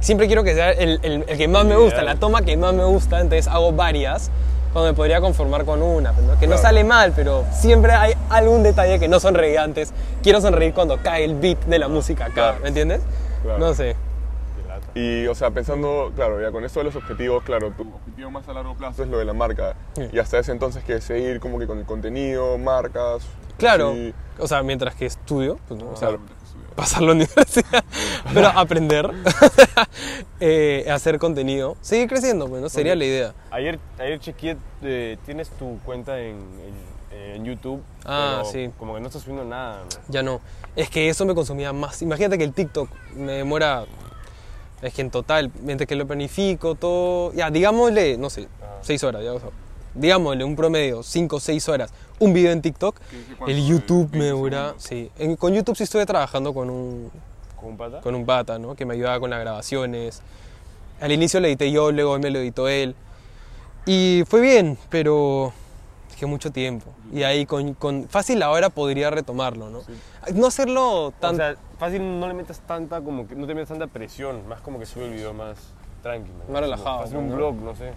siempre 0.00 0.26
quiero 0.26 0.42
que 0.42 0.54
sea 0.54 0.72
el, 0.72 0.98
el- 1.02 1.24
el 1.28 1.38
que 1.38 1.46
más 1.48 1.64
me 1.64 1.76
gusta, 1.76 2.02
Ideal. 2.02 2.06
la 2.06 2.16
toma 2.16 2.42
que 2.42 2.56
más 2.56 2.74
me 2.74 2.84
gusta, 2.84 3.20
entonces 3.20 3.46
hago 3.46 3.72
varias. 3.72 4.30
Cuando 4.76 4.92
me 4.92 4.94
podría 4.94 5.22
conformar 5.22 5.64
con 5.64 5.80
una, 5.80 6.12
¿no? 6.12 6.38
que 6.38 6.46
no 6.46 6.58
sale 6.58 6.84
mal, 6.84 7.14
pero 7.16 7.46
siempre 7.50 7.92
hay 7.92 8.12
algún 8.28 8.62
detalle 8.62 8.98
que 9.00 9.08
no 9.08 9.18
sonreí 9.20 9.56
antes. 9.56 9.90
Quiero 10.22 10.38
sonreír 10.42 10.74
cuando 10.74 11.02
cae 11.02 11.24
el 11.24 11.34
beat 11.34 11.64
de 11.64 11.78
la 11.78 11.88
música 11.88 12.26
acá, 12.26 12.34
Claro. 12.34 12.58
¿me 12.60 12.68
entiendes? 12.68 13.00
Claro. 13.42 13.58
No 13.58 13.72
sé. 13.72 13.96
Y, 14.94 15.26
o 15.28 15.34
sea, 15.34 15.50
pensando, 15.50 16.12
claro, 16.14 16.42
ya 16.42 16.50
con 16.52 16.62
esto 16.62 16.80
de 16.80 16.84
los 16.84 16.94
objetivos, 16.96 17.42
claro, 17.42 17.70
tu 17.70 17.84
objetivo 17.90 18.30
más 18.30 18.46
a 18.50 18.52
largo 18.52 18.74
plazo 18.74 19.02
es 19.02 19.08
lo 19.08 19.16
de 19.16 19.24
la 19.24 19.32
marca. 19.32 19.76
Sí. 19.94 20.10
Y 20.12 20.18
hasta 20.18 20.38
ese 20.40 20.52
entonces 20.52 20.84
que 20.84 21.00
seguir 21.00 21.40
como 21.40 21.58
que 21.58 21.66
con 21.66 21.78
el 21.78 21.86
contenido, 21.86 22.58
marcas. 22.58 23.22
Claro, 23.56 23.94
o 24.38 24.46
sea, 24.46 24.62
mientras 24.62 24.94
que 24.94 25.06
est- 25.06 25.18
estudio, 25.20 25.58
pues, 25.68 25.80
¿no? 25.82 25.88
o 25.92 25.96
sea, 25.96 26.08
Claro. 26.08 26.22
Pasar 26.76 27.02
la 27.02 27.12
universidad, 27.12 27.84
pero 28.34 28.48
aprender, 28.48 29.10
eh, 30.40 30.86
hacer 30.90 31.18
contenido, 31.18 31.76
seguir 31.80 32.08
creciendo, 32.08 32.48
pues, 32.48 32.62
¿no? 32.62 32.68
Sería 32.68 32.94
la 32.94 33.04
idea. 33.04 33.34
Ayer, 33.50 33.78
ayer 33.98 34.20
chequeé, 34.20 34.56
eh, 34.82 35.16
tienes 35.24 35.48
tu 35.50 35.78
cuenta 35.84 36.18
en, 36.20 36.36
en- 36.36 36.96
en 37.34 37.44
YouTube. 37.46 37.82
Ah, 38.04 38.40
pero 38.42 38.52
sí. 38.52 38.70
Como 38.78 38.94
que 38.94 39.00
no 39.00 39.06
estás 39.06 39.22
subiendo 39.22 39.44
nada. 39.44 39.78
¿no? 39.82 39.88
Ya 40.08 40.22
no. 40.22 40.40
Es 40.76 40.90
que 40.90 41.08
eso 41.08 41.24
me 41.24 41.34
consumía 41.34 41.72
más. 41.72 42.02
Imagínate 42.02 42.36
que 42.36 42.44
el 42.44 42.52
TikTok 42.52 42.90
me 43.14 43.32
demora. 43.32 43.84
Es 44.82 44.92
que 44.92 45.00
en 45.00 45.10
total, 45.10 45.50
mientras 45.62 45.88
que 45.88 45.96
lo 45.96 46.06
planifico, 46.06 46.74
todo. 46.74 47.32
Ya, 47.32 47.50
digámosle, 47.50 48.18
no 48.18 48.28
sé, 48.28 48.48
Ajá. 48.62 48.74
6 48.82 49.02
horas, 49.04 49.24
ya, 49.24 49.32
o 49.32 49.40
sea, 49.40 49.48
digámosle 49.96 50.44
un 50.44 50.54
promedio, 50.56 51.02
5 51.02 51.36
o 51.36 51.40
6 51.40 51.68
horas, 51.68 51.92
un 52.18 52.32
video 52.32 52.52
en 52.52 52.62
TikTok. 52.62 52.96
El 53.46 53.66
YouTube 53.66 54.10
me 54.12 54.18
20 54.18 54.30
dura. 54.38 54.74
Sí. 54.78 55.10
En- 55.18 55.36
con 55.36 55.52
YouTube 55.54 55.76
sí 55.76 55.84
estuve 55.84 56.06
trabajando 56.06 56.52
con 56.54 56.70
un, 56.70 57.10
¿Con 57.56 57.70
un 57.70 57.76
pata? 57.76 58.00
con 58.00 58.14
un 58.14 58.24
pata, 58.26 58.58
¿no? 58.58 58.74
Que 58.74 58.84
me 58.86 58.94
ayudaba 58.94 59.18
con 59.20 59.30
las 59.30 59.40
grabaciones. 59.40 60.22
Al 61.00 61.12
inicio 61.12 61.40
lo 61.40 61.46
edité 61.46 61.70
yo, 61.70 61.92
luego 61.92 62.18
me 62.18 62.30
lo 62.30 62.38
editó 62.38 62.68
él. 62.68 62.94
Y 63.86 64.24
fue 64.26 64.40
bien, 64.40 64.78
pero 64.88 65.52
es 66.10 66.16
que 66.16 66.26
mucho 66.26 66.50
tiempo. 66.50 66.86
Y 67.12 67.22
ahí 67.22 67.46
con, 67.46 67.74
con 67.74 68.08
fácil 68.08 68.42
ahora 68.42 68.68
podría 68.70 69.10
retomarlo, 69.10 69.70
¿no? 69.70 69.80
No 70.34 70.46
hacerlo 70.46 71.12
tan... 71.20 71.34
O 71.34 71.36
sea, 71.36 71.54
fácil 71.78 72.18
no 72.18 72.26
le 72.26 72.34
metas 72.34 72.60
tanta, 72.60 73.00
como 73.00 73.28
que 73.28 73.34
no 73.36 73.46
te 73.46 73.54
metas 73.54 73.68
tanta 73.68 73.86
presión, 73.86 74.46
más 74.48 74.60
como 74.60 74.78
que 74.78 74.86
sube 74.86 75.04
el 75.04 75.12
video 75.12 75.32
más 75.34 75.56
tranquilo. 76.02 76.34
Más 76.50 76.60
relajado, 76.62 77.00
Hacer 77.00 77.16
un 77.18 77.28
¿no? 77.28 77.36
vlog, 77.36 77.54
no 77.56 77.76
sé. 77.76 77.92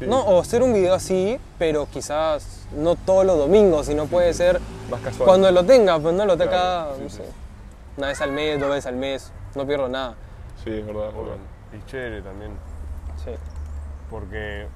Sí. 0.00 0.06
no, 0.06 0.20
o 0.20 0.40
hacer 0.40 0.62
un 0.62 0.72
video 0.72 0.94
así, 0.94 1.38
pero 1.58 1.86
quizás 1.86 2.66
no 2.74 2.96
todos 2.96 3.24
los 3.24 3.38
domingos, 3.38 3.86
sino 3.86 4.06
puede 4.06 4.32
ser 4.34 4.60
Más 4.90 5.00
casual. 5.00 5.26
cuando 5.28 5.50
lo 5.52 5.64
tenga, 5.64 5.98
pues 5.98 6.14
no 6.14 6.24
lo 6.26 6.36
tenga 6.36 6.50
Claro, 6.50 6.84
cada, 6.88 6.96
sí, 6.96 7.02
no 7.02 7.08
sí. 7.10 7.16
sé, 7.18 7.22
una 7.98 8.06
vez 8.08 8.20
al 8.20 8.32
mes, 8.32 8.58
dos 8.60 8.70
veces 8.70 8.86
al 8.86 8.96
mes, 8.96 9.32
no 9.54 9.66
pierdo 9.66 9.88
nada. 9.88 10.14
Sí, 10.64 10.70
es 10.70 10.84
verdad, 10.86 11.12
verdad. 11.12 11.36
Y 11.72 11.86
chévere 11.90 12.22
también. 12.22 12.52
Sí. 13.24 13.30
Porque, 14.10 14.66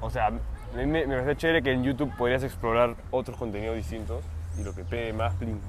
o 0.00 0.10
sea, 0.10 0.26
a 0.28 0.30
mí 0.30 0.86
me, 0.86 1.06
me 1.06 1.16
parece 1.20 1.36
chévere 1.36 1.62
que 1.62 1.72
en 1.72 1.84
YouTube 1.84 2.10
podrías 2.16 2.42
explorar 2.42 2.96
otros 3.10 3.36
contenidos 3.36 3.76
distintos 3.76 4.22
y 4.58 4.62
lo 4.64 4.74
que 4.74 4.82
pegue 4.84 5.12
más, 5.12 5.34
plin, 5.34 5.60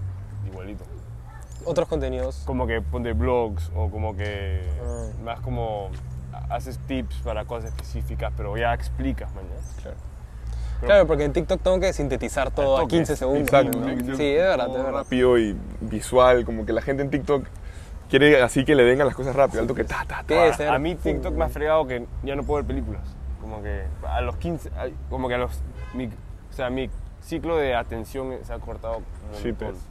igualito. 0.48 0.84
Otros 1.66 1.88
contenidos. 1.88 2.44
Como 2.46 2.66
que 2.68 2.82
ponte 2.82 3.14
blogs 3.14 3.70
o 3.76 3.90
como 3.90 4.16
que 4.16 4.62
Ah. 4.86 5.06
más 5.24 5.40
como 5.42 5.90
haces 6.50 6.78
tips 6.88 7.16
para 7.24 7.46
cosas 7.46 7.70
específicas, 7.72 8.32
pero 8.36 8.56
ya 8.58 8.74
explicas, 8.74 9.34
mañana. 9.34 9.56
Claro. 9.82 9.98
Claro, 10.82 11.08
porque 11.08 11.24
en 11.24 11.32
TikTok 11.34 11.62
tengo 11.62 11.80
que 11.80 11.94
sintetizar 11.94 12.52
todo 12.52 12.78
a 12.78 12.82
toque. 12.82 12.98
15 12.98 13.16
segundos. 13.16 13.44
Exacto. 13.44 13.80
¿no? 13.80 13.86
que 13.88 14.18
Sí, 14.18 14.26
es 14.36 14.42
verdad, 14.44 14.68
es 14.68 14.74
verdad. 14.74 14.92
Rápido 14.92 15.38
y 15.38 15.56
visual, 15.80 16.44
como 16.44 16.66
que 16.66 16.74
la 16.74 16.82
gente 16.82 17.04
en 17.04 17.10
TikTok 17.10 17.46
quiere 18.10 18.42
así 18.42 18.66
que 18.66 18.76
le 18.76 18.84
vengan 18.84 19.08
las 19.08 19.16
cosas 19.16 19.36
rápido, 19.36 19.62
al 19.62 19.68
toque 19.68 19.86
ta, 19.86 20.04
ta, 20.08 20.24
ta. 20.24 20.26
Que 20.58 20.68
A, 20.68 20.78
mí. 20.80 20.96
TikTok 20.96 21.34
me 21.36 21.46
ha 21.46 21.50
fregado 21.50 21.88
que 21.88 22.06
ya 22.24 22.36
no 22.36 22.44
puedo 22.44 22.58
ver 22.58 22.66
películas. 22.68 23.02
Como 23.40 23.64
que 23.64 23.84
a 24.06 24.22
los 24.22 24.36
15, 24.38 24.72
ay, 24.78 24.94
como 25.10 25.28
que 25.30 25.36
a 25.36 25.38
los, 25.38 25.62
mi, 25.94 26.08
o 26.08 26.10
sea, 26.54 26.70
mi 26.70 26.90
ciclo 27.22 27.56
de 27.58 27.76
atención 27.76 28.34
se 28.44 28.52
ha 28.54 28.60
cortado 28.60 29.02
Sí, 29.42 29.50
montón. 29.50 29.70
pues. 29.70 29.82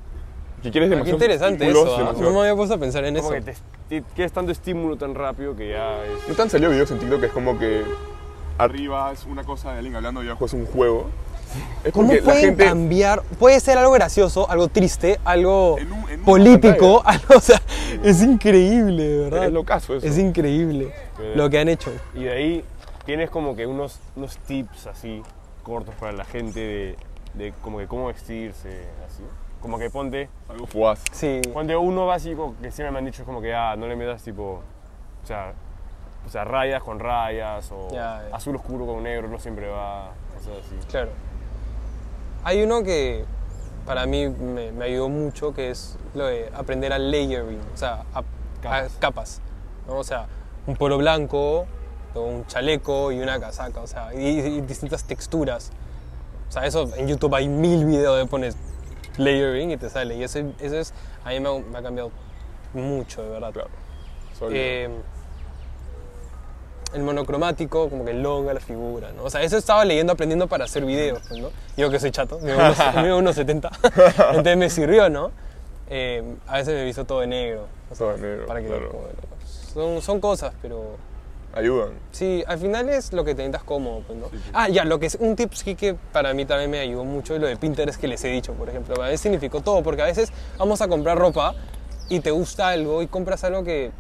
Que 0.62 0.70
quieres 0.70 1.02
Qué 1.02 1.10
interesante 1.10 1.68
eso. 1.68 1.96
¿ah? 1.96 2.12
No 2.20 2.30
me 2.30 2.40
había 2.40 2.54
puesto 2.54 2.74
a 2.74 2.78
pensar 2.78 3.04
en 3.04 3.16
Como 3.16 3.32
eso. 3.32 3.44
que 3.44 3.52
te, 3.52 3.58
te- 4.00 4.02
quieres 4.14 4.33
tanto 4.33 4.52
estímulo 4.52 4.96
tan 4.96 5.14
rápido 5.14 5.55
que 5.55 5.70
ya 5.70 6.02
es... 6.05 6.28
¿No 6.28 6.35
te 6.35 6.42
han 6.42 6.48
salido 6.50 6.70
videos 6.70 6.90
en 6.90 6.98
TikTok 6.98 7.20
que 7.20 7.26
es 7.26 7.33
como 7.33 7.59
que 7.59 7.83
arriba 8.59 9.12
es 9.12 9.24
una 9.26 9.44
cosa 9.44 9.72
de 9.72 9.78
alguien 9.78 9.96
hablando 9.96 10.22
y 10.22 10.28
abajo 10.28 10.46
es 10.46 10.52
un 10.55 10.64
juego? 10.66 11.11
Es 11.85 11.92
¿Cómo 11.92 12.11
la 12.14 12.22
pueden 12.22 12.40
gente... 12.42 12.64
cambiar? 12.64 13.22
Puede 13.38 13.61
ser 13.61 13.76
algo 13.76 13.92
gracioso, 13.92 14.48
algo 14.48 14.68
triste, 14.68 15.20
algo 15.24 15.76
En 15.78 15.92
un- 15.92 16.09
en 16.11 16.22
político, 16.22 17.02
algo, 17.05 17.37
o 17.37 17.40
sea, 17.40 17.61
es 18.02 18.22
increíble, 18.22 19.02
de 19.02 19.18
¿verdad? 19.24 19.44
Es 19.46 19.52
locazo 19.52 19.96
eso. 19.96 20.07
Es 20.07 20.16
increíble 20.16 20.94
Pero- 21.18 21.35
lo 21.37 21.50
que 21.50 21.59
han 21.59 21.68
hecho. 21.68 21.92
Y 22.14 22.24
de 22.24 22.31
ahí 22.33 22.64
tienes 23.05 23.28
como 23.28 23.55
que 23.55 23.66
unos, 23.66 23.98
unos 24.16 24.38
tips 24.38 24.87
así 24.87 25.22
cortos 25.62 25.94
para 25.96 26.12
la 26.12 26.24
gente 26.24 26.61
de, 26.61 26.96
de 27.35 27.52
como 27.61 27.76
que 27.78 27.87
cómo 27.87 28.07
vestirse, 28.07 28.87
así. 29.07 29.22
Como 29.62 29.79
que 29.79 29.88
ponte, 29.90 30.29
Algo 30.48 30.66
fugaz. 30.66 31.03
Sí. 31.12 31.40
ponte 31.53 31.77
uno 31.77 32.05
básico 32.05 32.55
que 32.61 32.72
siempre 32.72 32.90
me 32.90 32.98
han 32.98 33.05
dicho 33.05 33.22
es 33.22 33.27
como 33.27 33.40
que 33.40 33.55
ah, 33.55 33.77
no 33.77 33.87
le 33.87 33.94
metas 33.94 34.22
tipo, 34.22 34.61
o 35.22 35.27
sea, 35.27 35.53
o 36.27 36.29
sea, 36.29 36.44
rayas 36.44 36.83
con 36.83 36.98
rayas 36.98 37.70
o 37.72 37.88
azul 38.33 38.57
oscuro 38.57 38.87
con 38.87 39.03
negro, 39.05 39.29
no 39.29 39.38
siempre 39.38 39.68
va, 39.68 40.11
cosas 40.35 40.64
así. 40.64 40.75
Claro. 40.88 41.11
Hay 42.44 42.62
uno 42.62 42.83
que 42.83 43.25
para 43.87 44.05
mí 44.07 44.29
me, 44.29 44.72
me 44.72 44.85
ayudó 44.85 45.09
mucho, 45.09 45.55
que 45.55 45.70
es 45.70 45.96
lo 46.14 46.27
de 46.27 46.51
aprender 46.55 46.92
a 46.92 46.98
layering, 46.98 47.61
o 47.72 47.77
sea, 47.77 48.05
a, 48.14 48.22
a 48.68 48.88
Capas. 48.98 49.40
O 49.88 50.05
sea, 50.05 50.27
un 50.66 50.77
polo 50.77 50.98
blanco, 50.98 51.66
un 52.14 52.46
chaleco 52.46 53.12
y 53.12 53.20
una 53.20 53.38
casaca, 53.40 53.81
o 53.81 53.87
sea, 53.87 54.14
y, 54.14 54.27
y 54.27 54.61
distintas 54.62 55.05
texturas. 55.05 55.70
O 56.48 56.53
sea, 56.53 56.66
eso 56.66 56.88
en 56.96 57.09
YouTube 57.09 57.35
hay 57.35 57.48
mil 57.48 57.85
videos 57.85 58.18
de 58.18 58.27
pones 58.27 58.57
layering 59.16 59.70
y 59.72 59.77
te 59.77 59.88
sale. 59.90 60.16
Y 60.16 60.22
eso, 60.25 60.38
eso 60.61 60.77
es, 60.79 60.94
a 61.25 61.31
mí 61.31 61.40
me 61.40 61.48
ha, 61.48 61.53
me 61.59 61.79
ha 61.79 61.83
cambiado 61.83 62.11
mucho, 62.75 63.22
de 63.22 63.29
verdad. 63.31 63.53
Claro. 63.53 63.70
Eh, 64.51 64.88
el 66.94 67.03
monocromático, 67.03 67.88
como 67.88 68.05
que 68.05 68.11
elonga 68.11 68.53
la 68.53 68.61
figura, 68.61 69.12
¿no? 69.12 69.25
O 69.25 69.31
sea, 69.31 69.42
eso 69.42 69.57
estaba 69.57 69.85
leyendo, 69.85 70.12
aprendiendo 70.12 70.46
para 70.46 70.64
hacer 70.64 70.85
videos, 70.85 71.20
pues, 71.27 71.40
¿no? 71.40 71.48
Yo 71.77 71.90
que 71.90 71.98
soy 71.98 72.11
chato, 72.11 72.38
mido 72.40 72.57
unos, 72.59 72.77
mido 73.03 73.18
unos 73.18 73.35
70, 73.37 73.70
entonces 74.31 74.57
me 74.59 74.68
sirvió, 74.68 75.09
¿no? 75.09 75.31
Eh, 75.88 76.22
a 76.46 76.59
veces 76.59 76.75
me 76.75 76.85
visto 76.85 77.05
todo 77.07 77.20
de 77.20 77.27
negro, 77.29 77.66
o 77.90 77.94
sea, 77.94 78.07
Todo 78.09 78.16
de 78.16 78.22
negro, 78.22 78.46
para 78.46 78.61
que, 78.61 78.66
claro. 78.66 78.90
como- 78.90 79.07
son, 79.72 80.03
son 80.03 80.20
cosas, 80.20 80.53
pero 80.61 80.96
Ayudan. 81.54 81.90
sí, 82.12 82.42
al 82.46 82.58
final 82.58 82.88
es 82.88 83.12
lo 83.12 83.24
que 83.24 83.34
te 83.34 83.42
sientas 83.42 83.62
cómodo, 83.62 84.02
pues, 84.06 84.18
¿no? 84.18 84.26
Ah, 84.54 84.68
ya, 84.70 84.84
lo 84.84 84.98
que 84.98 85.06
es 85.06 85.16
un 85.20 85.36
tip 85.36 85.52
sí 85.52 85.74
que 85.74 85.94
para 85.94 86.32
mí 86.32 86.46
también 86.46 86.70
me 86.70 86.78
ayudó 86.80 87.04
mucho 87.04 87.34
es 87.34 87.40
lo 87.42 87.46
de 87.46 87.56
Pinterest 87.56 88.00
que 88.00 88.08
les 88.08 88.24
he 88.24 88.28
dicho, 88.28 88.54
por 88.54 88.68
ejemplo. 88.70 88.94
A 89.02 89.06
veces 89.06 89.20
significó 89.20 89.60
todo, 89.60 89.82
porque 89.82 90.00
a 90.02 90.06
veces 90.06 90.32
vamos 90.58 90.80
a 90.80 90.88
comprar 90.88 91.18
ropa 91.18 91.54
y 92.08 92.20
te 92.20 92.30
gusta 92.30 92.68
algo 92.68 93.02
y 93.02 93.06
compras 93.06 93.44
algo 93.44 93.64
que 93.64 93.90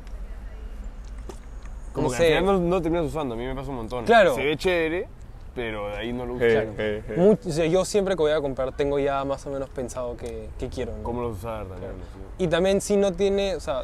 Como 1.92 2.08
no 2.08 2.12
que 2.12 2.16
sé. 2.18 2.34
al 2.36 2.40
final 2.42 2.62
no, 2.62 2.68
no 2.76 2.82
terminas 2.82 3.06
usando, 3.06 3.34
a 3.34 3.36
mí 3.38 3.44
me 3.44 3.54
pasa 3.54 3.68
un 3.70 3.76
montón. 3.76 4.04
Claro. 4.06 4.34
Se 4.34 4.44
ve 4.44 4.56
chévere, 4.56 5.08
pero 5.54 5.88
de 5.90 5.96
ahí 5.96 6.12
no 6.12 6.24
lo 6.24 6.34
usas. 6.34 6.48
Hey, 6.48 6.54
Claro. 6.54 6.72
hey, 6.78 7.02
hey. 7.06 7.14
Much- 7.18 7.46
o 7.46 7.50
sea, 7.52 7.66
yo 7.66 7.84
siempre 7.84 8.16
que 8.16 8.22
voy 8.22 8.32
a 8.32 8.40
comprar 8.40 8.74
tengo 8.74 8.98
ya 8.98 9.22
más 9.26 9.46
o 9.46 9.50
menos 9.50 9.68
pensado 9.68 10.16
qué, 10.16 10.48
qué 10.58 10.68
quiero. 10.70 10.96
¿no? 10.96 11.02
¿Cómo 11.02 11.20
lo 11.20 11.28
usar 11.28 11.66
también? 11.66 11.92
sí. 12.38 12.44
Y 12.44 12.48
también 12.48 12.80
si 12.80 12.96
no 12.96 13.12
tiene, 13.12 13.54
o 13.56 13.60
sea, 13.60 13.82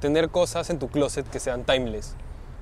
tener 0.00 0.28
cosas 0.28 0.70
en 0.70 0.78
tu 0.78 0.86
closet 0.88 1.28
que 1.28 1.40
sean 1.40 1.64
timeless. 1.64 2.14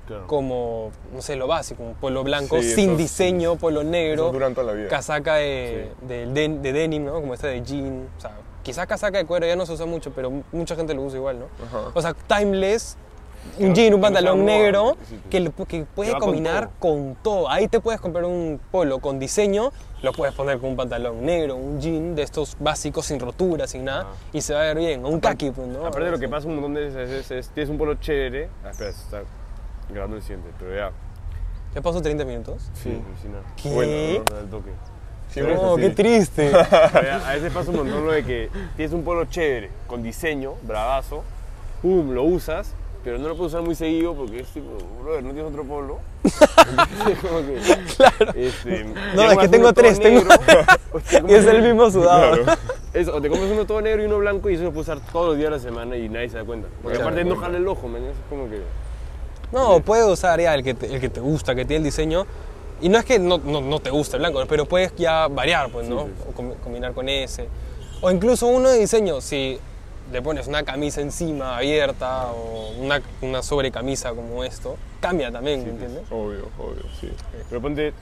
Claro. 0.07 0.25
Como, 0.27 0.91
no 1.13 1.21
sé, 1.21 1.35
lo 1.35 1.47
básico, 1.47 1.83
un 1.83 1.93
polo 1.95 2.23
blanco 2.23 2.61
Sí, 2.61 2.71
sin 2.75 2.85
esos- 2.91 2.97
diseño, 2.97 3.57
polo 3.57 3.83
negro, 3.83 4.31
toda 4.31 4.63
la 4.63 4.71
vida. 4.73 4.87
casaca 4.87 5.35
de, 5.35 5.91
de, 6.01 6.25
de- 6.27 6.47
de 6.59 6.73
denim, 6.73 7.03
¿no? 7.05 7.13
Como 7.15 7.33
esta 7.33 7.47
de 7.47 7.61
jean. 7.61 8.07
O 8.17 8.21
sea, 8.21 8.31
quizás 8.63 8.87
casaca 8.87 9.17
de 9.17 9.25
cuero 9.25 9.45
ya 9.45 9.55
no 9.57 9.65
se 9.65 9.73
usa 9.73 9.85
mucho, 9.85 10.11
pero 10.15 10.31
mucha 10.53 10.75
gente 10.77 10.93
lo 10.93 11.01
usa 11.03 11.17
igual, 11.17 11.39
¿no? 11.39 11.45
Ajá. 11.65 11.91
O 11.93 12.01
sea, 12.01 12.13
timeless, 12.13 12.95
un 13.59 13.73
jean, 13.75 13.93
un 13.93 14.01
pantalón 14.01 14.45
negro, 14.45 14.95
que, 15.29 15.51
que 15.67 15.85
puede 15.95 16.11
va 16.13 16.19
con 16.19 16.29
combinar 16.29 16.67
todo. 16.69 16.79
con 16.79 17.15
todo. 17.21 17.49
Ahí 17.49 17.67
te 17.67 17.79
puedes 17.81 17.99
comprar 18.01 18.23
un 18.25 18.59
polo 18.71 18.99
con 18.99 19.19
diseño, 19.19 19.71
lo 20.01 20.11
puedes 20.13 20.33
poner 20.35 20.59
con 20.59 20.69
un 20.71 20.75
pantalón 20.75 21.25
negro, 21.25 21.55
un 21.55 21.79
jean 21.81 22.15
de 22.15 22.21
estos 22.23 22.55
básicos 22.59 23.05
sin 23.07 23.19
rotura, 23.19 23.67
sin 23.67 23.83
nada, 23.85 24.07
y 24.33 24.41
se 24.41 24.53
va 24.53 24.61
a 24.61 24.63
ver 24.63 24.77
bien. 24.77 25.05
Un 25.05 25.19
kaki, 25.19 25.51
pues, 25.51 25.67
¿no? 25.67 25.79
Aparte 25.85 26.05
de 26.05 26.11
lo 26.11 26.19
que 26.19 26.27
pasa 26.29 26.47
un 26.47 26.55
montón 26.55 26.73
de 26.75 26.85
veces 26.89 27.09
es, 27.09 27.31
es- 27.31 27.49
tienes 27.49 27.69
un 27.69 27.77
polo 27.77 27.95
chévere. 27.95 28.49
Ah, 28.65 28.69
espera, 28.71 28.89
está 28.89 29.21
grabando 29.89 30.17
el 30.17 30.21
siguiente, 30.21 30.49
pero 30.59 30.75
ya. 30.75 30.91
¿Ya 31.75 31.81
pasó 31.81 32.01
30 32.01 32.25
minutos? 32.25 32.69
Sí, 32.73 32.99
sí, 33.21 33.27
no. 33.27 33.37
¿Qué? 33.61 33.69
Bueno, 33.69 34.23
No, 34.31 34.37
al 34.37 34.49
toque. 34.49 34.71
Siempre 35.29 35.55
No, 35.55 35.75
qué 35.75 35.89
triste. 35.91 36.49
Ya, 36.51 37.21
A 37.27 37.33
veces 37.33 37.51
pasa 37.51 37.69
un 37.71 37.77
montón 37.77 38.05
lo 38.05 38.11
de 38.11 38.23
que 38.23 38.49
tienes 38.75 38.93
un 38.93 39.03
polo 39.03 39.25
chévere, 39.25 39.69
con 39.85 40.01
diseño, 40.01 40.53
bravazo, 40.63 41.23
pum, 41.81 42.11
lo 42.11 42.23
usas, 42.23 42.73
pero 43.03 43.17
no 43.17 43.27
lo 43.27 43.35
puedes 43.37 43.53
usar 43.53 43.63
muy 43.65 43.75
seguido 43.75 44.15
porque 44.15 44.39
es 44.39 44.47
tipo, 44.47 44.69
brother, 45.03 45.23
¿no 45.23 45.31
tienes 45.33 45.51
otro 45.51 45.63
polo? 45.65 45.99
Como 47.21 47.39
que, 47.41 47.59
claro. 47.95 48.33
este, 48.35 48.85
No, 49.15 49.31
es 49.31 49.37
que 49.37 49.47
tengo 49.49 49.73
tres, 49.73 49.99
tengo- 49.99 50.21
negro, 50.23 51.27
Y 51.29 51.33
es 51.33 51.45
el 51.45 51.61
mismo 51.61 51.91
sudado. 51.91 52.43
Claro. 52.43 52.59
O 53.13 53.21
te 53.21 53.29
compras 53.29 53.51
uno 53.51 53.65
todo 53.65 53.81
negro 53.81 54.01
y 54.01 54.05
uno 54.07 54.17
blanco 54.17 54.49
y 54.49 54.55
eso 54.55 54.63
lo 54.63 54.71
puedes 54.71 54.87
usar 54.89 54.99
todos 55.11 55.27
los 55.27 55.37
días 55.37 55.51
de 55.51 55.57
la 55.57 55.61
semana 55.61 55.95
y 55.97 56.09
nadie 56.09 56.29
se 56.29 56.37
da 56.37 56.45
cuenta. 56.45 56.67
Porque 56.81 56.97
aparte 56.99 57.23
no 57.25 57.35
jala 57.35 57.57
el 57.57 57.67
ojo, 57.67 57.87
man, 57.87 58.03
es 58.03 58.15
como 58.29 58.49
que... 58.49 58.61
No, 59.51 59.79
puedes 59.81 60.05
usar 60.05 60.39
ya 60.39 60.53
el 60.53 60.63
que, 60.63 60.73
te, 60.73 60.93
el 60.93 60.99
que 61.01 61.09
te 61.09 61.19
gusta, 61.19 61.55
que 61.55 61.65
tiene 61.65 61.77
el 61.77 61.83
diseño. 61.85 62.25
Y 62.81 62.89
no 62.89 62.99
es 62.99 63.05
que 63.05 63.17
no, 63.17 63.37
no, 63.39 63.61
no 63.61 63.79
te 63.79 63.89
guste 63.89 64.17
el 64.17 64.21
blanco, 64.21 64.43
pero 64.47 64.65
puedes 64.65 64.95
ya 64.95 65.27
variar, 65.27 65.71
pues, 65.71 65.87
¿no? 65.87 66.01
Sí, 66.01 66.11
sí, 66.17 66.23
O 66.29 66.33
com- 66.33 66.53
combinar 66.63 66.93
con 66.93 67.09
ese. 67.09 67.47
O 68.01 68.11
incluso 68.11 68.47
uno 68.47 68.69
de 68.69 68.77
diseño, 68.79 69.19
si 69.21 69.57
le 70.11 70.21
pones 70.21 70.47
una 70.47 70.63
camisa 70.63 71.01
encima 71.01 71.57
abierta 71.57 72.27
o 72.31 72.71
una, 72.79 73.01
una 73.21 73.41
sobrecamisa 73.41 74.11
como 74.11 74.43
esto, 74.43 74.77
cambia 75.01 75.31
también, 75.31 75.63
¿me 75.63 75.71
entiendes? 75.71 76.03
Obvio, 76.11 76.49
obvio, 76.59 76.83
sí. 77.01 77.09
Pero 77.49 77.61
ponte, 77.61 77.93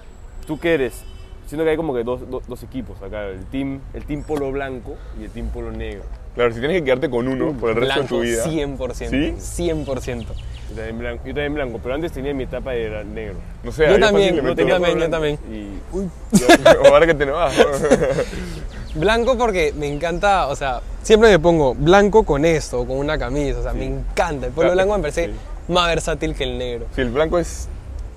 tú 0.45 0.59
que 0.59 0.73
eres 0.73 1.03
siento 1.47 1.63
que 1.63 1.69
hay 1.71 1.77
como 1.77 1.93
que 1.93 2.03
dos, 2.03 2.29
dos, 2.29 2.43
dos 2.47 2.63
equipos 2.63 3.01
acá, 3.01 3.27
el 3.27 3.45
team, 3.45 3.79
el 3.93 4.03
team 4.05 4.23
polo 4.23 4.51
blanco 4.51 4.95
y 5.19 5.23
el 5.25 5.31
team 5.31 5.49
polo 5.49 5.71
negro. 5.71 6.03
Claro, 6.35 6.53
si 6.53 6.59
tienes 6.59 6.79
que 6.79 6.85
quedarte 6.85 7.09
con 7.09 7.27
uno 7.27 7.53
por 7.53 7.69
el 7.69 7.75
resto 7.77 7.95
Blanco, 7.95 8.19
de 8.19 8.21
tu 8.21 8.21
vida. 8.21 8.45
100%. 8.45 9.37
¿Sí? 9.39 9.63
100%. 9.63 10.25
Yo 10.69 10.75
también 10.75 10.99
blanco, 10.99 11.21
yo 11.25 11.33
también 11.33 11.53
blanco, 11.53 11.79
pero 11.81 11.95
antes 11.95 12.11
tenía 12.11 12.33
mi 12.33 12.43
etapa 12.43 12.71
de 12.71 12.85
era 12.85 13.03
negro. 13.03 13.35
No 13.63 13.71
sé, 13.71 13.87
Yo 13.87 13.99
también, 13.99 14.35
yo 14.35 14.55
también, 14.55 14.99
yo 14.99 15.09
también. 15.09 15.39
Y 15.49 15.95
o 15.95 16.87
ahora 16.93 17.05
que 17.05 17.13
te 17.13 17.25
vas. 17.25 17.53
Blanco 18.95 19.37
porque 19.37 19.73
me 19.77 19.87
encanta, 19.87 20.47
o 20.47 20.55
sea, 20.55 20.81
siempre 21.03 21.29
me 21.29 21.37
pongo 21.37 21.75
blanco 21.75 22.23
con 22.23 22.45
esto, 22.45 22.85
con 22.85 22.97
una 22.97 23.17
camisa, 23.17 23.59
o 23.59 23.63
sea, 23.63 23.73
me 23.73 23.85
encanta. 23.85 24.47
El 24.47 24.53
polo 24.53 24.69
Claro, 24.69 24.73
blanco 24.75 24.95
me 24.95 25.01
parece 25.01 25.25
sí. 25.27 25.33
más 25.73 25.87
versátil 25.87 26.33
que 26.33 26.45
el 26.45 26.57
negro. 26.57 26.85
Si 26.95 27.01
el 27.01 27.09
blanco 27.09 27.37
es 27.37 27.67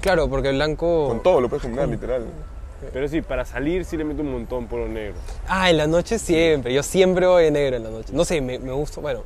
Claro, 0.00 0.28
porque 0.28 0.50
el 0.50 0.54
blanco... 0.54 1.09
con 1.09 1.22
todo, 1.22 1.40
lo 1.40 1.48
puedes 1.48 1.62
combinar, 1.62 1.88
literal. 1.88 2.22
Pero 2.93 3.09
sí, 3.09 3.23
para 3.23 3.45
salir 3.45 3.85
sí 3.85 3.97
le 3.97 4.05
meto 4.05 4.23
un 4.23 4.33
montón 4.33 4.67
polo 4.67 4.87
negro. 4.88 5.14
Ah, 5.49 5.71
en 5.71 5.77
la 5.77 5.87
noche 5.87 6.19
siempre, 6.19 6.73
yo 6.73 6.83
siempre 6.83 7.27
voy 7.27 7.45
de 7.45 7.51
negro 7.51 7.77
en 7.77 7.83
la 7.85 7.91
noche. 7.91 8.12
No 8.12 8.25
sé, 8.25 8.41
me, 8.41 8.59
me 8.59 8.73
gusta, 8.73 9.01
bueno, 9.01 9.23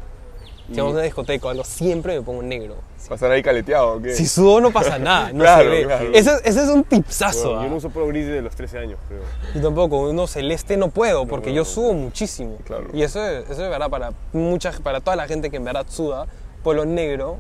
si 0.71 0.79
vamos 0.79 0.93
a 0.93 0.97
una 0.97 1.03
discoteca 1.03 1.49
o 1.49 1.51
algo, 1.51 1.65
siempre 1.65 2.17
me 2.19 2.23
pongo 2.23 2.43
negro. 2.43 2.77
Pasar 3.09 3.31
ahí 3.33 3.43
caleteado, 3.43 3.95
¿o 3.97 4.01
qué? 4.01 4.15
Si 4.15 4.27
sudo 4.27 4.61
no 4.61 4.71
pasa 4.71 4.99
nada, 4.99 5.33
no 5.33 5.41
Claro, 5.45 5.65
se 5.65 5.69
ve. 5.77 5.85
claro. 5.85 6.11
Ese, 6.15 6.31
ese 6.45 6.63
es 6.63 6.69
un 6.71 6.85
tipsazo. 6.85 7.49
Bueno, 7.49 7.61
yo 7.63 7.67
ah. 7.67 7.71
no 7.71 7.77
uso 7.77 7.91
polo 7.91 8.07
gris 8.07 8.27
desde 8.27 8.41
los 8.41 8.55
13 8.55 8.79
años, 8.79 8.99
creo. 9.09 9.21
Yo 9.55 9.61
tampoco, 9.61 10.09
uno 10.09 10.27
celeste 10.27 10.77
no 10.79 10.89
puedo 10.89 11.27
porque 11.27 11.51
no, 11.51 11.57
yo 11.57 11.61
no. 11.63 11.65
sudo 11.67 11.93
muchísimo. 11.93 12.57
Claro. 12.65 12.87
Y 12.95 13.03
eso, 13.03 13.23
es- 13.27 13.51
eso 13.51 13.65
es 13.65 13.71
verdad 13.71 13.91
para 13.91 14.13
mucha, 14.33 14.73
para 14.83 15.01
toda 15.01 15.17
la 15.17 15.27
gente 15.27 15.51
que 15.51 15.57
en 15.57 15.65
verdad 15.65 15.85
suda, 15.89 16.27
polo 16.63 16.87
negro 16.87 17.37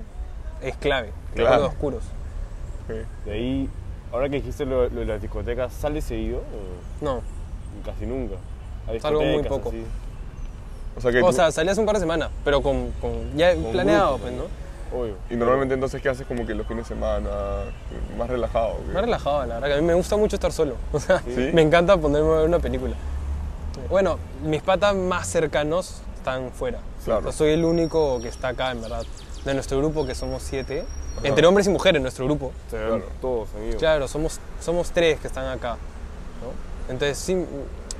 es 0.60 0.76
clave. 0.76 1.10
Claro. 1.34 1.56
Polos 1.56 1.68
oscuros. 1.72 2.02
Sí. 2.88 2.94
De 3.24 3.32
ahí, 3.32 3.70
ahora 4.12 4.28
que 4.28 4.36
dijiste 4.36 4.64
lo, 4.66 4.88
lo 4.88 5.00
de 5.00 5.06
las 5.06 5.20
discotecas, 5.22 5.72
¿sales 5.72 6.04
seguido? 6.04 6.38
O 6.38 7.04
No. 7.04 7.20
casi 7.84 8.06
nunca. 8.06 8.36
A 8.86 8.98
Salgo 9.00 9.22
muy 9.22 9.42
poco. 9.42 9.68
así. 9.70 9.84
O 10.96 11.00
sea 11.00 11.10
que 11.10 11.22
O 11.22 11.26
tú- 11.28 11.32
sea, 11.32 11.50
salí 11.50 11.70
hace 11.70 11.80
un 11.80 11.86
par 11.86 11.94
de 11.96 12.00
semanas, 12.00 12.28
pero 12.44 12.60
con, 12.62 12.90
con- 13.00 13.36
ya 13.36 13.54
planeado, 13.72 14.18
grupo, 14.18 14.22
pues, 14.24 14.34
¿no? 14.34 14.62
Obvio. 14.94 15.14
y 15.30 15.36
normalmente 15.36 15.72
entonces, 15.72 16.02
¿qué 16.02 16.10
haces 16.10 16.26
como 16.26 16.46
que 16.46 16.54
los 16.54 16.66
fines 16.66 16.86
de 16.86 16.94
semana? 16.94 17.30
Más 18.18 18.28
relajado. 18.28 18.72
¿o 18.74 18.76
qué? 18.86 18.92
Más 18.92 19.02
relajado, 19.02 19.46
la 19.46 19.54
verdad, 19.54 19.68
que 19.68 19.74
a 19.74 19.76
mí 19.78 19.82
me 19.86 19.94
gusta 19.94 20.18
mucho 20.18 20.36
estar 20.36 20.52
solo. 20.52 20.74
O 20.92 21.00
sea, 21.00 21.20
¿Sí? 21.20 21.50
me 21.54 21.62
encanta 21.62 21.96
ponerme 21.96 22.28
a 22.28 22.36
ver 22.38 22.48
una 22.48 22.58
película. 22.58 22.94
Bueno, 23.88 24.18
mis 24.44 24.60
patas 24.62 24.94
más 24.94 25.26
cercanos 25.28 26.02
están 26.16 26.50
fuera. 26.50 26.78
Claro. 27.04 27.24
Yo 27.24 27.32
soy 27.32 27.52
el 27.52 27.64
único 27.64 28.20
que 28.20 28.28
está 28.28 28.48
acá, 28.48 28.70
en 28.72 28.82
verdad. 28.82 29.02
De 29.44 29.54
nuestro 29.54 29.78
grupo, 29.78 30.06
que 30.06 30.14
somos 30.14 30.42
siete. 30.42 30.84
Entre 31.24 31.46
hombres 31.46 31.66
y 31.66 31.70
mujeres, 31.70 32.00
nuestro 32.00 32.24
grupo. 32.26 32.52
Claro. 32.70 33.02
todos, 33.20 33.48
amigos. 33.56 33.76
Claro, 33.76 34.08
somos, 34.08 34.40
somos 34.60 34.90
tres 34.92 35.18
que 35.20 35.26
están 35.26 35.46
acá. 35.46 35.70
¿no? 36.40 36.92
Entonces, 36.92 37.18
sí, 37.18 37.34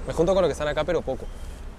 me 0.07 0.13
junto 0.13 0.35
con 0.35 0.43
los 0.43 0.49
que 0.49 0.53
están 0.53 0.69
acá, 0.69 0.85
pero 0.85 1.03
poco. 1.03 1.25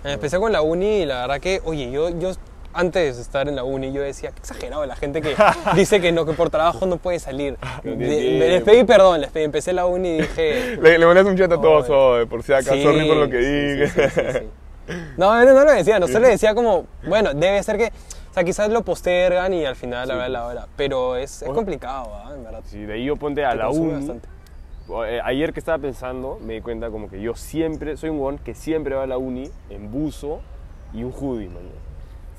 Especial 0.04 0.42
con 0.42 0.52
la 0.52 0.62
uni, 0.62 1.02
y 1.02 1.06
la 1.06 1.22
verdad 1.22 1.40
que, 1.40 1.62
oye, 1.64 1.90
yo, 1.90 2.10
yo 2.10 2.32
antes 2.74 3.16
de 3.16 3.22
estar 3.22 3.48
en 3.48 3.56
la 3.56 3.64
uni, 3.64 3.94
yo 3.94 4.02
decía, 4.02 4.32
qué 4.32 4.40
exagerado 4.40 4.86
la 4.86 4.96
gente 4.98 5.22
que 5.22 5.34
dice 5.76 6.02
que 6.02 6.12
no, 6.12 6.26
que 6.26 6.34
por 6.34 6.50
trabajo 6.50 6.86
no 6.86 6.98
puede 6.98 7.20
salir. 7.20 7.58
De- 7.84 7.96
me- 7.96 8.50
les 8.50 8.64
pedí 8.64 8.84
perdón, 8.84 9.22
les 9.22 9.30
pedí, 9.32 9.46
empecé 9.46 9.72
la 9.72 9.86
uni 9.86 10.10
y 10.18 10.22
dije... 10.22 10.76
Le, 10.82 10.98
le 10.98 11.06
mandas 11.06 11.26
un 11.26 11.38
chat 11.38 11.52
a 11.52 11.62
todos, 11.62 11.90
Oye. 11.90 12.24
oh, 12.24 12.28
por 12.28 12.44
si 12.44 12.52
acaso, 12.52 12.74
Sí, 12.74 12.84
sorry 12.84 13.08
por 13.08 13.16
lo 13.18 13.30
que 13.30 13.38
dije. 13.38 13.88
sí, 13.88 14.02
sí, 14.10 14.10
sí, 14.14 14.40
sí. 14.40 14.94
No, 15.16 15.34
no, 15.46 15.54
no 15.54 15.64
lo 15.64 15.72
decía, 15.72 15.98
no 16.00 16.08
solo 16.10 16.28
decía 16.28 16.54
como, 16.54 16.86
bueno, 17.08 17.34
debe 17.34 17.64
ser 17.64 17.78
que, 17.78 17.94
o 18.34 18.36
sea, 18.36 18.44
quizás 18.44 18.68
lo 18.72 18.82
postergan 18.82 19.54
y 19.54 19.64
al 19.64 19.76
final 19.76 20.10
a 20.10 20.16
ver 20.16 20.32
la 20.32 20.48
hora, 20.48 20.68
pero 20.76 21.16
es, 21.18 21.44
es 21.44 21.50
complicado, 21.50 22.10
¿ah? 22.16 22.32
en 22.36 22.44
verdad. 22.44 22.64
Sí, 22.66 22.80
de 22.80 22.94
ahí 22.94 23.06
yo 23.06 23.16
ponte 23.16 23.46
a 23.46 23.54
la 23.54 23.68
bastante. 23.68 24.28
Eh, 25.06 25.22
Ayer 25.24 25.54
que 25.54 25.60
estaba 25.60 25.78
pensando, 25.78 26.40
me 26.42 26.54
di 26.56 26.62
cuenta 26.62 26.90
como 26.90 27.12
que 27.12 27.22
yo 27.22 27.36
siempre, 27.36 27.96
soy 27.96 28.10
un 28.10 28.18
guan 28.18 28.40
que 28.40 28.56
siempre 28.56 28.96
va 28.96 29.04
a 29.04 29.06
la 29.06 29.20
uni 29.20 29.52
en 29.70 29.92
buzo 29.92 30.42
y 30.96 31.04
un 31.04 31.14
hoodie, 31.14 31.48
man. 31.48 31.62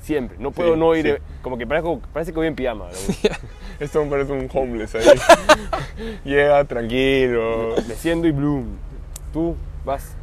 Siempre. 0.01 0.35
No 0.37 0.51
puedo 0.51 0.73
Sí, 0.73 0.79
no 0.81 0.95
ir, 0.97 1.15
sí. 1.15 1.33
como 1.41 1.57
que 1.57 1.65
parece, 1.65 1.87
parece 2.11 2.33
que 2.33 2.39
voy 2.39 2.47
en 2.47 2.55
pijama. 2.55 2.89
la. 2.89 3.37
Esto 3.79 4.03
me 4.03 4.11
parece 4.11 4.33
un 4.33 4.49
homeless 4.53 4.95
ahí. 4.95 5.05
Llega 6.25 6.61
tranquilo. 6.65 7.73
Me 7.87 7.95
siento 7.95 8.27
y 8.27 8.31
bloom. 8.31 8.65
Tú 9.31 9.55
vas 9.85 10.13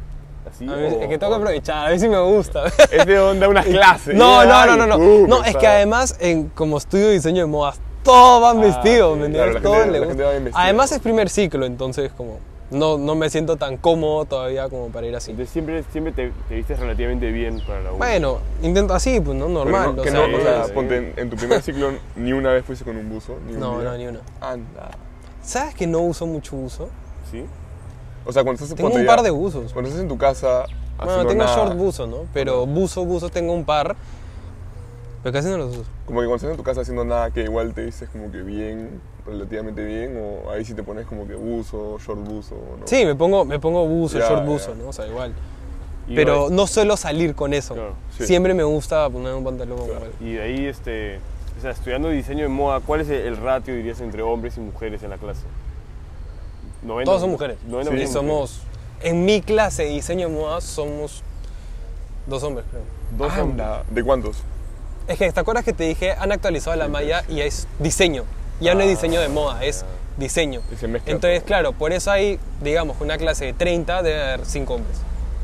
así. 0.53 0.63
A 0.65 0.75
mí- 0.75 0.83
o- 0.95 1.01
es 1.01 1.07
que 1.07 1.17
tengo 1.17 1.31
que 1.33 1.37
aprovechar, 1.37 1.87
a 1.87 1.91
mí 1.91 1.99
sí 1.99 2.07
me 2.07 2.19
gusta. 2.19 2.63
Es 2.91 3.05
de 3.05 3.19
onda 3.19 3.47
unas 3.49 3.65
clases. 3.75 4.15
No, 4.15 4.45
no, 4.45 4.65
no, 4.65 4.77
no, 4.77 4.87
no. 4.87 4.97
uh, 4.97 5.27
No, 5.27 5.43
es 5.43 5.55
que 5.57 5.67
además, 5.67 6.15
en, 6.19 6.49
como 6.49 6.77
estudio 6.77 7.09
diseño 7.09 7.41
de 7.43 7.47
modas, 7.51 7.79
todos 8.03 8.41
van 8.41 8.57
Ah, 8.59 8.61
vestidos, 8.67 9.17
¿me 9.17 9.27
entiendes? 9.27 9.61
Todos 9.61 9.87
les 9.87 10.03
gusta. 10.05 10.23
Además 10.53 10.91
es 10.91 10.99
primer 10.99 11.29
ciclo, 11.29 11.65
entonces 11.65 12.11
como 12.15 12.37
no, 12.71 12.97
no 12.97 13.13
me 13.13 13.29
siento 13.29 13.55
tan 13.55 13.77
cómodo 13.77 14.25
todavía 14.25 14.67
como 14.67 14.87
para 14.89 15.05
ir 15.05 15.15
así. 15.15 15.29
Entonces 15.31 15.53
siempre, 15.53 15.83
siempre 15.91 16.11
te, 16.11 16.31
te 16.49 16.55
vistes 16.55 16.79
relativamente 16.79 17.31
bien 17.31 17.61
para 17.67 17.81
la 17.81 17.89
uni. 17.91 17.99
Bueno, 17.99 18.39
intento 18.63 18.93
así, 18.95 19.19
pues 19.19 19.37
no, 19.37 19.47
normal. 19.47 19.95
no, 19.95 20.01
o 20.01 20.03
que 20.03 20.09
sea, 20.11 20.27
no, 20.27 20.35
o 20.37 20.41
sea, 20.41 20.63
sí. 20.65 20.71
ponte 20.73 20.97
en, 20.97 21.13
en 21.15 21.29
tu 21.29 21.35
primer 21.37 21.61
ciclo 21.63 21.91
ni 22.15 22.33
una 22.33 22.51
vez 22.51 22.65
fuiste 22.65 22.83
con 22.83 22.97
un 22.97 23.09
buzo. 23.09 23.37
Ni 23.47 23.53
un 23.53 23.59
no, 23.59 23.79
día. 23.79 23.89
no, 23.91 23.97
ni 23.97 24.07
una. 24.07 24.19
Anda. 24.41 24.89
¿Sabes 25.43 25.75
que 25.75 25.85
no 25.85 25.99
uso 25.99 26.25
mucho 26.25 26.55
buzo? 26.55 26.89
¿Sí? 27.31 27.45
O 28.25 28.31
sea, 28.31 28.43
cuando 28.43 28.63
estás 28.63 28.75
Tengo 28.77 28.89
un 28.93 29.01
ya- 29.01 29.07
par 29.07 29.21
de 29.21 29.29
buzos. 29.31 29.73
Cuando 29.73 29.89
estás 29.89 30.01
en 30.03 30.09
tu 30.09 30.17
casa. 30.17 30.65
Bueno, 30.97 31.25
tengo 31.25 31.43
nada, 31.43 31.55
short 31.55 31.75
buzo, 31.75 32.07
¿no? 32.07 32.17
Pero 32.33 32.65
buzo, 32.65 33.03
buzo 33.05 33.29
tengo 33.29 33.53
un 33.53 33.65
par. 33.65 33.95
Pero 35.21 35.33
casi 35.33 35.49
no 35.49 35.57
los 35.57 35.71
uso. 35.77 35.83
Como 36.05 36.19
que 36.19 36.25
cuando 36.27 36.35
estás 36.35 36.51
en 36.51 36.57
tu 36.57 36.63
casa 36.63 36.81
haciendo 36.81 37.03
nada, 37.05 37.31
que 37.31 37.43
igual 37.43 37.73
te 37.73 37.85
dices 37.85 38.09
como 38.09 38.29
que 38.31 38.41
bien, 38.41 39.01
relativamente 39.25 39.83
bien, 39.83 40.17
o 40.17 40.49
ahí 40.51 40.65
sí 40.65 40.73
te 40.73 40.83
pones 40.83 41.05
como 41.05 41.27
que 41.27 41.35
buzo, 41.35 41.97
short 41.99 42.19
buzo, 42.27 42.55
¿no? 42.79 42.85
Sí, 42.87 43.05
me 43.05 43.15
pongo, 43.15 43.45
me 43.45 43.57
pongo 43.59 43.85
buzo, 43.87 44.19
Ya, 44.19 44.27
short 44.27 44.45
buzo, 44.45 44.75
¿no? 44.75 44.89
O 44.89 44.93
sea, 44.93 45.07
igual. 45.07 45.33
Pero 46.13 46.49
no 46.49 46.67
suelo 46.67 46.97
salir 46.97 47.33
con 47.35 47.53
eso. 47.53 47.73
Claro, 47.75 47.93
sí. 48.17 48.25
Siempre 48.25 48.53
me 48.53 48.63
gusta 48.63 49.09
poner 49.09 49.33
un 49.33 49.43
pantalón. 49.45 49.79
igual. 49.85 50.11
Y 50.19 50.33
de 50.33 50.41
ahí, 50.41 50.65
este, 50.65 51.19
o 51.57 51.61
sea, 51.61 51.71
estudiando 51.71 52.09
diseño 52.09 52.43
de 52.43 52.49
moda, 52.49 52.81
¿cuál 52.81 52.99
es 53.01 53.09
el 53.09 53.37
ratio, 53.37 53.73
dirías, 53.73 54.01
entre 54.01 54.21
hombres 54.21 54.57
y 54.57 54.59
mujeres 54.59 55.01
en 55.03 55.09
la 55.11 55.17
clase? 55.17 55.43
90, 56.83 57.05
Todos 57.09 57.21
son 57.21 57.31
mujeres. 57.31 57.57
90 57.67 57.93
y 57.95 58.03
son 58.05 58.13
somos. 58.13 58.61
En 59.01 59.25
mi 59.25 59.41
clase 59.41 59.83
de 59.83 59.89
diseño 59.89 60.29
de 60.29 60.33
moda 60.35 60.61
somos 60.61 61.23
dos 62.27 62.43
hombres, 62.43 62.65
creo. 62.69 62.81
Dos 63.17 63.37
hombres. 63.37 63.67
Anda. 63.67 63.83
¿De 63.89 64.03
cuántos? 64.03 64.37
Es 65.07 65.17
que, 65.17 65.31
¿te 65.31 65.39
acuerdas 65.39 65.65
que 65.65 65.73
te 65.73 65.83
dije? 65.83 66.11
Han 66.13 66.31
actualizado 66.31 66.75
la 66.77 66.87
malla 66.87 67.23
y 67.27 67.41
es 67.41 67.67
diseño. 67.79 68.23
Ya 68.61 68.73
no 68.75 68.81
es 68.81 68.87
diseño 68.89 69.19
de 69.19 69.27
moda, 69.27 69.63
es 69.63 69.83
diseño. 70.17 70.61
Y 70.71 70.77
se 70.77 70.87
mezcla 70.87 71.11
Entonces, 71.11 71.39
todo. 71.39 71.47
claro, 71.47 71.71
por 71.73 71.91
eso 71.91 72.11
hay, 72.11 72.39
digamos, 72.61 72.95
una 73.01 73.17
clase 73.17 73.45
de 73.45 73.53
30 73.53 74.01
debe 74.03 74.21
haber 74.23 74.45
5 74.45 74.73
hombres. 74.75 74.97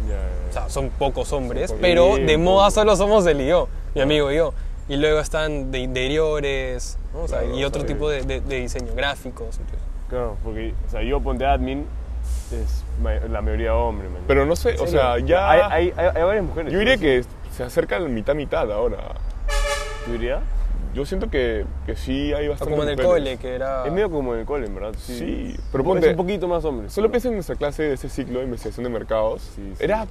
Ya, 0.07 0.15
O 0.49 0.53
sea, 0.53 0.69
son 0.69 0.89
pocos 0.91 1.33
hombres, 1.33 1.67
pocos. 1.71 1.81
pero 1.81 2.13
Bien, 2.15 2.27
de 2.27 2.37
moda 2.37 2.71
solo 2.71 2.95
somos 2.95 3.25
él 3.27 3.41
y 3.41 3.47
yo, 3.47 3.67
mi 3.93 4.01
amigo 4.01 4.31
y 4.31 4.37
yo. 4.37 4.53
Y 4.87 4.95
luego 4.95 5.19
están 5.19 5.71
de 5.71 5.79
interiores, 5.79 6.97
¿no? 7.13 7.23
O 7.23 7.27
sea, 7.27 7.39
Claro, 7.39 7.57
y 7.59 7.63
otro 7.65 7.85
tipo 7.85 8.09
de, 8.09 8.21
de- 8.23 8.39
de 8.41 8.55
diseño, 8.61 8.93
gráficos. 8.95 9.57
entonces. 9.59 9.79
Claro, 10.09 10.37
porque, 10.43 10.73
o 10.87 10.89
sea, 10.89 11.03
yo 11.03 11.19
ponte 11.21 11.45
admin, 11.45 11.85
es 12.51 12.83
la 13.29 13.41
mayoría 13.41 13.75
hombre, 13.75 14.09
man. 14.09 14.21
Pero 14.27 14.45
no 14.45 14.55
sé, 14.55 14.75
o 14.79 14.87
sea, 14.87 15.19
ya. 15.19 15.49
hay, 15.49 15.61
hay, 15.61 15.93
hay, 15.95 16.07
hay 16.15 16.23
varias 16.23 16.43
mujeres. 16.45 16.73
yo 16.73 16.79
diría 16.79 16.95
¿no? 16.95 17.01
que 17.01 17.23
se 17.51 17.63
acerca 17.63 17.95
al 17.97 18.09
mitad-mitad 18.09 18.71
ahora. 18.71 18.97
¿Tú 20.05 20.13
dirías? 20.13 20.41
Yo 20.95 21.05
siento 21.05 21.29
que, 21.29 21.65
que 21.85 21.95
sí 21.95 22.33
hay 22.33 22.47
O 22.47 22.51
bastante. 22.51 22.71
como 22.71 22.83
en 22.83 22.89
el 22.89 22.95
mujeres. 22.95 23.13
cole, 23.23 23.37
que 23.37 23.53
era... 23.55 23.85
Es 23.85 23.91
medio 23.93 24.09
como 24.09 24.33
en 24.33 24.39
el 24.39 24.45
cole, 24.47 24.65
en 24.65 24.73
verdad. 24.73 24.93
Sí, 24.97 25.17
Sí, 25.19 25.55
pero 25.71 25.83
ponte- 25.83 26.07
Es 26.07 26.11
un 26.11 26.17
poquito 26.17 26.47
más 26.47 26.65
hombres. 26.65 26.91
Solo 26.91 27.11
piensa 27.11 27.27
en 27.27 27.35
nuestra 27.35 27.55
clase 27.55 27.83
de 27.83 27.93
ese 27.93 28.09
ciclo 28.09 28.39
de 28.39 28.45
investigación 28.45 28.85
de 28.85 28.89
mercados. 28.89 29.43
Sí, 29.55 29.73
sí. 29.77 29.83
Era, 29.83 30.07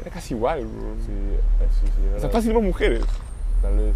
era 0.00 0.10
casi 0.12 0.34
igual, 0.34 0.60
bro. 0.66 0.94
Sí, 1.04 1.12
sí, 1.80 1.86
sí, 1.86 2.02
O 2.16 2.20
sea, 2.20 2.30
fácil 2.30 2.54
más 2.54 2.62
mujeres. 2.62 3.02
Tal 3.60 3.76
vez. 3.76 3.94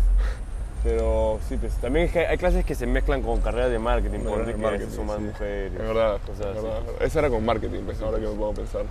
Pero 0.83 1.39
sí, 1.49 1.57
pues 1.59 1.75
también 1.75 2.11
que 2.11 2.27
hay 2.27 2.37
clases 2.39 2.65
que 2.65 2.75
se 2.75 2.87
mezclan 2.87 3.23
con 3.23 3.41
carreras 3.41 3.71
de 3.71 3.79
marketing, 3.79 4.21
por 4.21 4.31
Carreras 4.39 4.47
de 4.49 4.55
que 4.55 4.67
a 4.67 4.71
veces 4.71 4.89
marketing, 4.89 4.97
son 4.97 5.07
más 5.07 5.17
sí. 5.19 5.23
mujeres. 5.23 5.73
Es 5.73 5.79
verdad, 5.79 6.19
cosas 6.27 6.41
es 6.41 6.47
así. 6.57 6.67
verdad. 6.67 6.83
Esa 7.01 7.19
era 7.21 7.31
con 7.31 7.45
marketing, 7.45 7.81
pues, 7.85 8.03
ahora 8.03 8.19
que 8.19 8.27
me 8.27 8.35
puedo 8.35 8.53
pensar. 8.53 8.83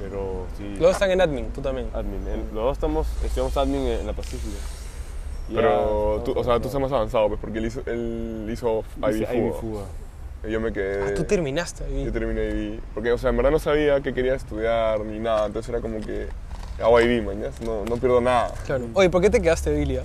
Pero 0.00 0.46
sí. 0.56 0.68
Los 0.70 0.80
dos 0.80 0.92
están 0.92 1.10
en 1.10 1.20
admin, 1.20 1.46
tú 1.50 1.60
también. 1.60 1.88
Admin. 1.92 2.26
En- 2.28 2.46
los 2.54 2.64
dos 2.64 2.72
estamos, 2.72 3.06
estudiamos 3.24 3.56
admin 3.56 3.86
en 3.86 4.06
la 4.06 4.12
Pacífica. 4.12 4.56
Pero, 5.52 6.18
ya 6.18 6.24
tú, 6.24 6.32
o 6.38 6.44
sea, 6.44 6.60
tú 6.60 6.68
estás 6.68 6.80
más 6.80 6.92
avanzado, 6.92 7.28
pues, 7.28 7.40
porque 7.40 7.58
él 7.58 7.66
hizo, 7.66 7.82
él 7.86 8.48
hizo 8.50 8.84
Ivy 8.98 9.52
Fuga. 9.60 9.84
Y 10.46 10.50
yo 10.50 10.60
me 10.60 10.72
quedé... 10.72 11.02
Ah, 11.04 11.14
tú 11.14 11.24
terminaste 11.24 11.84
ahí. 11.84 12.04
Yo 12.04 12.12
terminé 12.12 12.48
IB. 12.48 12.80
Porque, 12.94 13.12
o 13.12 13.18
sea, 13.18 13.30
en 13.30 13.36
verdad 13.36 13.50
no 13.52 13.58
sabía 13.58 14.00
qué 14.00 14.12
quería 14.14 14.34
estudiar 14.34 15.00
ni 15.00 15.18
nada. 15.18 15.46
Entonces 15.46 15.68
era 15.68 15.80
como 15.80 16.00
que 16.00 16.26
hago 16.82 17.00
IB, 17.00 17.22
mañana. 17.22 17.52
No, 17.64 17.84
no 17.84 17.96
pierdo 17.96 18.20
nada. 18.20 18.52
Claro. 18.66 18.86
Oye, 18.94 19.08
¿por 19.10 19.20
qué 19.20 19.30
te 19.30 19.40
quedaste, 19.40 19.72
Bilia? 19.72 20.02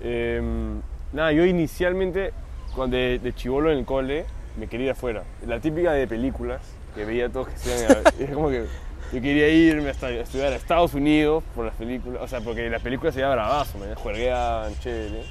Em, 0.00 0.80
nada, 1.12 1.32
yo 1.32 1.44
inicialmente, 1.44 2.32
cuando 2.74 2.96
de, 2.96 3.18
de 3.18 3.34
chivolo 3.34 3.72
en 3.72 3.78
el 3.78 3.84
cole, 3.84 4.26
me 4.58 4.66
quería 4.66 4.86
ir 4.86 4.92
afuera. 4.92 5.24
La 5.46 5.60
típica 5.60 5.92
de 5.92 6.06
películas, 6.06 6.60
que 6.94 7.04
veía 7.04 7.28
todos 7.28 7.48
que 7.48 7.56
se 7.56 7.84
iban 7.84 7.96
a... 8.04 8.08
Es 8.24 8.30
como 8.30 8.48
que 8.48 8.66
yo 9.12 9.22
quería 9.22 9.48
irme 9.48 9.88
hasta 9.88 10.08
a 10.08 10.10
estudiar 10.10 10.52
a 10.52 10.56
Estados 10.56 10.92
Unidos 10.92 11.42
por 11.54 11.64
las 11.64 11.74
películas. 11.74 12.22
O 12.22 12.28
sea, 12.28 12.40
porque 12.40 12.68
las 12.68 12.82
películas 12.82 13.14
se 13.14 13.20
iban 13.20 13.32
bravazo, 13.32 13.78
¿me 13.78 13.84
entiendes? 13.84 14.02
Juergueaban, 14.02 14.78
chévere. 14.80 15.22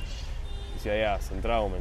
Y 0.76 0.80
se 0.80 0.92
había 0.92 1.20
centrado, 1.20 1.70
¿me? 1.70 1.78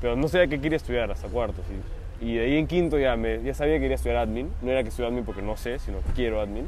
Pero 0.00 0.16
no 0.16 0.28
sabía 0.28 0.46
qué 0.46 0.60
quería 0.60 0.76
estudiar 0.76 1.10
hasta 1.10 1.28
cuarto, 1.28 1.62
sí. 1.68 2.26
Y 2.26 2.36
de 2.36 2.44
ahí 2.44 2.56
en 2.56 2.66
quinto 2.66 2.98
ya, 2.98 3.16
me, 3.16 3.42
ya 3.42 3.52
sabía 3.52 3.74
que 3.74 3.80
quería 3.80 3.96
estudiar 3.96 4.18
admin. 4.18 4.50
No 4.62 4.70
era 4.70 4.82
que 4.82 4.88
estudiar 4.88 5.10
admin 5.10 5.24
porque 5.24 5.42
no 5.42 5.56
sé, 5.56 5.78
sino 5.78 5.98
que 5.98 6.12
quiero 6.14 6.40
admin. 6.40 6.66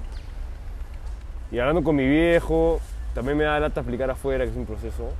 Y 1.50 1.58
hablando 1.58 1.82
con 1.82 1.96
mi 1.96 2.06
viejo, 2.06 2.80
también 3.14 3.36
me 3.38 3.44
da 3.44 3.58
lata 3.60 3.80
aplicar 3.80 4.10
afuera, 4.10 4.44
que 4.44 4.50
es 4.50 4.56
un 4.56 4.66
proceso. 4.66 5.10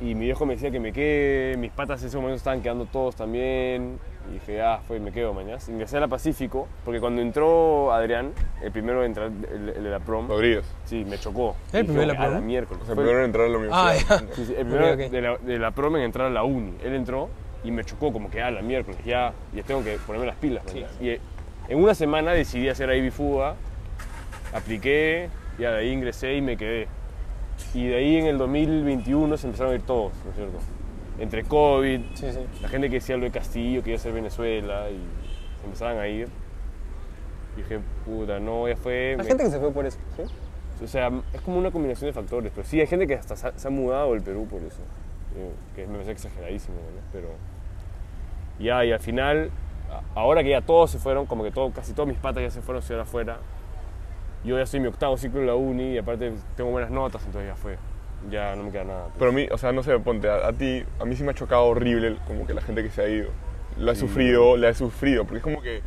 Y 0.00 0.14
mi 0.16 0.24
viejo 0.26 0.44
me 0.44 0.54
decía 0.54 0.70
que 0.72 0.80
me 0.80 0.92
quede, 0.92 1.56
mis 1.56 1.70
patas 1.70 2.02
en 2.02 2.08
ese 2.08 2.16
momento 2.16 2.36
estaban 2.36 2.60
quedando 2.62 2.84
todos 2.86 3.14
también. 3.16 3.98
Y 4.28 4.34
dije, 4.34 4.60
ah, 4.62 4.80
fue, 4.88 4.98
me 4.98 5.12
quedo 5.12 5.32
mañana. 5.34 5.58
Ingresé 5.68 5.98
a 5.98 6.00
la 6.00 6.08
Pacífico, 6.08 6.66
porque 6.84 6.98
cuando 6.98 7.20
entró 7.22 7.92
Adrián, 7.92 8.32
el 8.62 8.72
primero 8.72 9.00
de 9.00 9.06
entrar, 9.06 9.26
el, 9.52 9.68
el 9.68 9.84
de 9.84 9.90
la 9.90 10.00
prom, 10.00 10.28
Rodríguez. 10.28 10.64
sí, 10.84 11.04
me 11.04 11.18
chocó. 11.18 11.54
¿El 11.72 11.80
Y 11.80 11.84
primero 11.84 12.00
de 12.08 12.14
la 12.18 12.22
"A 12.24 12.28
prom? 12.30 12.44
miércoles. 12.44 12.82
O 12.82 12.86
sea, 12.86 12.94
Fue- 12.94 13.04
primero 13.04 13.20
en 13.20 13.26
entrar 13.26 13.44
a 13.46 13.48
la 13.48 13.54
Ah, 13.54 13.58
universidad. 13.58 14.20
ya. 14.26 14.34
Sí, 14.34 14.44
sí, 14.46 14.54
el 14.58 14.66
primero 14.66 14.86
Ok, 14.86 14.92
ok. 14.94 15.10
De, 15.10 15.20
la, 15.20 15.36
de 15.38 15.58
la 15.58 15.70
prom 15.70 15.96
en 15.96 16.02
entrar 16.02 16.26
a 16.26 16.30
la 16.30 16.42
uni. 16.42 16.74
Él 16.82 16.94
entró 16.94 17.28
y 17.62 17.70
me 17.70 17.84
chocó 17.84 18.12
como 18.12 18.30
que, 18.30 18.42
ah, 18.42 18.50
la 18.50 18.62
miércoles, 18.62 18.98
ya, 19.04 19.32
ya 19.54 19.62
tengo 19.62 19.84
que 19.84 19.98
ponerme 20.06 20.26
las 20.26 20.36
pilas. 20.36 20.64
Sí. 20.72 20.84
Y 21.00 21.08
eh, 21.10 21.20
en 21.68 21.82
una 21.82 21.94
semana 21.94 22.32
decidí 22.32 22.68
hacer 22.68 22.92
Ivy 22.94 23.10
Fuga, 23.10 23.54
apliqué, 24.52 25.28
ya 25.58 25.72
de 25.72 25.78
ahí 25.78 25.90
ingresé 25.90 26.34
y 26.36 26.40
me 26.42 26.56
quedé. 26.56 26.88
Y 27.72 27.86
de 27.88 27.96
ahí 27.96 28.16
en 28.16 28.26
el 28.26 28.38
2021 28.38 29.36
se 29.36 29.46
empezaron 29.46 29.72
a 29.72 29.76
ir 29.76 29.82
todos, 29.82 30.12
¿no 30.24 30.30
es 30.30 30.36
cierto? 30.36 30.58
Entre 31.18 31.44
COVID, 31.44 32.00
Sí, 32.14 32.32
sí. 32.32 32.40
la 32.60 32.68
gente 32.68 32.88
que 32.88 32.96
decía 32.96 33.16
lo 33.16 33.24
de 33.24 33.30
Castillo, 33.30 33.82
que 33.82 33.90
iba 33.90 33.96
a 33.96 34.00
ser 34.02 34.12
Venezuela, 34.12 34.90
y 34.90 34.98
se 35.60 35.64
empezaban 35.66 35.98
a 35.98 36.08
ir. 36.08 36.28
Y 37.56 37.58
dije, 37.62 37.78
puta, 38.04 38.40
no, 38.40 38.68
ya 38.68 38.76
fue. 38.76 39.10
Hay 39.12 39.16
me- 39.18 39.24
gente 39.24 39.44
que 39.44 39.50
se 39.50 39.60
fue 39.60 39.70
por 39.72 39.86
eso, 39.86 39.98
¿sí? 40.16 40.22
o 40.82 40.88
sea, 40.88 41.10
es 41.32 41.40
como 41.42 41.58
una 41.58 41.70
combinación 41.70 42.08
de 42.08 42.12
factores, 42.12 42.50
pero 42.52 42.66
sí 42.66 42.80
hay 42.80 42.86
gente 42.88 43.06
que 43.06 43.14
hasta 43.14 43.36
se 43.36 43.68
ha, 43.68 43.70
mudado 43.70 44.12
del 44.12 44.22
Perú 44.22 44.48
por 44.50 44.60
eso, 44.60 44.80
eh, 45.36 45.50
que 45.76 45.86
me 45.86 45.92
parece 45.94 46.10
exageradísimo, 46.10 46.74
¿no? 46.78 47.00
Pero 47.12 47.28
ya, 48.58 48.84
y 48.84 48.90
al 48.90 48.98
final, 48.98 49.50
ahora 50.16 50.42
que 50.42 50.50
ya 50.50 50.60
todos 50.62 50.90
se 50.90 50.98
fueron, 50.98 51.26
como 51.26 51.44
que 51.44 51.52
todo, 51.52 51.70
casi 51.70 51.92
todos 51.92 52.08
mis 52.08 52.18
patas 52.18 52.42
ya 52.42 52.50
se 52.50 52.60
fueron 52.60 52.80
estudiar 52.82 53.02
afuera, 53.02 53.38
yo 54.44 54.58
ya 54.62 54.64
en 54.76 54.82
mi 54.82 54.88
octavo 54.88 55.16
ciclo 55.16 55.40
en 55.40 55.46
la 55.46 55.54
uni 55.54 55.92
y 55.94 55.98
aparte 55.98 56.32
tengo 56.56 56.70
buenas 56.70 56.90
notas, 56.90 57.22
entonces 57.24 57.48
ya 57.50 57.56
fue, 57.56 57.76
ya 58.30 58.54
no 58.56 58.64
me 58.64 58.70
queda 58.70 58.84
nada. 58.84 59.06
Pero 59.18 59.30
a 59.30 59.34
mí, 59.34 59.46
o 59.50 59.58
sea, 59.58 59.72
no 59.72 59.82
sé, 59.82 59.98
ponte, 59.98 60.28
a, 60.28 60.48
a 60.48 60.52
ti, 60.52 60.84
a 61.00 61.04
mí 61.04 61.16
sí 61.16 61.22
me 61.24 61.30
ha 61.30 61.34
chocado 61.34 61.64
horrible 61.64 62.16
como 62.26 62.46
que 62.46 62.54
la 62.54 62.60
gente 62.60 62.82
que 62.82 62.90
se 62.90 63.02
ha 63.02 63.08
ido. 63.08 63.28
La 63.78 63.92
he 63.92 63.94
Sí. 63.94 64.02
sufrido, 64.02 64.56
la 64.56 64.68
he 64.68 64.74
sufrido, 64.74 65.24
porque 65.24 65.38
es 65.38 65.42
como 65.42 65.60
que, 65.62 65.80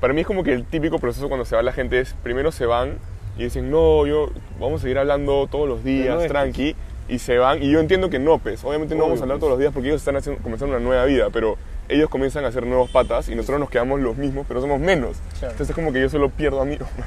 para 0.00 0.12
mí 0.12 0.20
es 0.20 0.26
como 0.26 0.42
que 0.44 0.52
el 0.52 0.64
típico 0.64 0.98
proceso 0.98 1.28
cuando 1.28 1.44
se 1.44 1.56
va 1.56 1.62
la 1.62 1.72
gente 1.72 1.98
es, 2.00 2.14
primero 2.22 2.52
se 2.52 2.66
van 2.66 2.98
y 3.36 3.44
dicen, 3.44 3.70
no, 3.70 4.06
yo, 4.06 4.30
vamos 4.60 4.80
a 4.80 4.82
seguir 4.82 4.98
hablando 4.98 5.46
todos 5.50 5.68
los 5.68 5.82
días, 5.84 6.14
no 6.16 6.20
es, 6.22 6.28
tranqui, 6.28 6.76
y 7.08 7.18
se 7.18 7.38
van, 7.38 7.62
y 7.62 7.70
yo 7.70 7.80
entiendo 7.80 8.10
que 8.10 8.18
no, 8.18 8.38
pues, 8.38 8.62
obviamente 8.64 8.94
no 8.94 9.00
Obvio, 9.04 9.08
vamos 9.08 9.20
a 9.20 9.24
hablar 9.24 9.34
pues. 9.36 9.40
todos 9.40 9.50
los 9.52 9.58
días 9.58 9.72
porque 9.72 9.88
ellos 9.88 10.00
están 10.00 10.16
haciendo, 10.16 10.42
comenzando 10.42 10.76
una 10.76 10.84
nueva 10.84 11.04
vida, 11.06 11.28
pero 11.32 11.56
ellos 11.90 12.08
comienzan 12.08 12.44
a 12.44 12.48
hacer 12.48 12.66
nuevos 12.66 12.90
patas 12.90 13.28
y 13.28 13.34
nosotros 13.34 13.60
nos 13.60 13.70
quedamos 13.70 14.00
los 14.00 14.16
mismos, 14.16 14.46
pero 14.48 14.60
somos 14.60 14.80
menos. 14.80 15.16
Claro. 15.38 15.52
Entonces 15.52 15.70
es 15.70 15.74
como 15.74 15.92
que 15.92 16.00
yo 16.00 16.08
solo 16.08 16.28
pierdo 16.30 16.60
amigos. 16.60 16.88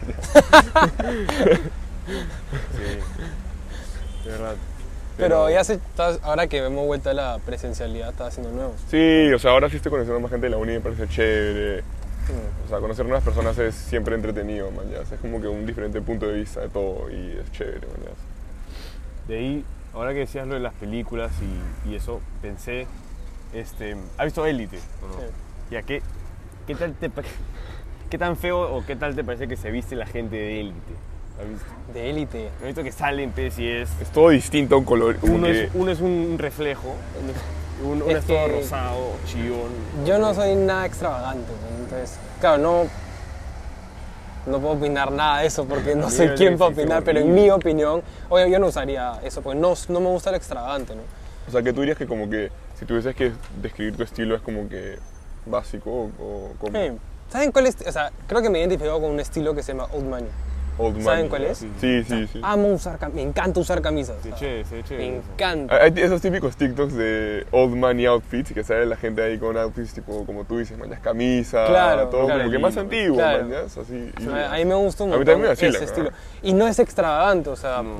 Sí, 2.74 4.26
de 4.26 4.32
verdad. 4.32 4.56
Pero 5.18 5.50
ya 5.50 5.64
se, 5.64 5.76
estás- 5.76 6.20
ahora 6.24 6.48
que 6.48 6.58
hemos 6.58 6.86
vuelto 6.86 7.10
a 7.10 7.14
la 7.14 7.40
presencialidad, 7.46 8.10
estás 8.10 8.30
haciendo 8.30 8.52
nuevos. 8.52 8.76
Sí, 8.90 9.32
o 9.34 9.40
sea, 9.40 9.52
ahora 9.52 9.70
sí 9.70 9.78
estoy 9.78 9.92
conociendo 9.92 10.20
más 10.20 10.32
gente 10.32 10.48
de 10.48 10.50
la 10.52 10.58
uni, 10.58 10.74
me 10.74 10.80
parece 10.82 11.08
chévere. 11.08 11.84
O 12.66 12.70
sea, 12.70 12.80
conocer 12.80 13.06
nuevas 13.06 13.24
personas 13.24 13.58
es 13.60 13.76
siempre 13.76 14.16
entretenido, 14.16 14.72
man, 14.72 14.86
ya. 14.90 15.00
Es 15.02 15.20
como 15.22 15.40
que 15.42 15.48
un 15.48 15.66
diferente 15.66 16.02
punto 16.02 16.26
de 16.28 16.34
vista 16.40 16.62
de 16.62 16.70
todo 16.70 17.10
y 17.12 17.38
es 17.42 17.52
chévere, 17.52 17.82
man, 17.88 17.98
ya. 18.06 19.28
De 19.28 19.38
ahí, 19.40 19.66
ahora 19.94 20.14
que 20.14 20.20
decías 20.20 20.48
lo 20.48 20.56
de 20.56 20.62
las 20.62 20.74
películas 20.74 21.32
y, 21.86 21.90
y 21.92 21.96
eso, 21.96 22.20
pensé, 22.42 22.88
este, 23.54 23.96
¿has 24.18 24.26
visto 24.26 24.46
Élite? 24.46 24.78
o 25.04 25.08
no? 25.08 25.14
Sí. 25.22 25.26
Ya, 25.72 25.82
¿qué, 25.84 26.02
qué, 26.68 26.76
tal 26.76 26.94
te, 26.94 27.10
¿qué 28.10 28.18
tan 28.18 28.36
feo 28.38 28.76
o 28.76 28.86
qué 28.86 28.96
tal 28.96 29.16
te 29.16 29.24
parece 29.24 29.48
que 29.48 29.56
se 29.58 29.72
viste 29.72 29.96
la 29.96 30.06
gente 30.06 30.36
de 30.36 30.60
Élite? 30.62 30.94
¿Has 31.42 31.50
visto? 31.50 31.66
De 31.96 32.10
élite. 32.12 32.50
¿Has 32.60 32.66
visto 32.68 32.84
que 32.84 32.92
salen, 32.92 33.32
pues, 33.32 33.58
y 33.58 33.68
es... 33.68 33.90
Es 34.00 34.10
todo 34.12 34.30
distinto 34.30 34.76
a 34.76 34.78
un 34.78 34.86
color. 34.86 35.18
Uno 35.24 35.48
que- 35.48 35.64
es, 35.64 35.72
uno 35.74 35.92
es 35.92 36.00
un 36.00 36.36
reflejo, 36.38 36.94
uno 37.22 37.32
es, 37.32 37.38
uno- 37.84 38.06
uno 38.06 38.12
Es 38.12 38.18
es 38.20 38.26
todo 38.26 38.46
que- 38.46 38.52
rosado, 38.62 39.12
chillón. 39.26 39.72
Yo 40.06 40.20
no 40.20 40.32
soy 40.36 40.56
nada 40.56 40.86
extravagante, 40.86 41.52
entonces, 41.82 42.20
claro, 42.40 42.62
no, 42.62 42.84
no 44.46 44.60
puedo 44.60 44.74
opinar 44.76 45.12
nada 45.12 45.40
de 45.40 45.48
eso 45.48 45.66
porque 45.66 45.96
no 45.96 46.08
quien 46.10 46.38
sí, 46.38 46.58
para 46.58 46.70
opinar, 46.72 47.04
pero 47.04 47.20
en 47.20 47.34
mi 47.34 47.50
opinión, 47.50 48.04
oye, 48.30 48.52
yo 48.52 48.60
no 48.60 48.68
usaría 48.68 49.20
eso 49.24 49.42
porque 49.42 49.60
no, 49.60 49.74
no 49.90 50.00
me 50.02 50.08
gusta 50.10 50.30
el 50.30 50.36
extravagante, 50.36 50.96
¿no? 50.96 51.02
O 51.48 51.52
sea, 51.52 51.64
que 51.64 51.74
tú 51.74 51.80
dirías 51.82 51.98
que 51.98 52.06
como 52.06 52.30
que 52.30 52.52
si 52.84 52.88
tuvieses 52.88 53.16
que 53.16 53.32
describir 53.62 53.96
tu 53.96 54.04
estilo 54.04 54.36
es 54.36 54.42
como 54.42 54.68
que 54.68 54.98
básico 55.46 55.90
o, 55.90 56.06
o 56.20 56.52
como 56.60 56.78
Sí. 56.78 56.92
¿Saben 57.30 57.52
cuál 57.52 57.66
es? 57.68 57.78
O 57.88 57.92
sea, 57.92 58.12
creo 58.28 58.42
que 58.42 58.50
me 58.50 58.60
identifico 58.60 59.00
con 59.02 59.12
un 59.12 59.20
estilo 59.20 59.56
que 59.56 59.64
se 59.64 59.72
llama 59.72 59.88
Old 59.94 60.06
Money. 60.08 60.28
old. 60.78 61.02
¿Saben 61.04 61.30
cuál 61.30 61.46
es? 61.46 61.60
Sí, 61.60 61.70
Sí, 61.80 62.04
sí, 62.04 62.28
sí. 62.34 62.40
Amo 62.44 62.68
usar 62.70 62.98
camisas, 62.98 63.16
me 63.16 63.22
encanta 63.22 63.60
usar 63.60 63.82
camisas. 63.82 64.16
Sea, 64.22 64.36
chévere, 64.36 64.66
se 64.66 64.84
chévere. 64.84 65.12
me 65.12 65.18
eso. 65.18 65.26
encanta. 65.34 65.76
Hay 65.82 65.94
esos 65.98 66.20
típicos 66.22 66.56
TikToks 66.58 66.94
de 66.96 67.46
old 67.52 67.76
money 67.76 68.06
outfits 68.08 68.52
y 68.52 68.54
que 68.56 68.64
sale 68.64 68.86
la 68.88 68.98
gente 68.98 69.22
ahí 69.24 69.38
con 69.38 69.56
outfits 69.58 69.94
tipo, 69.94 70.26
como 70.26 70.44
tú 70.46 70.58
dices, 70.58 70.78
manchas 70.78 71.00
camisa, 71.00 71.66
Claro, 71.68 72.10
todo 72.10 72.26
claro. 72.26 72.40
como 72.42 72.52
que 72.52 72.60
más 72.60 72.76
antiguo, 72.78 73.16
Claro. 73.18 73.44
manchas, 73.46 73.78
así. 73.78 74.12
y- 74.20 74.28
A, 74.30 74.56
mí 74.58 74.66
me 74.66 74.76
gusta 74.76 75.04
un 75.06 75.14
A 75.14 75.14
mí 75.14 75.18
montón 75.20 75.26
también 75.26 75.42
me 75.42 75.48
vacila, 75.50 75.76
ese 75.78 75.86
estilo. 75.86 76.10
Y 76.42 76.54
no 76.54 76.68
es 76.68 76.78
extravagante, 76.80 77.50
o 77.50 77.56
sea, 77.56 77.82
No, 77.84 77.96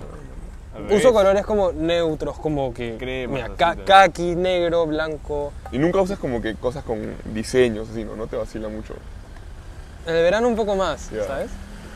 uso 0.90 1.14
colores 1.14 1.46
como 1.46 1.72
neutros, 1.72 2.38
como 2.40 2.74
que 2.74 2.96
Crema, 2.98 3.34
mira, 3.34 3.50
ca- 3.56 3.76
kaki, 3.76 4.36
negro, 4.36 4.86
blanco. 4.88 5.54
Y 5.72 5.78
nunca 5.78 6.02
usas 6.02 6.20
como 6.20 6.42
que 6.42 6.56
cosas 6.56 6.84
con 6.84 7.16
diseños, 7.34 7.90
así, 7.90 8.04
¿no? 8.04 8.16
No 8.16 8.28
te 8.28 8.36
vacila 8.36 8.70
mucho. 8.70 8.96
En 10.08 10.16
el 10.16 10.24
verano 10.24 10.48
un 10.48 10.56
poco 10.56 10.76
más. 10.76 11.10
¿sabes? 11.28 11.50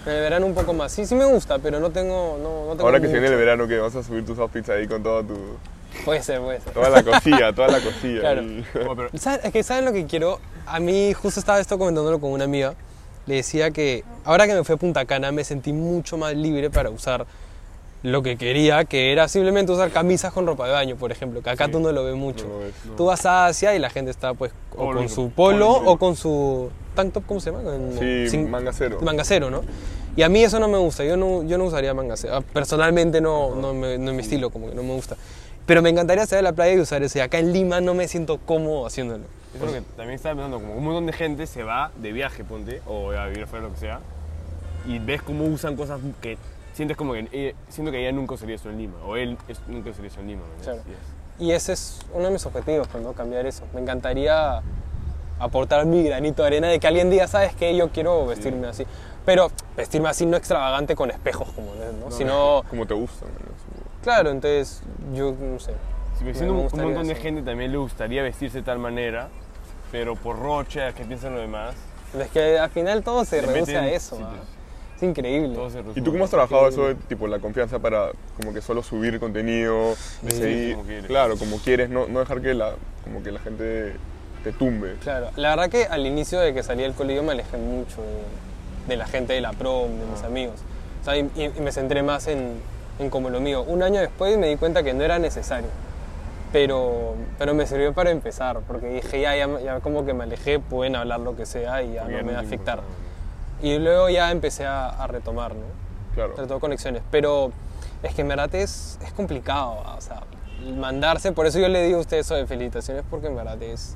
En 0.05 0.13
el 0.13 0.21
verano 0.21 0.45
un 0.45 0.53
poco 0.55 0.73
más. 0.73 0.91
Sí, 0.91 1.05
sí 1.05 1.15
me 1.15 1.25
gusta, 1.25 1.59
pero 1.59 1.79
no 1.79 1.89
tengo, 1.89 2.37
no, 2.41 2.65
no 2.65 2.71
tengo 2.71 2.83
Ahora 2.85 2.99
que 3.01 3.07
se 3.07 3.13
viene 3.13 3.27
el 3.27 3.33
mucho. 3.33 3.39
verano, 3.45 3.67
que 3.67 3.77
vas 3.79 3.95
a 3.95 4.03
subir 4.03 4.25
tus 4.25 4.39
outfits 4.39 4.69
ahí 4.69 4.87
con 4.87 5.03
toda 5.03 5.23
tu... 5.23 5.35
Puede 6.05 6.21
ser, 6.21 6.39
puede 6.41 6.61
ser. 6.61 6.73
Toda 6.73 6.89
la 6.89 7.03
cosilla, 7.11 7.53
toda 7.53 7.67
la 7.69 7.79
cosilla. 7.81 8.19
Claro. 8.21 8.41
ahí. 8.41 8.65
Oh, 8.87 8.95
pero- 8.95 9.09
¿Saben- 9.17 9.41
Es 9.43 9.51
que 9.51 9.63
¿saben 9.63 9.83
lo 9.85 9.91
que 9.91 10.05
quiero? 10.05 10.39
A 10.65 10.79
mí 10.79 11.13
justo 11.13 11.39
estaba 11.39 11.59
esto 11.59 11.77
comentándolo 11.77 12.19
con 12.19 12.31
una 12.31 12.43
amiga. 12.45 12.75
Le 13.25 13.35
decía 13.35 13.71
que 13.71 14.05
ahora 14.23 14.47
que 14.47 14.53
me 14.53 14.63
fui 14.63 14.75
a 14.75 14.77
Punta 14.77 15.03
Cana 15.05 15.33
me 15.33 15.43
sentí 15.43 15.73
mucho 15.73 16.15
más 16.17 16.33
libre 16.33 16.69
para 16.69 16.89
usar 16.89 17.25
lo 18.11 18.23
que 18.23 18.37
quería, 18.37 18.85
que 18.85 19.11
era 19.11 19.27
simplemente 19.27 19.71
usar 19.71 19.91
camisas 19.91 20.31
con 20.33 20.45
ropa 20.47 20.65
de 20.65 20.71
baño, 20.73 20.95
por 20.95 21.11
ejemplo, 21.11 21.41
que 21.41 21.49
acá 21.49 21.65
Sí, 21.65 21.71
tú 21.71 21.79
no 21.79 21.91
lo 21.91 22.03
ves 22.03 22.15
mucho. 22.15 22.45
No 22.47 22.53
lo 22.53 22.59
ves. 22.59 22.73
Tú 22.95 23.05
vas 23.05 23.25
a 23.25 23.47
Asia 23.47 23.75
y 23.75 23.79
la 23.79 23.89
gente 23.89 24.11
está 24.11 24.33
pues 24.33 24.51
o 24.73 24.77
Polo, 24.77 24.99
con 24.99 25.09
su 25.09 25.29
polo, 25.31 25.73
polo 25.77 25.91
o 25.91 25.97
con 25.97 26.15
su 26.15 26.69
tank 26.95 27.13
top, 27.13 27.23
¿cómo 27.25 27.39
se 27.39 27.51
llama? 27.51 27.63
Con- 27.63 27.97
Sí, 27.99 28.29
sin- 28.29 28.49
manga 28.49 28.71
cero. 28.73 28.97
manga 29.01 29.23
cero, 29.23 29.49
¿no? 29.49 29.61
Y 30.15 30.23
a 30.23 30.29
mí 30.29 30.43
eso 30.43 30.59
no 30.59 30.67
me 30.67 30.77
gusta, 30.77 31.03
yo 31.03 31.15
no, 31.17 31.43
yo 31.43 31.57
no 31.57 31.65
usaría 31.65 31.93
manga 31.93 32.15
cero. 32.17 32.35
Ah, 32.37 32.41
Personalmente 32.53 33.21
no, 33.21 33.53
no, 33.55 33.73
me- 33.73 33.97
no 33.97 34.11
es 34.11 34.15
mi 34.15 34.21
estilo, 34.23 34.49
como 34.49 34.69
que 34.69 34.75
no 34.75 34.83
me 34.83 34.93
gusta. 34.93 35.15
Pero 35.65 35.81
me 35.81 35.89
encantaría 35.89 36.25
salir 36.25 36.39
a 36.47 36.49
la 36.51 36.53
playa 36.55 36.73
y 36.75 36.79
usar 36.79 37.03
ese. 37.03 37.21
Acá 37.21 37.39
en 37.39 37.51
Lima 37.51 37.81
no 37.81 37.93
me 37.93 38.07
siento 38.07 38.37
cómodo 38.37 38.85
haciéndolo. 38.87 39.25
Eso 39.53 39.65
es 39.65 39.71
lo 39.73 39.77
que 39.79 39.83
también 39.97 40.15
estaba 40.15 40.35
pensando, 40.35 40.59
como 40.61 40.75
un 40.75 40.83
montón 40.85 41.05
de 41.07 41.13
gente 41.13 41.45
se 41.45 41.63
va 41.63 41.91
de 42.01 42.11
viaje, 42.13 42.43
ponte, 42.45 42.81
o 42.87 43.11
a 43.11 43.27
vivir 43.27 43.47
fuera, 43.47 43.65
lo 43.67 43.73
que 43.73 43.79
sea, 43.79 43.99
y 44.87 44.99
ves 44.99 45.21
cómo 45.21 45.43
usan 45.45 45.75
cosas 45.75 45.99
que 46.21 46.37
sientes 46.77 46.95
como 46.95 47.13
que, 47.13 47.27
eh, 47.31 47.55
siento 47.69 47.91
que 47.91 47.99
ella 47.99 48.11
nunca 48.11 48.35
usaría 48.35 48.55
eso 48.55 48.69
en 48.69 48.77
Lima, 48.77 48.97
o 49.05 49.17
él 49.17 49.37
es- 49.47 49.59
nunca 49.67 49.89
usaría 49.89 50.09
eso 50.09 50.19
en 50.21 50.27
Lima, 50.27 50.43
¿no? 50.57 50.63
Claro. 50.63 50.81
Y 50.87 50.91
es- 50.91 50.97
Y 51.39 51.51
ese 51.51 51.73
es 51.73 51.99
uno 52.13 52.25
de 52.25 52.31
mis 52.31 52.43
objetivos, 52.47 52.87
pues, 52.87 53.03
¿no? 53.03 53.13
Cambiar 53.13 53.45
eso. 53.45 53.63
Me 53.73 53.79
encantaría 53.81 54.61
aportar 55.39 55.85
mi 55.85 56.03
granito 56.03 56.41
de 56.41 56.47
arena 56.47 56.67
de 56.67 56.79
que 56.79 56.87
alguien 56.87 57.09
diga, 57.11 57.27
¿sabes 57.27 57.53
qué? 57.55 57.75
Yo 57.75 57.89
quiero 57.89 58.25
vestirme 58.25 58.67
así. 58.67 58.85
Pero 59.25 59.51
vestirme 59.75 60.09
así 60.09 60.25
no 60.25 60.35
extravagante 60.37 60.95
con 60.95 61.11
espejos, 61.11 61.49
como, 61.51 61.73
¿no? 61.75 62.09
Sino, 62.11 62.63
Como 62.69 62.85
te 62.87 62.93
gusta, 62.95 63.25
claro, 64.03 64.31
entonces, 64.31 64.81
yo 65.13 65.33
no 65.39 65.59
sé. 65.59 65.73
Sí, 66.17 66.23
me 66.23 66.29
Me 66.31 66.33
siento 66.33 66.53
un- 66.53 66.59
un 66.59 66.63
montón 66.71 67.05
de 67.07 67.13
eso. 67.13 67.21
gente 67.21 67.41
también 67.43 67.71
le 67.71 67.77
gustaría 67.77 68.23
vestirse 68.23 68.57
de 68.59 68.63
tal 68.63 68.79
manera, 68.79 69.27
pero 69.91 70.15
por 70.15 70.39
rocha, 70.39 70.93
¿qué 70.93 71.03
piensan 71.05 71.33
los 71.33 71.41
demás? 71.41 71.75
Es 72.19 72.29
que 72.31 72.57
al 72.57 72.69
final 72.71 73.03
todo 73.03 73.25
se 73.25 73.41
reduce 73.41 73.77
a 73.77 73.87
eso. 73.89 74.15
sí, 74.17 74.23
pues. 74.23 74.56
Es 74.97 75.03
increíble. 75.03 75.53
Todo 75.53 75.69
se 75.69 75.79
¿Y 75.95 76.01
tú 76.01 76.11
cómo 76.11 76.23
has 76.25 76.29
trabajado 76.31 76.67
eso 76.67 76.87
de 76.87 76.95
tipo 76.95 77.27
la 77.27 77.39
confianza 77.39 77.77
para 77.79 78.09
como 78.35 78.51
que 78.53 78.61
solo 78.61 78.81
subir 78.83 79.19
contenido, 79.19 79.89
de 80.23 80.31
Sí, 80.31 80.37
seguir- 80.37 80.71
como 80.75 80.87
quieres. 80.87 81.05
claro, 81.05 81.37
como 81.37 81.57
quieres, 81.59 81.89
no, 81.89 82.07
no 82.07 82.19
dejar 82.19 82.41
que 82.41 82.53
la 82.55 82.73
como 83.03 83.21
que 83.23 83.31
la 83.31 83.39
gente 83.39 83.93
te 84.43 84.51
tumbe? 84.53 84.95
Claro, 85.01 85.29
la 85.35 85.49
verdad 85.51 85.69
que 85.69 85.85
al 85.85 86.05
inicio 86.05 86.39
de 86.39 86.53
que 86.53 86.63
salí 86.63 86.81
del 86.83 86.93
colegio 86.93 87.21
me 87.23 87.31
alejé 87.33 87.57
mucho 87.57 88.01
de, 88.01 88.87
de 88.89 88.97
la 88.97 89.05
gente 89.07 89.33
de 89.33 89.41
la 89.41 89.53
prom, 89.53 89.91
de 89.97 90.03
Ah. 90.03 90.11
mis 90.13 90.23
amigos. 90.23 90.55
O 91.01 91.05
sea, 91.05 91.15
y, 91.17 91.29
y 91.35 91.61
me 91.61 91.71
centré 91.71 92.01
más 92.03 92.27
en, 92.27 92.53
en 92.99 93.09
como 93.09 93.29
lo 93.29 93.39
mío. 93.39 93.61
Un 93.63 93.83
año 93.83 93.99
después 94.01 94.37
me 94.37 94.47
di 94.49 94.55
cuenta 94.57 94.81
que 94.83 94.93
no 94.93 95.03
era 95.03 95.19
necesario. 95.19 95.69
Pero, 96.51 97.15
pero 97.37 97.53
me 97.53 97.67
sirvió 97.67 97.93
para 97.93 98.09
empezar, 98.11 98.59
porque 98.67 98.87
dije, 98.87 99.21
ya, 99.21 99.35
ya, 99.35 99.59
ya 99.59 99.79
como 99.81 100.05
que 100.05 100.13
me 100.13 100.23
alejé, 100.23 100.59
pueden 100.59 100.95
hablar 100.95 101.19
lo 101.19 101.35
que 101.35 101.45
sea 101.45 101.83
y 101.83 101.93
ya 101.93 102.03
Porque 102.03 102.17
no 102.19 102.23
me 102.25 102.33
va 102.33 102.39
a 102.39 102.41
afectar. 102.41 102.79
Y 103.61 103.77
luego 103.79 104.09
ya 104.09 104.31
empecé 104.31 104.65
a, 104.65 104.89
a 104.89 105.07
retomar, 105.07 105.55
¿no? 105.55 105.65
Claro. 106.13 106.33
Retomó 106.37 106.59
conexiones. 106.59 107.01
Pero 107.11 107.51
es 108.03 108.13
que 108.13 108.21
en 108.21 108.27
verdad 108.27 108.53
es, 108.55 108.99
es 109.03 109.11
complicado, 109.13 109.83
o 109.97 110.01
sea, 110.01 110.21
mandarse, 110.75 111.31
por 111.31 111.45
eso 111.45 111.59
yo 111.59 111.67
le 111.67 111.83
digo 111.83 111.97
a 111.97 112.01
usted 112.01 112.17
eso 112.17 112.35
de 112.35 112.45
felicitaciones, 112.45 113.03
porque 113.09 113.27
en 113.27 113.35
verdad 113.35 113.61
es, 113.61 113.95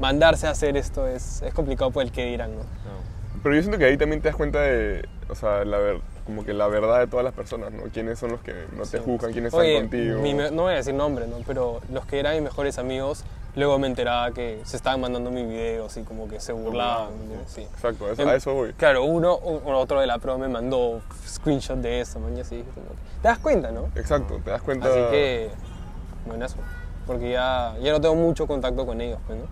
mandarse 0.00 0.46
a 0.46 0.50
hacer 0.50 0.76
esto 0.76 1.06
es, 1.06 1.42
es 1.42 1.54
complicado 1.54 1.90
por 1.90 2.02
el 2.02 2.12
que 2.12 2.24
dirán, 2.26 2.56
¿no? 2.56 2.62
Pero 3.42 3.54
yo 3.56 3.60
siento 3.62 3.78
que 3.78 3.84
ahí 3.84 3.98
también 3.98 4.22
te 4.22 4.28
das 4.28 4.36
cuenta 4.36 4.60
de, 4.60 5.06
o 5.28 5.34
sea, 5.34 5.64
la 5.66 5.76
ver, 5.76 6.00
como 6.24 6.44
que 6.44 6.54
la 6.54 6.66
verdad 6.66 7.00
de 7.00 7.06
todas 7.06 7.24
las 7.24 7.34
personas, 7.34 7.72
¿no? 7.72 7.82
Quiénes 7.92 8.18
son 8.18 8.32
los 8.32 8.40
que 8.40 8.54
no 8.74 8.84
te 8.84 8.98
juzgan, 8.98 9.32
quiénes 9.32 9.52
Oye, 9.52 9.74
están 9.74 9.88
contigo. 9.90 10.20
mi 10.20 10.32
no 10.32 10.62
voy 10.62 10.72
a 10.72 10.76
decir 10.76 10.94
nombre, 10.94 11.26
¿no? 11.26 11.36
Pero 11.46 11.80
los 11.92 12.06
que 12.06 12.18
eran 12.18 12.34
mis 12.34 12.44
mejores 12.44 12.78
amigos, 12.78 13.24
luego 13.56 13.78
me 13.78 13.86
enteraba 13.86 14.32
que 14.32 14.60
se 14.64 14.76
estaban 14.76 15.00
mandando 15.00 15.30
mis 15.30 15.46
videos 15.48 15.96
y 15.96 16.02
como 16.02 16.28
que 16.28 16.40
se 16.40 16.52
burlaban. 16.52 17.10
Exacto, 17.58 18.06
a 18.06 18.12
eso, 18.12 18.22
Em, 18.22 18.28
a 18.28 18.34
eso 18.34 18.54
voy. 18.54 18.72
Claro, 18.72 19.04
uno, 19.04 19.36
un- 19.38 19.62
otro 19.74 20.00
de 20.00 20.06
la 20.06 20.18
pro 20.18 20.38
me 20.38 20.48
mandó 20.48 21.00
screenshot 21.26 21.78
de 21.78 22.00
eso, 22.00 22.18
man, 22.20 22.36
y 22.36 22.40
así, 22.40 22.64
como 22.74 22.88
que- 22.88 22.94
Te 23.22 23.28
das 23.28 23.38
cuenta, 23.38 23.70
¿no? 23.70 23.88
Exacto, 23.94 24.40
te 24.44 24.50
das 24.50 24.62
cuenta. 24.62 24.88
Así 24.88 25.00
que, 25.10 25.50
buenazo. 26.26 26.56
Porque 27.06 27.30
ya, 27.32 27.74
ya 27.82 27.92
no 27.92 28.00
tengo 28.00 28.14
mucho 28.14 28.46
contacto 28.46 28.84
con 28.86 29.00
ellos, 29.00 29.18
pues, 29.26 29.38
¿no? 29.38 29.46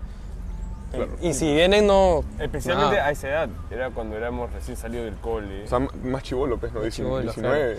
Claro. 0.91 1.11
Y 1.21 1.33
si 1.33 1.51
vienen, 1.53 1.87
no. 1.87 2.23
Especialmente 2.39 2.97
nada. 2.97 3.07
a 3.07 3.11
esa 3.11 3.27
edad, 3.29 3.49
era 3.71 3.89
cuando 3.89 4.15
éramos 4.15 4.51
recién 4.53 4.77
salidos 4.77 5.05
del 5.05 5.15
cole. 5.15 5.63
O 5.63 5.67
sea, 5.67 5.79
más 6.03 6.21
chivolo, 6.23 6.57
pues, 6.59 6.71
¿no? 6.71 6.81
Más 6.81 6.83
19. 6.95 7.31
chibolo, 7.31 7.33
19. 7.33 7.77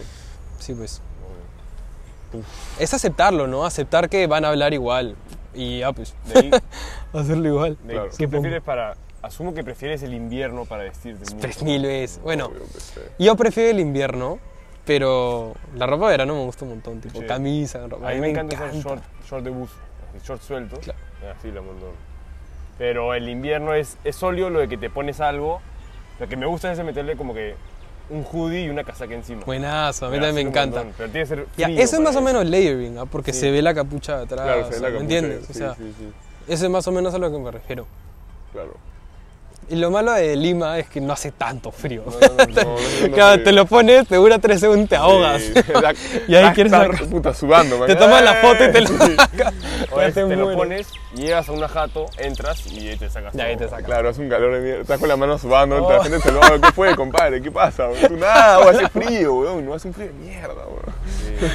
Sí, 0.58 0.74
pues. 0.74 1.00
Es 2.80 2.92
aceptarlo, 2.92 3.46
¿no? 3.46 3.64
Aceptar 3.64 4.08
que 4.08 4.26
van 4.26 4.44
a 4.44 4.48
hablar 4.48 4.74
igual. 4.74 5.14
Y 5.54 5.78
ya, 5.80 5.92
pues. 5.92 6.14
De 6.32 6.38
ahí, 6.40 6.50
Hacerlo 7.12 7.48
igual. 7.48 7.78
de 7.84 7.92
ahí, 7.92 7.98
Claro. 7.98 8.10
¿qué 8.18 8.28
prefieres 8.28 8.62
para...? 8.62 8.96
Asumo 9.22 9.54
que 9.54 9.64
prefieres 9.64 10.02
el 10.02 10.12
invierno 10.12 10.66
para 10.66 10.82
vestirte. 10.84 11.24
Tres 11.40 11.62
mil 11.62 11.82
veces. 11.82 12.20
Bueno, 12.22 12.50
yo 13.18 13.34
prefiero 13.36 13.70
el 13.70 13.80
invierno, 13.80 14.38
pero 14.84 15.54
la 15.74 15.86
ropa 15.86 16.06
de 16.06 16.10
verano 16.10 16.34
me 16.34 16.44
gusta 16.44 16.64
un 16.66 16.72
montón. 16.72 17.00
Tipo, 17.00 17.20
Sí. 17.20 17.26
camisa, 17.26 17.86
ropa. 17.88 18.10
A 18.10 18.14
mí 18.14 18.20
me 18.20 18.28
encanta 18.30 18.54
usar 18.56 18.74
short, 18.74 19.02
short 19.26 19.44
de 19.44 19.50
así, 19.50 20.26
short 20.26 20.42
sueltos, 20.42 20.80
Claro. 20.80 20.98
así 21.38 21.50
la 21.50 21.62
montón. 21.62 21.92
Pero 22.76 23.14
el 23.14 23.28
invierno 23.30 23.72
es, 23.72 23.96
es 24.04 24.14
sólido 24.14 24.50
lo 24.50 24.58
de 24.58 24.68
que 24.68 24.76
te 24.76 24.90
pones 24.90 25.20
algo. 25.22 25.62
Lo 26.20 26.28
que 26.28 26.36
me 26.36 26.44
gusta 26.44 26.70
es 26.70 26.84
meterle 26.84 27.16
como 27.16 27.32
que 27.32 27.54
un 28.10 28.24
hoodie 28.30 28.64
y 28.64 28.68
una 28.68 28.84
casaca 28.84 29.14
encima. 29.14 29.42
Buenazo, 29.44 30.06
a 30.06 30.10
mí 30.10 30.16
también 30.16 30.34
me 30.34 30.40
encanta. 30.42 30.78
montón, 30.78 30.94
Pero 30.98 31.10
tiene 31.10 31.22
que 31.24 31.34
ser 31.34 31.46
Ya, 31.56 31.66
frío 31.66 31.80
eso 31.80 31.96
es 31.96 32.02
más 32.02 32.14
o 32.16 32.20
para 32.20 32.32
menos 32.32 32.46
layering, 32.50 32.98
¿ah? 32.98 33.06
porque 33.06 33.32
Sí. 33.32 33.40
se 33.40 33.50
ve 33.50 33.62
la 33.62 33.74
capucha 33.74 34.18
de 34.18 34.22
atrás. 34.24 34.42
Claro, 34.42 34.64
se 34.66 34.70
ve 34.74 34.80
la 34.80 34.88
¿me 34.88 34.92
capucha, 34.94 35.02
entiendes? 35.02 35.46
Sí, 35.46 35.52
o 35.52 35.54
sea, 35.54 35.74
sí, 35.74 35.94
sí. 35.98 36.12
eso 36.48 36.64
es 36.66 36.70
más 36.70 36.86
o 36.86 36.92
menos 36.92 37.14
a 37.14 37.18
lo 37.18 37.32
que 37.32 37.38
me 37.38 37.50
refiero. 37.50 37.86
Claro. 38.52 38.74
Y 39.68 39.76
lo 39.76 39.90
malo 39.90 40.12
de 40.12 40.36
Lima 40.36 40.78
es 40.78 40.88
que 40.88 41.00
no 41.00 41.12
hace 41.12 41.30
tanto 41.32 41.70
frío. 41.72 42.02
No, 42.06 42.12
no, 42.12 42.28
no, 42.28 42.46
no, 42.46 42.62
no, 42.64 43.08
no 43.08 43.14
Claro, 43.14 43.36
sé. 43.36 43.40
te 43.42 43.52
lo 43.52 43.66
pones, 43.66 44.06
te 44.06 44.16
dura 44.16 44.38
tres 44.38 44.60
segundos, 44.60 44.88
te 44.88 44.96
ahogas. 44.96 45.42
Sí, 45.42 45.52
la- 45.80 45.94
Y 46.28 46.34
ahí 46.36 46.52
quieres 46.54 46.72
estar, 46.72 46.90
sacar- 46.92 47.08
puta, 47.08 47.34
sudando, 47.34 47.78
man. 47.78 47.86
Te 47.88 47.96
tomas 47.96 48.22
la 48.22 48.34
foto 48.34 48.64
y 48.64 48.72
te 48.72 48.80
lo 48.82 48.88
sacas. 48.88 49.54
Te, 50.14 50.36
lo 50.36 50.54
pones, 50.54 50.88
llegas 51.14 51.48
a 51.48 51.52
una 51.52 51.68
jato, 51.68 52.06
entras 52.18 52.66
y 52.66 52.88
ahí 52.88 52.96
te 52.96 53.08
sacas 53.08 53.32
Ya, 53.34 53.44
ahí 53.44 53.56
te 53.56 53.68
sacas. 53.68 53.84
Claro, 53.84 54.08
hace 54.10 54.20
un 54.20 54.28
calor 54.28 54.54
de 54.54 54.60
mierda. 54.60 54.80
Estás 54.82 54.98
con 54.98 55.08
la 55.08 55.16
mano 55.16 55.38
sudando, 55.38 55.84
Oh. 55.84 55.90
la 55.92 56.02
gente 56.02 56.18
te 56.20 56.32
lo 56.32 56.40
¿Qué 56.60 56.72
fue, 56.72 56.94
compadre? 56.96 57.40
¿Qué 57.42 57.50
pasa? 57.50 57.88
Tú 58.08 58.16
nada, 58.16 58.68
hace 58.70 58.88
frío, 58.88 59.34
weón. 59.34 59.64
No 59.64 59.74
hace 59.74 59.88
un 59.88 59.94
frío 59.94 60.08
de 60.08 60.12
mierda, 60.14 60.54
weón. 60.66 60.94
Sí. 61.18 61.46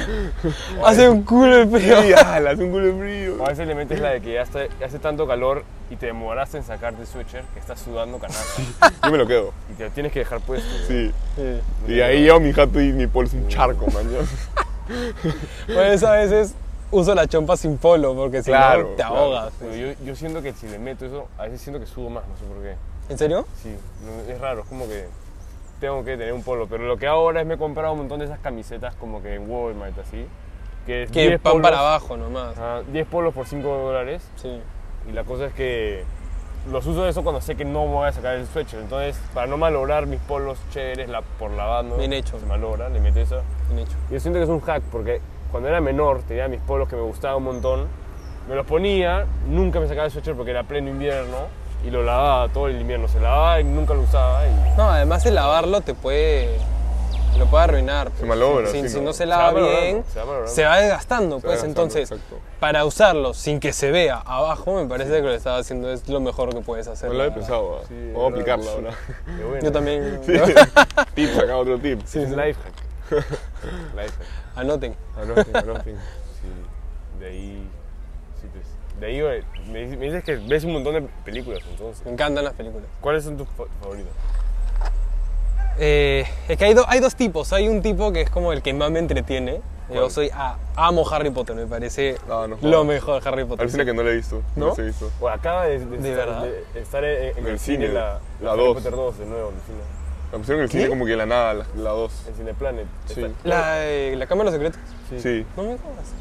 Hace 0.84 1.08
un 1.08 1.22
culo 1.22 1.56
de 1.56 1.66
frío. 1.78 2.02
Sí, 2.02 2.12
ala, 2.12 2.50
hace 2.50 2.62
un 2.64 2.70
culo 2.70 2.86
de 2.86 2.92
frío. 3.00 3.44
A 3.44 3.48
veces 3.50 3.66
le 3.66 3.74
metes 3.74 4.00
la 4.00 4.10
de 4.10 4.20
que 4.20 4.34
ya 4.34 4.42
hace 4.42 4.98
tanto 4.98 5.26
calor 5.26 5.64
y 5.90 5.96
te 5.96 6.06
demoraste 6.06 6.58
en 6.58 6.64
sacarte 6.64 7.00
el 7.02 7.06
sweatshirt 7.06 7.44
que 7.52 7.60
estás 7.60 7.80
sudando 7.80 7.99
canasta 8.18 8.62
Yo 9.04 9.10
me 9.10 9.18
lo 9.18 9.26
quedo. 9.26 9.52
y 9.70 9.74
te 9.74 9.84
lo 9.84 9.90
tienes 9.90 10.12
que 10.12 10.20
dejar 10.20 10.40
puesto. 10.40 10.68
Sí. 10.86 11.10
Sí. 11.36 11.60
Y 11.92 12.00
ahí 12.00 12.22
llevo 12.22 12.40
mi 12.40 12.52
jato 12.52 12.80
y 12.80 12.92
mi 12.92 13.06
polo 13.06 13.26
es 13.28 13.34
un 13.34 13.48
charco, 13.48 13.86
man. 13.90 14.06
Por 15.66 15.84
eso 15.84 16.08
a 16.08 16.12
veces 16.16 16.54
uso 16.90 17.14
la 17.14 17.26
chompa 17.26 17.56
sin 17.56 17.76
polo, 17.78 18.14
porque 18.14 18.42
si 18.42 18.50
Claro, 18.50 18.82
no 18.82 18.88
te 18.90 18.94
claro. 18.96 19.16
ahogas. 19.16 19.52
Pero 19.60 19.74
yo, 19.74 19.92
yo 20.04 20.16
siento 20.16 20.42
que 20.42 20.52
si 20.52 20.66
le 20.68 20.78
meto 20.78 21.06
eso, 21.06 21.28
a 21.38 21.44
veces 21.44 21.60
siento 21.60 21.78
que 21.80 21.86
sudo 21.86 22.10
más, 22.10 22.24
no 22.26 22.36
sé 22.36 22.44
por 22.44 22.62
qué. 22.62 22.74
¿En 23.08 23.18
serio? 23.18 23.46
Sí, 23.62 23.74
no- 24.04 24.32
es 24.32 24.40
raro, 24.40 24.62
es 24.62 24.66
como 24.68 24.86
que 24.88 25.06
tengo 25.80 26.04
que 26.04 26.16
tener 26.16 26.32
un 26.32 26.42
polo. 26.42 26.66
Pero 26.68 26.84
lo 26.86 26.96
que 26.96 27.06
hago 27.06 27.18
ahora 27.20 27.40
es 27.40 27.46
me 27.46 27.54
he 27.54 27.58
comprado 27.58 27.92
un 27.92 28.00
montón 28.00 28.18
de 28.18 28.24
esas 28.26 28.38
camisetas 28.40 28.94
como 28.96 29.22
que 29.22 29.34
en 29.34 29.48
Walmart, 29.50 29.98
así. 29.98 30.26
Que, 30.86 31.04
es 31.04 31.10
Que 31.10 31.28
10 31.28 31.42
van 31.42 31.52
polos, 31.52 31.62
para 31.62 31.78
abajo 31.80 32.16
nomás. 32.16 32.56
ajá, 32.56 32.82
10 32.90 33.06
polos 33.06 33.32
por 33.34 33.46
5 33.46 33.68
dólares. 33.68 34.22
Sí. 34.36 34.60
Y 35.08 35.12
la 35.12 35.24
cosa 35.24 35.46
es 35.46 35.52
que 35.54 36.04
los 36.70 36.86
uso 36.86 37.04
de 37.04 37.10
eso 37.10 37.22
cuando 37.22 37.40
sé 37.40 37.54
que 37.56 37.64
no 37.64 37.86
me 37.86 37.92
voy 37.94 38.08
a 38.08 38.12
sacar 38.12 38.34
el 38.36 38.46
sweatshirt. 38.46 38.82
Entonces, 38.82 39.20
para 39.34 39.46
no 39.46 39.56
malograr 39.56 40.06
mis 40.06 40.20
polos 40.20 40.58
chéveres 40.72 41.08
la, 41.08 41.22
por 41.22 41.50
lavando, 41.52 41.96
Bien 41.96 42.12
hecho. 42.12 42.38
se 42.38 42.46
malogra, 42.46 42.88
le 42.88 43.00
meto 43.00 43.20
eso. 43.20 43.40
Bien 43.68 43.80
hecho. 43.86 43.96
Yo 44.10 44.20
siento 44.20 44.38
que 44.38 44.44
es 44.44 44.50
un 44.50 44.60
hack 44.60 44.82
porque 44.92 45.20
cuando 45.50 45.68
era 45.68 45.80
menor 45.80 46.22
tenía 46.22 46.48
mis 46.48 46.60
polos 46.60 46.88
que 46.88 46.96
me 46.96 47.02
gustaban 47.02 47.38
un 47.38 47.44
montón. 47.44 47.86
Me 48.48 48.54
los 48.54 48.66
ponía, 48.66 49.26
nunca 49.48 49.80
me 49.80 49.86
sacaba 49.88 50.06
el 50.06 50.10
sweatshirt 50.12 50.36
porque 50.36 50.50
era 50.50 50.64
pleno 50.64 50.90
invierno 50.90 51.36
y 51.84 51.90
lo 51.90 52.02
lavaba 52.02 52.48
todo 52.48 52.68
el 52.68 52.80
invierno. 52.80 53.08
Se 53.08 53.20
lavaba 53.20 53.60
y 53.60 53.64
nunca 53.64 53.94
lo 53.94 54.00
usaba. 54.02 54.46
Y 54.46 54.50
No, 54.76 54.90
además 54.90 55.24
el 55.26 55.34
lavarlo 55.36 55.80
te 55.80 55.94
puede. 55.94 56.58
Lo 57.38 57.46
puede 57.46 57.64
arruinar. 57.64 58.10
pues. 58.10 58.26
malogra, 58.28 58.66
Si, 58.68 58.82
sí, 58.82 58.88
si 58.88 58.96
¿no? 58.98 59.02
no 59.04 59.12
se 59.12 59.18
Se 59.18 59.26
lava 59.26 59.52
bien, 59.52 60.04
se 60.12 60.20
va 60.24 60.46
se 60.46 60.62
desgastando, 60.62 61.40
Se 61.40 61.46
pues. 61.46 61.62
va 61.62 61.66
Entonces, 61.66 62.10
exacto. 62.10 62.38
para 62.58 62.84
usarlo 62.84 63.32
sin 63.34 63.60
que 63.60 63.72
se 63.72 63.90
vea 63.90 64.16
abajo, 64.18 64.74
me 64.82 64.88
parece 64.88 65.10
que 65.12 65.20
lo 65.22 65.28
que 65.28 65.36
estás 65.36 65.60
haciendo 65.60 65.90
es 65.92 66.08
lo 66.08 66.20
mejor 66.20 66.54
que 66.54 66.60
puedes 66.60 66.86
hacer. 66.88 67.08
No 67.08 67.14
lo 67.14 67.22
había 67.24 67.34
pensado, 67.34 67.78
¿ah? 67.82 67.84
Sí, 67.88 67.94
Vamos 67.94 68.08
a 68.08 68.14
verdad. 68.14 68.26
aplicarla 68.56 68.70
ahora. 68.72 68.90
Bueno. 69.48 69.62
Yo 69.62 69.72
también. 69.72 70.20
Sí. 70.26 70.32
Tip, 71.14 71.38
acá 71.38 71.56
otro 71.56 71.78
tip. 71.78 72.00
Sí, 72.04 72.18
life 72.20 72.54
hack. 72.54 72.74
life 73.10 74.14
hack. 74.18 74.56
Anoten. 74.56 74.94
Anoten, 75.16 75.56
anoten. 75.56 75.96
Sí, 75.96 77.20
de 77.20 77.26
ahí. 77.26 77.66
De 79.00 79.06
ahí 79.06 79.42
me, 79.70 79.86
dices- 79.86 80.22
que 80.24 80.36
ves 80.36 80.62
un 80.64 80.74
montón 80.74 80.92
de 80.94 81.00
películas 81.24 81.62
entonces. 81.70 82.04
Me 82.04 82.12
encantan 82.12 82.44
las 82.44 82.52
películas. 82.52 82.86
¿Cuáles 83.00 83.24
son 83.24 83.38
tus 83.38 83.48
fa- 83.48 83.64
favoritas? 83.80 84.12
Eh, 85.78 86.24
es 86.48 86.58
que 86.58 86.64
hay, 86.64 86.74
do- 86.74 86.84
hay 86.88 87.00
dos 87.00 87.14
tipos. 87.14 87.52
Hay 87.52 87.68
un 87.68 87.80
tipo 87.82 88.12
que 88.12 88.22
es 88.22 88.30
como 88.30 88.52
el 88.52 88.62
que 88.62 88.74
más 88.74 88.90
me 88.90 88.98
entretiene. 88.98 89.60
Yo 89.88 90.02
¿Cuál? 90.02 90.10
soy. 90.12 90.30
ah, 90.32 90.56
amo 90.76 91.04
Harry 91.10 91.30
Potter, 91.30 91.56
me 91.56 91.66
parece 91.66 92.16
No, 92.28 92.46
no 92.46 92.56
lo 92.62 92.84
mejor 92.84 93.26
Harry 93.26 93.44
Potter. 93.44 93.62
Alucina 93.62 93.84
que 93.84 93.92
no 93.92 94.02
la 94.04 94.10
he 94.10 94.16
visto. 94.16 94.40
¿No? 94.54 94.66
No 94.68 94.74
la 94.76 94.82
he 94.82 94.86
visto. 94.86 95.10
Bueno, 95.18 95.36
acaba 95.36 95.64
de, 95.66 95.78
de 95.80 95.98
¿De 95.98 96.10
estar, 96.12 96.42
de 96.42 96.80
estar 96.80 97.04
en, 97.04 97.22
en 97.30 97.38
En 97.38 97.44
el 97.46 97.52
el 97.52 97.58
cine, 97.58 97.86
cine, 97.86 97.94
la, 97.94 98.20
la 98.40 98.52
Harry 98.52 98.62
dos. 98.64 98.74
Potter 98.76 98.92
2 98.94 99.18
de 99.18 99.26
nuevo, 99.26 99.48
en 99.48 99.54
el 99.56 99.62
cine. 99.62 99.78
La 100.30 100.38
pusieron 100.38 100.60
en 100.60 100.64
el 100.64 100.70
¿Qué? 100.70 100.76
cine 100.78 100.88
como 100.90 101.04
que 101.06 101.10
de 101.10 101.16
la 101.16 101.26
nada, 101.26 101.54
la, 101.54 101.66
la 101.76 101.90
2. 101.90 102.12
En 102.28 102.34
Cineplanet. 102.36 102.86
Sí. 103.06 103.20
Está- 103.24 103.48
La, 103.48 103.74
de 103.80 104.14
la 104.16 104.26
Cámara 104.26 104.50
de 104.52 104.58
los 104.58 104.72
Secretos. 104.74 104.92
Sí. 105.20 105.44
No 105.56 105.62
me 105.64 105.70
jodas. 105.70 106.12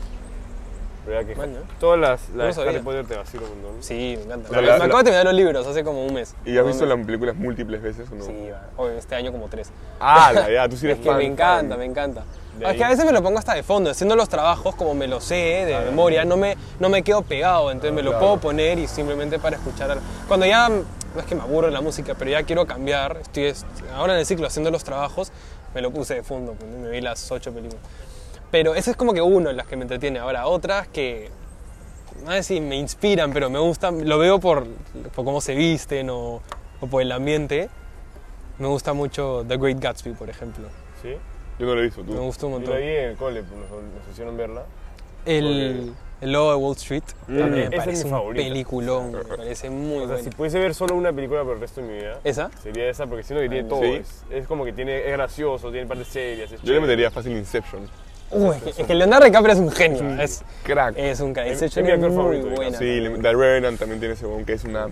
¿Verdad 1.05 1.25
que 1.25 1.35
Maña. 1.35 1.59
todas 1.79 1.99
las, 1.99 2.29
No 2.29 2.35
las 2.37 2.37
lo 2.37 2.45
de 2.47 2.53
sabía. 2.53 2.69
Harry 2.71 2.79
Potter 2.83 3.05
te 3.07 3.15
vacilan 3.17 3.45
un 3.51 3.61
montón? 3.63 3.83
Sí, 3.83 4.15
me 4.17 4.23
encanta. 4.25 4.49
Me 4.49 4.61
la- 4.61 4.75
acabo 4.75 4.87
la- 4.91 4.97
de 4.99 5.03
terminar 5.05 5.25
los 5.25 5.33
libros 5.33 5.65
hace 5.67 5.83
como 5.83 6.05
un 6.05 6.13
mes. 6.13 6.35
¿Y 6.45 6.51
has 6.51 6.63
No, 6.63 6.65
visto 6.67 6.85
las 6.85 7.05
películas 7.05 7.35
múltiples 7.35 7.81
veces 7.81 8.09
o 8.11 8.15
no? 8.15 8.23
Sí. 8.25 8.49
Oye, 8.77 8.97
este 8.97 9.15
año 9.15 9.31
como 9.31 9.47
tres. 9.47 9.71
Ah, 9.99 10.31
la, 10.33 10.51
ya, 10.51 10.69
tú 10.69 10.77
sí 10.77 10.85
eres 10.85 10.97
Es 10.99 11.03
que 11.03 11.09
fan, 11.09 11.17
me 11.17 11.25
encanta, 11.25 11.69
fan. 11.75 11.79
me 11.79 11.85
encanta. 11.85 12.23
De 12.59 12.65
Es 12.69 12.75
que 12.75 12.83
a 12.83 12.89
veces 12.89 13.05
me 13.05 13.11
lo 13.13 13.23
pongo 13.23 13.39
hasta 13.39 13.53
de 13.53 13.63
fondo, 13.63 13.89
haciendo 13.89 14.15
los 14.17 14.27
trabajos 14.27 14.75
como 14.75 14.93
me 14.93 15.07
lo 15.07 15.21
sé 15.21 15.35
de 15.65 15.79
memoria, 15.85 16.25
no 16.25 16.35
me, 16.35 16.57
no 16.79 16.89
me 16.89 17.01
quedo 17.03 17.21
pegado, 17.21 17.71
entonces 17.71 17.93
me 17.93 18.03
lo 18.03 18.11
claro. 18.11 18.25
puedo 18.25 18.39
poner 18.41 18.77
y 18.79 18.87
simplemente 18.87 19.39
para 19.39 19.55
escuchar. 19.55 19.91
al- 19.91 19.99
Cuando 20.27 20.45
ya, 20.45 20.67
no 20.67 20.83
es 21.21 21.25
que 21.25 21.35
me 21.35 21.41
aburre 21.41 21.71
la 21.71 21.79
música, 21.81 22.15
pero 22.19 22.29
ya 22.31 22.43
quiero 22.43 22.67
cambiar, 22.67 23.17
estoy 23.21 23.45
es- 23.45 23.65
ahora 23.95 24.13
en 24.13 24.19
el 24.19 24.25
ciclo 24.25 24.45
haciendo 24.45 24.69
los 24.71 24.83
trabajos, 24.83 25.31
me 25.73 25.81
lo 25.81 25.91
puse 25.91 26.15
de 26.15 26.23
fondo, 26.23 26.53
pues, 26.53 26.69
me 26.69 26.89
vi 26.89 26.99
las 26.99 27.31
ocho 27.31 27.53
películas. 27.53 27.81
Pero 28.51 28.75
ese 28.75 28.91
es 28.91 28.97
como 28.97 29.13
que 29.13 29.21
uno 29.21 29.49
de 29.49 29.55
las 29.55 29.67
que 29.67 29.75
me 29.75 29.83
entretiene. 29.83 30.19
Ahora, 30.19 30.47
otras 30.47 30.87
que, 30.87 31.29
no 32.25 32.31
sé 32.31 32.43
si 32.43 32.61
me 32.61 32.75
inspiran, 32.77 33.31
pero 33.31 33.49
me 33.49 33.59
gustan, 33.59 34.07
lo 34.07 34.17
veo 34.17 34.39
por, 34.39 34.65
por 35.15 35.25
cómo 35.25 35.39
se 35.41 35.53
visten 35.55 36.09
o, 36.09 36.41
o 36.81 36.87
por 36.87 37.01
el 37.01 37.11
ambiente. 37.11 37.69
Me 38.57 38.67
gusta 38.67 38.93
mucho 38.93 39.45
The 39.47 39.57
Great 39.57 39.79
Gatsby, 39.79 40.13
por 40.13 40.29
ejemplo. 40.29 40.67
¿Sí? 41.01 41.09
Yo 41.59 41.65
no 41.65 41.75
lo 41.75 41.81
he 41.81 41.85
visto, 41.85 42.01
tú. 42.03 42.11
Me 42.13 42.19
gusta 42.19 42.45
un 42.47 42.53
Yo 42.53 42.57
montón. 42.59 42.73
la 42.75 42.79
vi 42.79 42.87
en 42.87 43.09
el 43.11 43.17
cole, 43.17 43.41
nos, 43.43 43.51
nos 43.69 44.11
hicieron 44.11 44.35
verla. 44.35 44.63
El, 45.25 45.93
el 46.21 46.31
lobo 46.31 46.49
de 46.51 46.55
Wall 46.57 46.75
Street 46.77 47.03
también 47.27 47.43
Esa 47.43 47.47
me 47.49 47.63
es 47.65 47.69
mi 47.71 47.77
parece 47.77 48.03
un 48.05 48.09
favorita. 48.11 48.43
peliculón, 48.43 49.11
me 49.11 49.23
parece 49.25 49.69
muy 49.69 49.95
O 49.97 49.99
sea, 49.99 50.07
bueno. 50.07 50.23
si 50.23 50.29
pudiese 50.29 50.59
ver 50.59 50.73
solo 50.73 50.95
una 50.95 51.11
película 51.13 51.43
por 51.43 51.55
el 51.55 51.59
resto 51.59 51.81
de 51.81 51.87
mi 51.87 51.93
vida, 51.97 52.19
¿Esa? 52.23 52.49
sería 52.63 52.89
esa, 52.89 53.05
porque 53.05 53.23
siento 53.23 53.43
que 53.43 53.49
tiene 53.49 53.67
todo. 53.69 53.81
¿Sí? 53.81 53.93
Es, 53.95 54.23
es 54.31 54.47
como 54.47 54.63
que 54.65 54.71
tiene, 54.73 55.05
es 55.05 55.11
gracioso, 55.11 55.71
tiene 55.71 55.87
partes 55.87 56.07
serias. 56.07 56.51
Es 56.51 56.51
Yo 56.51 56.57
le 56.57 56.63
chévere. 56.67 56.81
metería 56.81 57.11
fácil 57.11 57.33
Inception. 57.37 57.87
Uy, 58.31 58.55
es 58.55 58.63
que- 58.75 58.81
es 58.81 58.87
que 58.87 58.95
Leonardo 58.95 59.25
DiCaprio 59.25 59.53
es 59.53 59.59
un 59.59 59.71
genio, 59.71 60.21
es, 60.21 60.43
Crack. 60.63 60.93
es 60.97 61.19
un 61.19 61.33
crack. 61.33 61.47
Es- 61.47 61.53
Inception 61.53 61.85
es 61.85 61.87
mi 61.87 61.91
es 61.91 61.95
actor 61.95 62.11
muy 62.11 62.37
favorito, 62.37 62.55
buena. 62.61 62.77
Sí, 62.77 63.21
The 63.21 63.33
Revenant 63.33 63.79
también 63.79 63.99
tiene 63.99 64.13
ese 64.13 64.25
que 64.45 64.53
es 64.53 64.63
una... 64.65 64.89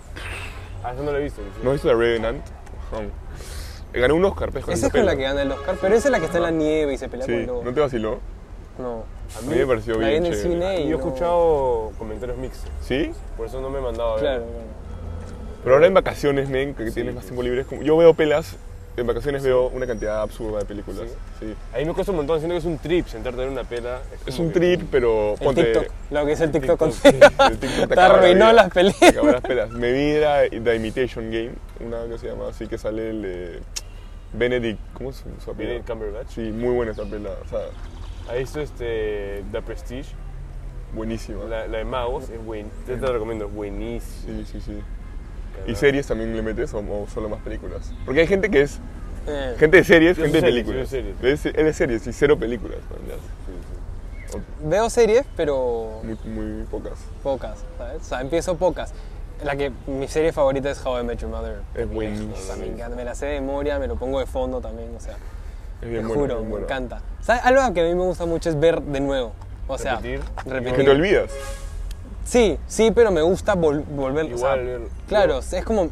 Ah, 0.84 0.94
eso 0.94 1.04
no 1.04 1.12
lo 1.12 1.18
he 1.18 1.24
visto. 1.24 1.42
sí. 1.42 1.48
¿No 1.64 1.70
has 1.70 1.76
visto 1.76 1.88
The 1.90 1.96
Revenant? 1.96 2.42
Ganó 3.94 4.16
un 4.16 4.26
Oscar, 4.26 4.52
con 4.52 4.74
Esa 4.74 4.88
es 4.88 4.92
con 4.92 5.06
la 5.06 5.16
que 5.16 5.24
gana 5.24 5.42
el 5.42 5.52
Oscar, 5.52 5.76
pero 5.82 5.96
esa 5.96 6.08
es 6.08 6.12
la 6.12 6.20
que 6.20 6.26
está 6.26 6.38
en 6.38 6.44
la 6.44 6.52
nieve 6.52 6.94
y 6.94 6.98
se 6.98 7.10
pelea 7.10 7.26
con 7.26 7.36
el 7.36 7.46
lobo. 7.48 7.64
¿no 7.64 7.74
te 7.74 7.80
vaciló? 7.80 8.20
No. 8.78 9.04
A 9.38 9.42
mí 9.42 9.56
me 9.56 9.66
pareció 9.66 9.94
La 9.94 10.00
vi 10.00 10.06
bien 10.12 10.26
en 10.26 10.34
el 10.34 10.40
chévere. 10.40 10.54
cine 10.56 10.82
y 10.82 10.84
Yo 10.84 10.96
he 10.96 11.00
no- 11.00 11.08
escuchado 11.08 11.92
comentarios 11.98 12.38
mixtos, 12.38 12.70
¿Sí? 12.82 13.12
por 13.36 13.48
eso 13.48 13.60
no 13.60 13.70
me 13.70 13.80
he 13.80 13.82
mandado 13.82 14.10
a 14.12 14.14
ver. 14.16 14.22
Claro, 14.22 14.44
claro. 14.44 14.78
Pero 15.64 15.76
ahora 15.76 15.88
en 15.88 15.94
vacaciones, 15.96 16.50
men, 16.50 16.76
que 16.76 16.92
tienes 16.92 17.16
más 17.16 17.26
tiempo 17.26 17.42
libre, 17.44 17.62
es 17.62 17.68
como... 17.68 17.82
Yo 17.82 17.98
veo 17.98 18.14
pelas 18.14 18.56
en 18.98 19.06
vacaciones 19.06 19.44
veo 19.44 19.68
una 19.68 19.86
cantidad 19.86 20.22
absurda 20.22 20.60
de 20.60 20.66
películas. 20.66 21.04
Sí. 21.40 21.54
A 21.74 21.78
mí 21.78 21.86
me 21.86 21.94
cuesta 21.94 22.12
un 22.12 22.18
montón, 22.18 22.40
siento 22.40 22.56
que 22.56 22.58
es 22.60 22.66
un 22.66 22.80
trip 22.80 23.06
sentarte 23.08 23.40
ver 23.42 23.50
una 23.50 23.64
pela. 23.64 24.00
Es 24.26 24.40
un 24.40 24.52
trip, 24.52 24.82
pero 24.92 25.34
El 25.34 25.40
ponte. 25.40 25.64
TikTok, 25.64 25.86
lo 26.10 26.26
que 26.26 26.32
es 26.32 26.42
el 26.42 26.52
TikTok, 26.52 26.80
con 26.80 26.90
El 26.90 27.58
TikTok 27.60 27.88
te 27.90 27.96
Te 27.96 28.00
arruinó 28.02 28.52
las 28.52 28.66
Te 28.70 28.72
películas. 28.74 29.26
las 29.34 29.42
pelas. 29.42 29.70
Me 29.70 29.92
vi 29.92 30.20
la- 30.20 30.50
The 30.50 30.76
Imitation 30.76 31.30
Game, 31.30 31.52
una 31.80 32.06
que 32.08 32.18
se 32.18 32.28
llama 32.28 32.50
así 32.50 32.68
que 32.68 32.80
sale 32.80 33.12
el 33.12 33.22
de 33.22 33.60
Benedict, 34.34 34.80
¿cómo 34.94 35.12
es 35.12 35.18
su, 35.18 35.30
apellido? 35.52 35.56
Benedict 35.58 35.88
Cumberbatch. 35.90 36.30
Sí, 36.30 36.42
muy 36.52 36.74
buena 36.74 36.92
esa 36.94 37.04
pela, 37.04 37.30
o 37.46 37.48
sea, 37.48 37.60
¿Has 38.30 38.38
visto 38.40 38.60
este, 38.60 39.44
The 39.52 39.62
Prestige? 39.62 40.10
buenísima. 40.94 41.44
La, 41.46 41.68
la 41.68 41.78
de 41.78 41.86
magos 41.86 42.30
es 42.30 42.44
buen, 42.44 42.70
te, 42.86 42.96
te 42.96 43.02
la 43.06 43.12
recomiendo, 43.12 43.48
buenísimo. 43.48 44.40
Sí, 44.40 44.46
sí, 44.54 44.62
sí. 44.62 44.80
¿Y 45.66 45.76
series 45.76 46.08
también 46.08 46.36
le 46.36 46.42
metes 46.42 46.74
o, 46.74 46.80
o 46.80 47.08
solo 47.14 47.30
más 47.30 47.42
películas? 47.42 47.92
Porque 48.06 48.22
hay 48.22 48.28
gente 48.28 48.50
que 48.50 48.62
es 48.62 48.80
Eh, 49.28 49.56
gente 49.60 49.78
de 49.78 49.84
series, 49.84 50.16
gente 50.18 50.32
de 50.32 50.40
series, 50.40 50.54
películas. 50.66 50.90
yo 50.92 50.98
soy 51.02 51.30
Es 51.32 51.46
él 51.46 51.68
es 51.68 51.76
series 51.76 52.08
y 52.08 52.14
cero 52.14 52.38
películas. 52.40 52.78
Sí, 52.90 54.34
sí. 54.34 54.40
Veo 54.64 54.90
series, 54.90 55.26
pero 55.36 56.00
Muy, 56.04 56.18
muy 56.26 56.64
pocas. 56.66 56.94
pocas, 57.24 57.64
¿sabes? 57.78 58.02
O 58.02 58.06
sea, 58.06 58.22
empiezo 58.22 58.56
pocas. 58.58 58.94
La 59.44 59.56
que 59.56 59.72
mi 59.86 60.08
serie 60.08 60.32
favorita 60.34 60.70
es 60.72 60.84
How 60.84 61.02
I 61.02 61.04
Met 61.04 61.20
Your 61.20 61.30
Mother. 61.32 61.58
Es 61.76 61.88
buenísima. 61.90 62.56
Me 62.58 62.68
encanta, 62.68 62.96
me 62.96 63.04
la 63.04 63.14
sé 63.16 63.26
de 63.28 63.42
memoria, 63.42 63.78
me 63.80 63.88
lo 63.88 63.96
pongo 63.96 64.20
de 64.20 64.26
fondo 64.26 64.60
también, 64.62 64.96
o 64.96 65.00
sea, 65.00 65.14
Es 65.14 65.82
te 65.82 65.88
bien 65.90 66.08
buena, 66.08 66.22
juro, 66.34 66.40
bien 66.42 66.54
me 66.56 66.60
encanta. 66.62 67.02
¿Sabes? 67.22 67.44
Algo 67.46 67.74
que 67.74 67.82
a 67.82 67.84
mí 67.84 67.94
me 67.94 68.04
gusta 68.04 68.26
mucho 68.26 68.50
es 68.50 68.60
ver 68.60 68.82
de 68.82 69.00
nuevo. 69.00 69.34
O 69.68 69.78
sea, 69.78 69.98
Repetir. 69.98 70.22
repetir. 70.46 70.76
Que 70.78 70.84
te 70.86 70.90
olvidas. 70.90 71.32
Sí, 72.28 72.58
sí, 72.68 72.92
pero 72.92 73.10
me 73.10 73.22
gusta 73.22 73.56
vol- 73.56 73.86
volver. 73.86 74.26
o 74.26 74.38
sea, 74.38 74.56
Igual, 74.58 74.66
ver- 74.66 74.82
claro, 75.08 75.40
es 75.40 75.64
como, 75.64 75.90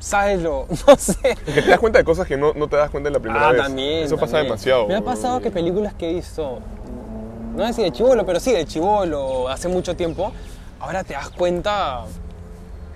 sabes 0.00 0.42
lo, 0.42 0.66
no 0.88 0.96
sé. 0.96 1.36
Que 1.44 1.62
te 1.62 1.68
das 1.70 1.78
cuenta 1.78 2.00
de 2.00 2.04
cosas 2.04 2.26
que 2.26 2.36
no, 2.36 2.52
no 2.54 2.68
te 2.68 2.74
das 2.74 2.90
cuenta 2.90 3.08
en 3.08 3.12
la 3.14 3.20
primera 3.20 3.48
ah, 3.48 3.52
vez. 3.52 3.62
también. 3.62 4.04
Eso 4.04 4.16
pasa 4.16 4.38
demasiado. 4.38 4.88
Me 4.88 4.96
ha 4.96 5.00
pasado 5.00 5.40
que 5.40 5.52
películas 5.52 5.94
que 5.94 6.10
he 6.10 6.14
visto, 6.14 6.58
no 7.54 7.66
sé 7.68 7.72
si 7.72 7.82
de 7.84 7.92
chivolo, 7.92 8.26
pero 8.26 8.40
sí 8.40 8.52
de 8.52 8.66
chivolo, 8.66 9.48
hace 9.48 9.68
mucho 9.68 9.94
tiempo, 9.94 10.32
ahora 10.80 11.04
te 11.04 11.14
das 11.14 11.30
cuenta 11.30 12.04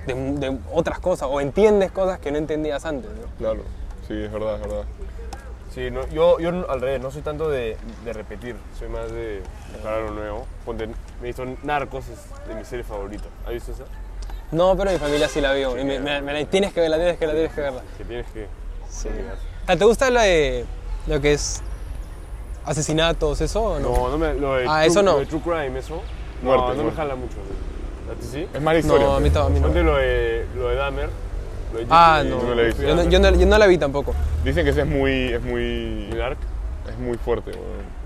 de, 0.09 0.14
de 0.14 0.59
otras 0.72 0.99
cosas 0.99 1.28
o 1.30 1.41
entiendes 1.41 1.93
cosas 1.93 2.18
que 2.18 2.32
no 2.32 2.38
entendías 2.38 2.84
antes. 2.84 3.09
¿no? 3.09 3.28
Claro, 3.38 3.62
sí, 4.09 4.14
es 4.14 4.32
verdad, 4.32 4.57
es 4.57 4.61
verdad. 4.62 4.84
Sí, 5.75 5.89
no, 5.91 6.07
yo, 6.09 6.41
yo 6.41 6.49
al 6.68 6.81
revés, 6.81 7.01
no 7.01 7.11
soy 7.12 7.23
tanto 7.23 7.49
de, 7.49 7.77
de 8.05 8.12
repetir, 8.12 8.57
soy 8.79 8.89
más 8.89 9.11
de 9.12 9.41
buscar 9.73 9.95
algo 9.95 10.11
nuevo. 10.11 10.47
Ponte, 10.64 10.87
me 10.89 10.95
visto 11.29 11.45
Narcos, 11.62 12.05
es 12.09 12.49
de 12.49 12.55
mi 12.57 12.64
serie 12.64 12.85
favorita. 12.85 13.25
¿Has 13.47 13.53
visto 13.53 13.73
esa? 13.73 13.85
No, 14.51 14.77
pero 14.77 14.91
mi 14.91 14.99
familia 14.99 15.29
sí 15.29 15.41
la 15.41 15.53
vio. 15.53 15.79
y 15.79 15.85
me, 15.85 16.01
me- 16.01 16.21
me 16.23 16.33
la- 16.33 16.45
tienes 16.45 16.73
que 16.73 16.81
verla, 16.81 16.97
tienes 16.97 17.18
que 17.18 17.27
verla, 17.27 17.39
tienes 17.41 17.55
que 17.55 17.61
verla. 17.61 17.83
Que 17.99 18.05
tienes 18.05 18.27
que... 18.33 18.47
Sí. 18.89 19.09
Ah, 19.68 19.77
¿Te 19.77 19.85
gusta 19.85 20.11
lo 20.11 20.21
de 20.21 20.64
lo 21.07 21.21
que 21.21 21.35
es 21.35 21.62
asesinatos, 22.64 23.41
eso 23.41 23.62
o 23.62 23.79
no? 23.79 23.89
No, 23.89 24.09
no 24.11 24.18
me... 24.18 24.35
Lo 24.35 24.57
de 24.57 24.64
Ah, 24.68 24.79
true, 24.81 24.87
eso 24.89 25.03
no. 25.05 25.12
Lo 25.12 25.18
de 25.21 25.27
True 25.27 25.41
Crime, 25.41 25.79
eso. 25.79 26.03
Muerte, 26.43 26.62
no, 26.62 26.68
no 26.68 26.75
me 26.75 26.83
muerte. 26.83 26.97
jala 26.97 27.14
mucho. 27.14 27.37
¿A 28.11 28.21
ti 28.21 28.27
sí? 28.27 28.49
Es 28.53 28.61
mala 28.61 28.79
historia. 28.81 29.07
No, 29.07 29.14
a 29.14 29.21
mí, 29.21 29.31
to- 29.31 29.43
a 29.45 29.49
mí 29.51 29.61
no. 29.61 29.66
Ponte 29.68 29.83
lo 29.85 29.97
de, 29.97 30.47
lo 30.57 30.68
de 30.68 30.75
Dahmer. 30.75 31.11
Ah, 31.91 32.23
no. 32.27 32.43
no 32.43 32.55
la 32.55 32.62
he 32.62 32.66
visto. 32.66 32.83
Yo 32.83 32.95
no, 32.95 33.05
yo 33.05 33.18
no- 33.21 33.31
yo 33.35 33.47
no 33.47 33.59
la 33.59 33.66
vi 33.66 33.79
tampoco. 33.79 34.14
Dicen 34.45 34.64
que 34.64 34.71
ese 34.71 34.81
es 34.83 34.87
muy, 34.87 35.33
es 35.33 35.43
muy, 35.43 36.09
Dark. 36.16 36.39
es 36.89 36.99
muy 36.99 37.16
fuerte, 37.18 37.51
weón. 37.53 38.01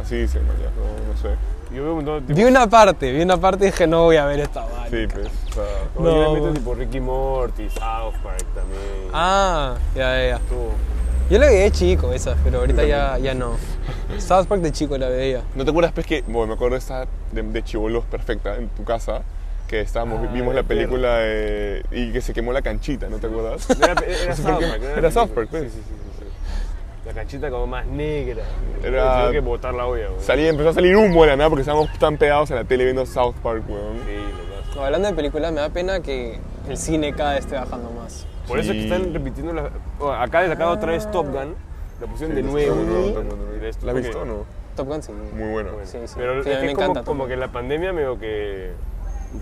Así 0.00 0.16
dicen, 0.16 0.46
man, 0.46 0.56
ya, 0.58 0.70
no, 0.70 1.12
no 1.12 1.18
sé. 1.20 1.36
Yo 1.74 1.82
veo 1.82 1.90
un 1.92 1.96
montón 2.04 2.26
de 2.26 2.32
Vi 2.34 2.44
una 2.44 2.66
parte, 2.68 3.12
vi 3.12 3.20
una 3.22 3.36
parte 3.36 3.64
y 3.66 3.70
dije, 3.70 3.86
no 3.86 4.04
voy 4.04 4.16
a 4.16 4.24
ver 4.24 4.40
esta 4.40 4.62
vaina. 4.64 4.88
Sí, 4.90 5.06
pues, 5.12 5.26
o 5.50 5.54
sea, 5.54 5.64
No, 5.98 6.04
yo 6.04 6.34
le 6.34 6.40
meto 6.40 6.52
tipo 6.54 6.74
Ricky 6.74 7.00
Morty, 7.00 7.68
South 7.68 8.14
Park 8.22 8.44
también. 8.54 9.10
Ah, 9.12 9.74
ya, 9.94 10.16
ya, 10.16 10.28
ya. 10.28 10.38
Todo. 10.48 10.70
Yo 11.28 11.38
la 11.38 11.48
vi 11.50 11.56
de 11.56 11.70
chico 11.70 12.10
esa, 12.12 12.36
pero 12.42 12.60
ahorita 12.60 12.84
ya, 12.84 13.18
ya 13.22 13.34
no. 13.34 13.56
South 14.18 14.46
Park 14.46 14.62
de 14.62 14.72
chico 14.72 14.96
la 14.96 15.08
veía. 15.08 15.42
¿No 15.56 15.64
te 15.64 15.70
acuerdas, 15.70 15.92
pues, 15.92 16.06
que, 16.06 16.22
bueno, 16.26 16.46
me 16.46 16.54
acuerdo 16.54 16.74
de 16.74 16.78
esta 16.78 17.06
de, 17.32 17.42
de 17.42 17.62
Chibolos 17.64 18.04
perfecta 18.04 18.56
en 18.56 18.68
tu 18.70 18.84
casa, 18.84 19.20
que 19.68 19.80
estábamos, 19.82 20.26
Ah, 20.26 20.30
vimos 20.32 20.54
la 20.54 20.62
película 20.64 21.18
de- 21.18 21.84
y 21.92 22.10
que 22.12 22.20
se 22.20 22.32
quemó 22.32 22.52
la 22.52 22.62
canchita, 22.62 23.08
¿no 23.08 23.18
te 23.18 23.26
acuerdas? 23.28 23.68
Era, 23.80 23.94
No 23.94 24.34
South. 24.36 24.60
Park. 24.60 24.82
no 24.82 24.88
Era 24.98 25.10
South. 25.10 25.28
Park, 25.30 25.48
pues. 25.50 25.62
Sí, 25.64 25.68
sí, 25.68 25.82
sí, 25.86 25.94
sí. 26.18 26.24
La 27.06 27.12
canchita 27.12 27.50
como 27.50 27.66
más 27.66 27.86
negra. 27.86 28.42
Era- 28.82 29.16
Tenía 29.16 29.30
que 29.32 29.40
botar 29.40 29.74
la 29.74 29.86
olla, 29.86 30.08
güey. 30.08 30.20
Salía, 30.20 30.48
empezó 30.48 30.70
a 30.70 30.72
salir 30.74 30.96
humo 30.96 31.22
de 31.22 31.28
la 31.28 31.36
nada 31.36 31.48
porque 31.50 31.60
estábamos 31.62 31.90
tan 31.98 32.16
pegados 32.16 32.50
a 32.50 32.56
la 32.56 32.64
tele 32.64 32.84
viendo 32.84 33.06
South 33.06 33.34
Park, 33.42 33.62
weón. 33.68 33.98
Sí, 34.06 34.14
lo. 34.74 34.76
No, 34.80 34.84
hablando 34.84 35.08
de 35.08 35.14
películas, 35.14 35.52
me 35.52 35.60
da 35.60 35.68
pena 35.70 36.00
que 36.00 36.38
el 36.68 36.76
cine 36.76 37.12
cada 37.14 37.34
vez 37.34 37.40
esté 37.40 37.54
bajando 37.56 37.90
más. 37.90 38.26
Por 38.46 38.58
eso 38.58 38.72
es 38.72 38.78
que 38.78 38.84
están 38.84 39.12
repitiendo 39.12 39.52
la... 39.52 39.70
bueno, 39.98 40.14
acá 40.14 40.40
les 40.42 40.50
acabo 40.50 40.72
otra 40.72 40.92
vez 40.92 41.10
Top 41.10 41.26
Gun. 41.26 41.54
La 42.00 42.06
pusieron 42.06 42.34
de 42.36 42.42
nuevo. 42.42 42.74
sí, 42.74 43.14
¿no? 43.60 43.66
Esto 43.66 43.86
¿La 43.86 43.92
has 43.92 43.98
visto 43.98 44.20
o 44.20 44.24
no? 44.24 44.44
Top 44.76 44.86
Gun 44.88 45.02
sí. 45.02 45.12
Muy 45.12 45.50
buena. 45.50 45.72
Bueno, 45.72 45.86
Sí, 45.86 45.98
sí. 46.06 46.14
Pero 46.16 46.42
Sí, 46.44 46.50
es 46.50 46.58
que 46.58 46.66
me 46.66 46.72
como, 46.74 46.84
encanta 46.86 47.02
como 47.04 47.26
que 47.26 47.36
la 47.36 47.48
pandemia 47.48 47.92
medio 47.92 48.18
que 48.18 48.70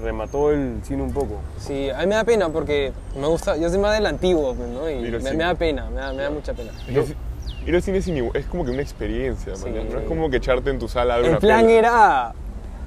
remató 0.03 0.51
el 0.51 0.81
cine 0.85 1.03
un 1.03 1.13
poco. 1.13 1.41
Sí, 1.59 1.91
a 1.91 1.99
mí 2.01 2.07
me 2.07 2.15
da 2.17 2.25
pena 2.25 2.49
porque 2.49 2.93
me 3.19 3.27
gusta, 3.27 3.57
yo 3.57 3.69
soy 3.69 3.79
más 3.79 3.95
del 3.95 4.07
antiguo, 4.07 4.55
pues, 4.55 4.69
¿no? 4.69 4.89
Y 4.91 4.97
me, 5.11 5.37
da 5.45 5.55
pena, 5.55 5.89
me 5.91 6.01
da, 6.01 6.13
me 6.13 6.23
da 6.23 6.31
mucha 6.31 6.53
pena. 6.55 6.73
Ir 7.67 7.75
al 7.75 7.83
cine 7.83 7.99
es, 7.99 8.07
es 8.35 8.47
como 8.47 8.65
que 8.65 8.71
una 8.71 8.83
experiencia, 8.83 9.57
Sí. 9.57 9.65
no 9.71 9.99
es 9.99 10.07
como 10.07 10.31
que 10.31 10.37
echarte 10.37 10.71
en 10.71 10.79
tu 10.79 10.89
sala 10.89 11.15
a 11.15 11.17
ver 11.19 11.25
El 11.27 11.31
una 11.33 11.41
plan 11.41 11.61
peli. 11.63 11.73
era 11.75 12.33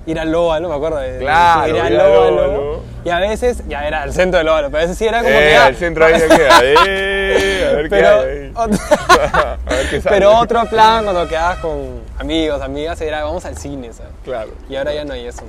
ir 0.06 0.20
al 0.20 0.32
Lóbalo, 0.32 0.70
me 0.70 0.76
acuerdo. 0.76 0.98
de- 0.98 1.20
Claro, 1.20 1.76
ir 1.76 1.82
al 1.82 1.98
Lóbalo. 1.98 2.80
Y 3.04 3.10
a 3.10 3.20
veces, 3.20 3.64
ya 3.68 3.86
era 3.88 4.04
el 4.04 4.14
centro 4.14 4.38
del 4.38 4.48
Lóbalo, 4.48 4.68
pero 4.68 4.80
a 4.80 4.82
veces 4.82 4.98
sí 4.98 5.06
era 5.06 5.20
como 5.20 5.30
que. 5.32 5.52
Eh, 5.52 5.56
ah, 5.58 5.66
al 5.66 5.76
centro 5.76 6.06
ahí 6.06 6.14
queda, 6.14 6.60
eh, 6.64 7.68
a 7.70 7.76
ver 7.76 7.84
qué 7.84 7.90
pero, 7.90 8.08
hay 8.22 8.28
ahí. 8.38 8.52
otro, 8.56 8.78
a 9.66 9.70
ver 9.70 9.90
qué 9.90 10.02
sale. 10.02 10.16
pero 10.16 10.38
otro 10.38 10.66
plan 10.70 11.04
cuando 11.04 11.28
quedabas 11.28 11.60
con 11.60 12.02
amigos, 12.18 12.62
amigas, 12.62 13.00
era 13.02 13.24
vamos 13.24 13.44
al 13.46 13.58
cine, 13.58 13.92
¿sabes? 13.94 14.12
Claro, 14.24 14.52
Y 14.70 14.76
ahora 14.78 14.94
ya 14.94 15.04
no 15.06 15.14
hay 15.14 15.26
eso. 15.28 15.44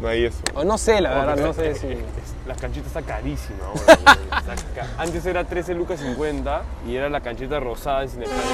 No 0.00 0.08
hay 0.08 0.24
eso. 0.24 0.38
O 0.54 0.64
no 0.64 0.78
sé, 0.78 1.00
la 1.00 1.10
verdad, 1.10 1.36
no 1.36 1.52
sé 1.52 1.70
es- 1.70 1.78
si. 1.78 1.86
es- 1.88 1.98
es- 1.98 2.34
la 2.46 2.54
canchita 2.56 2.86
está 2.86 3.02
carísima 3.02 3.58
ahora. 3.66 3.80
güey. 3.86 4.40
Está 4.40 4.54
ca- 4.74 4.88
Antes 4.98 5.24
era 5.26 5.44
13 5.44 5.74
lucas 5.74 6.00
50 6.00 6.62
y 6.88 6.96
era 6.96 7.08
la 7.08 7.20
canchita 7.20 7.60
rosada 7.60 8.02
en 8.02 8.08
Cineplanet 8.08 8.44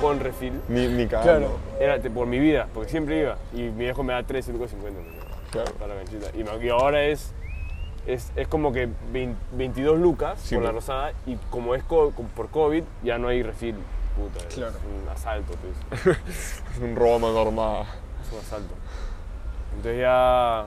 con 0.00 0.20
refil. 0.20 0.60
Ni, 0.68 0.86
ni 0.88 1.06
cagando. 1.06 1.58
Era 1.80 1.98
por 2.10 2.26
mi 2.26 2.38
vida, 2.38 2.66
porque 2.74 2.90
siempre 2.90 3.20
iba. 3.20 3.36
Y 3.54 3.62
mi 3.62 3.84
viejo 3.84 4.02
me 4.02 4.12
da 4.12 4.22
13 4.22 4.52
lucas 4.52 4.70
50 4.70 5.00
¿no? 5.00 5.06
Claro. 5.50 5.72
para 5.78 5.94
la 5.94 6.02
canchita. 6.02 6.26
Y, 6.36 6.68
ahora 6.68 7.04
es, 7.04 7.32
es, 8.06 8.30
es 8.36 8.48
como 8.48 8.72
que 8.72 8.88
20 9.12 9.36
22 9.52 9.98
lucas 9.98 10.38
Sí, 10.42 10.54
por 10.56 10.64
la 10.64 10.72
rosada 10.72 11.12
y 11.26 11.36
como 11.50 11.74
es 11.74 11.82
co- 11.84 12.12
por 12.36 12.48
COVID 12.50 12.82
ya 13.02 13.16
no 13.18 13.28
hay 13.28 13.42
refil. 13.42 13.76
Puta, 14.16 14.44
Claro. 14.48 14.72
es 14.76 15.02
un 15.02 15.08
asalto, 15.08 15.54
pues. 15.92 16.16
Es 16.74 16.82
un 16.82 16.96
robo 16.96 17.18
mano 17.20 17.40
armada. 17.40 17.82
Es 18.26 18.32
un 18.32 18.40
asalto. 18.40 18.74
Entonces 19.76 20.00
ya 20.00 20.66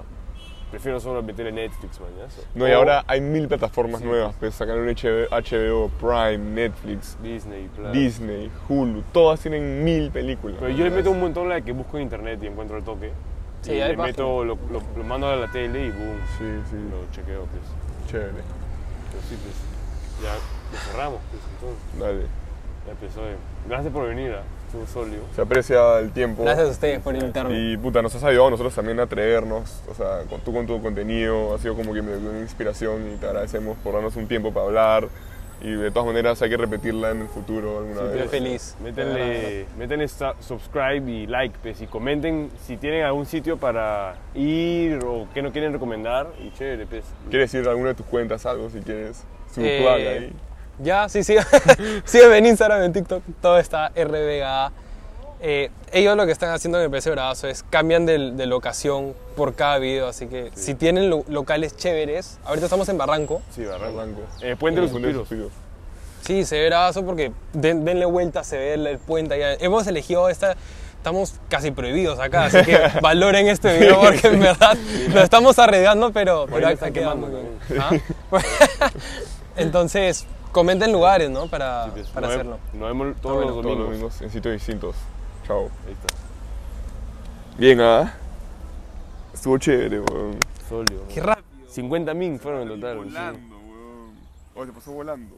prefiero 0.71 0.99
solo 0.99 1.21
meterle 1.21 1.51
Netflix, 1.51 1.99
man. 1.99 2.09
¿ya? 2.17 2.25
No, 2.55 2.67
y 2.67 2.71
ahora 2.71 3.03
hay 3.05 3.21
mil 3.21 3.47
plataformas 3.47 4.01
Sí, 4.01 4.07
nuevas. 4.07 4.33
Pues 4.39 4.55
sacaron 4.55 4.87
HBO, 4.87 5.27
HBO, 5.29 5.89
Prime, 5.99 6.37
Netflix, 6.39 7.17
Disney. 7.21 7.69
Disney, 7.93 8.49
Hulu. 8.67 9.03
Todas 9.11 9.39
tienen 9.41 9.83
mil 9.83 10.09
películas. 10.11 10.57
Pero 10.59 10.71
yo 10.73 10.83
le 10.85 10.91
meto 10.91 11.11
un 11.11 11.19
montón 11.19 11.49
la 11.49 11.55
de 11.55 11.61
que 11.63 11.71
busco 11.73 11.97
en 11.97 12.03
internet 12.03 12.39
y 12.41 12.47
encuentro 12.47 12.77
el 12.77 12.83
toque. 12.83 13.11
Sí, 13.61 13.73
y 13.73 13.75
le 13.77 13.95
meto, 13.95 14.43
lo, 14.43 14.55
lo, 14.71 14.81
lo 14.97 15.03
mando 15.03 15.27
a 15.27 15.35
la 15.35 15.51
tele 15.51 15.85
y 15.85 15.91
boom, 15.91 16.17
Sí, 16.39 16.45
sí. 16.71 16.75
lo 16.89 17.11
chequeo, 17.11 17.45
pues. 17.45 18.09
Chévere. 18.09 18.31
Pero 18.31 19.21
sí, 19.29 19.37
pues. 19.43 20.23
Ya 20.23 20.33
lo 20.33 20.77
cerramos, 20.91 21.19
pues, 21.29 21.43
entonces. 21.53 21.99
Dale. 21.99 22.21
Ya 22.87 22.91
empezó. 22.93 23.21
eh. 23.29 23.35
Gracias 23.67 23.93
por 23.93 24.07
venir, 24.07 24.31
¿ah? 24.33 24.41
Estuvo 24.71 24.87
sólido. 24.87 25.23
Se 25.35 25.41
aprecia 25.41 25.99
el 25.99 26.11
tiempo. 26.11 26.43
Gracias 26.43 26.67
a 26.67 26.71
ustedes 26.71 26.99
por 26.99 27.15
invitarme. 27.15 27.57
Y 27.57 27.77
puta, 27.77 28.01
nos 28.01 28.15
has 28.15 28.23
ayudado 28.23 28.47
a 28.47 28.51
nosotros 28.51 28.73
también 28.73 28.99
a 28.99 29.03
atrevernos, 29.03 29.81
o 29.89 29.93
sea, 29.93 30.21
con, 30.29 30.39
tú 30.41 30.53
con 30.53 30.65
tu 30.65 30.81
contenido, 30.81 31.53
ha 31.55 31.59
sido 31.59 31.75
como 31.75 31.93
que 31.93 32.01
me 32.01 32.15
dio 32.17 32.29
una 32.29 32.39
inspiración 32.39 33.11
y 33.13 33.17
te 33.17 33.25
agradecemos 33.27 33.77
por 33.83 33.93
darnos 33.93 34.15
un 34.15 34.27
tiempo 34.27 34.53
para 34.53 34.65
hablar 34.67 35.07
y 35.63 35.73
de 35.73 35.91
todas 35.91 36.07
maneras 36.07 36.41
hay 36.41 36.49
que 36.49 36.57
repetirla 36.57 37.11
en 37.11 37.21
el 37.21 37.27
futuro 37.27 37.77
alguna 37.79 38.11
Sí, 38.11 38.17
vez. 38.17 38.31
Feliz. 38.31 38.75
Métanle, 38.83 39.65
métanle 39.77 40.07
subscribe 40.07 41.11
y 41.11 41.27
like, 41.27 41.55
pues, 41.61 41.81
y 41.81 41.85
comenten 41.87 42.49
si 42.65 42.77
tienen 42.77 43.03
algún 43.03 43.27
sitio 43.27 43.57
para 43.57 44.15
ir 44.33 44.99
o 45.05 45.27
que 45.33 45.41
no 45.43 45.51
quieren 45.51 45.71
recomendar. 45.73 46.27
Y 46.39 46.51
chévere, 46.57 46.87
pues. 46.87 47.03
¿Quieres 47.29 47.51
decir 47.51 47.67
alguna 47.69 47.89
de 47.89 47.95
tus 47.95 48.07
cuentas, 48.07 48.45
algo 48.47 48.69
si 48.71 48.79
quieres? 48.79 49.23
Su 49.53 49.61
Eh, 49.63 49.79
plug 49.81 49.91
ahí. 49.93 50.33
Ya, 50.83 51.07
sí, 51.09 51.23
sí. 51.23 51.35
Sígueme 52.05 52.37
en 52.37 52.45
Instagram, 52.47 52.83
en 52.83 52.93
TikTok, 52.93 53.23
todo 53.41 53.57
está 53.57 53.89
RBGA. 53.89 54.71
Eh, 55.43 55.71
ellos 55.91 56.15
lo 56.15 56.25
que 56.27 56.31
están 56.31 56.51
haciendo 56.51 56.77
me 56.77 56.87
parece 56.89 57.09
bravazo 57.09 57.47
es 57.47 57.63
cambian 57.69 58.05
de, 58.05 58.31
de 58.33 58.45
locación 58.45 59.15
por 59.35 59.55
cada 59.55 59.79
video, 59.79 60.07
así 60.07 60.27
que 60.27 60.51
si 60.53 60.75
tienen 60.75 61.09
lo- 61.09 61.25
locales 61.27 61.75
chéveres, 61.75 62.37
ahorita 62.45 62.65
estamos 62.67 62.87
en 62.89 62.97
Barranco, 62.99 63.41
Sí, 63.55 63.65
Barranco. 63.65 63.97
Barranco. 63.97 64.21
Eh, 64.41 64.55
Puente 64.55 64.81
de 64.81 64.87
los 64.87 64.91
Suspiros. 64.91 65.51
sí, 66.21 66.45
se 66.45 66.59
ve 66.59 66.67
bravazo 66.67 67.03
porque 67.03 67.31
den- 67.53 67.83
denle 67.85 68.05
vuelta, 68.05 68.43
se 68.43 68.57
ve 68.57 68.73
el, 68.75 68.85
el 68.85 68.99
puente 68.99 69.33
allá. 69.33 69.53
Hemos 69.59 69.87
elegido 69.87 70.29
esta, 70.29 70.55
estamos 70.97 71.33
casi 71.49 71.71
prohibidos 71.71 72.19
acá, 72.19 72.45
así 72.45 72.61
que 72.63 72.77
valoren 73.01 73.47
este 73.47 73.79
video 73.79 73.99
porque 73.99 74.27
en 74.27 74.39
verdad 74.41 74.77
nos 75.11 75.23
estamos 75.23 75.57
arriesgando, 75.57 76.11
pero, 76.11 76.45
pero 76.51 76.67
bien. 76.67 77.81
¿Ah? 77.81 77.89
Entonces, 79.55 80.25
Comenten 80.51 80.91
lugares, 80.91 81.29
¿no? 81.29 81.47
Para, 81.47 81.85
Sí, 81.85 81.91
pues, 81.93 82.07
para 82.07 82.27
nos 82.27 82.35
hacerlo. 82.35 82.59
Nos 82.73 82.87
vemos 82.89 83.15
todos 83.21 83.35
bueno, 83.35 83.51
los 83.51 83.61
Todos 83.61 83.77
los 83.77 83.87
domingos. 83.87 84.21
en 84.21 84.29
sitios 84.29 84.53
distintos. 84.53 84.95
Chao. 85.47 85.69
Ahí 85.87 85.93
está. 85.93 86.13
Bien, 87.57 87.79
¿ah? 87.81 88.13
Estuvo 89.33 89.57
chévere, 89.57 89.99
weón. 90.01 90.37
Sólido. 90.67 91.03
Qué 91.13 91.21
rápido. 91.21 91.45
50 91.69 92.13
min 92.13 92.39
fueron 92.39 92.63
en 92.63 92.67
total. 92.79 92.99
sí. 93.09 93.15
weón. 93.15 93.51
Oh, 94.55 94.65
se 94.65 94.71
pasó 94.73 94.91
volando. 94.91 95.35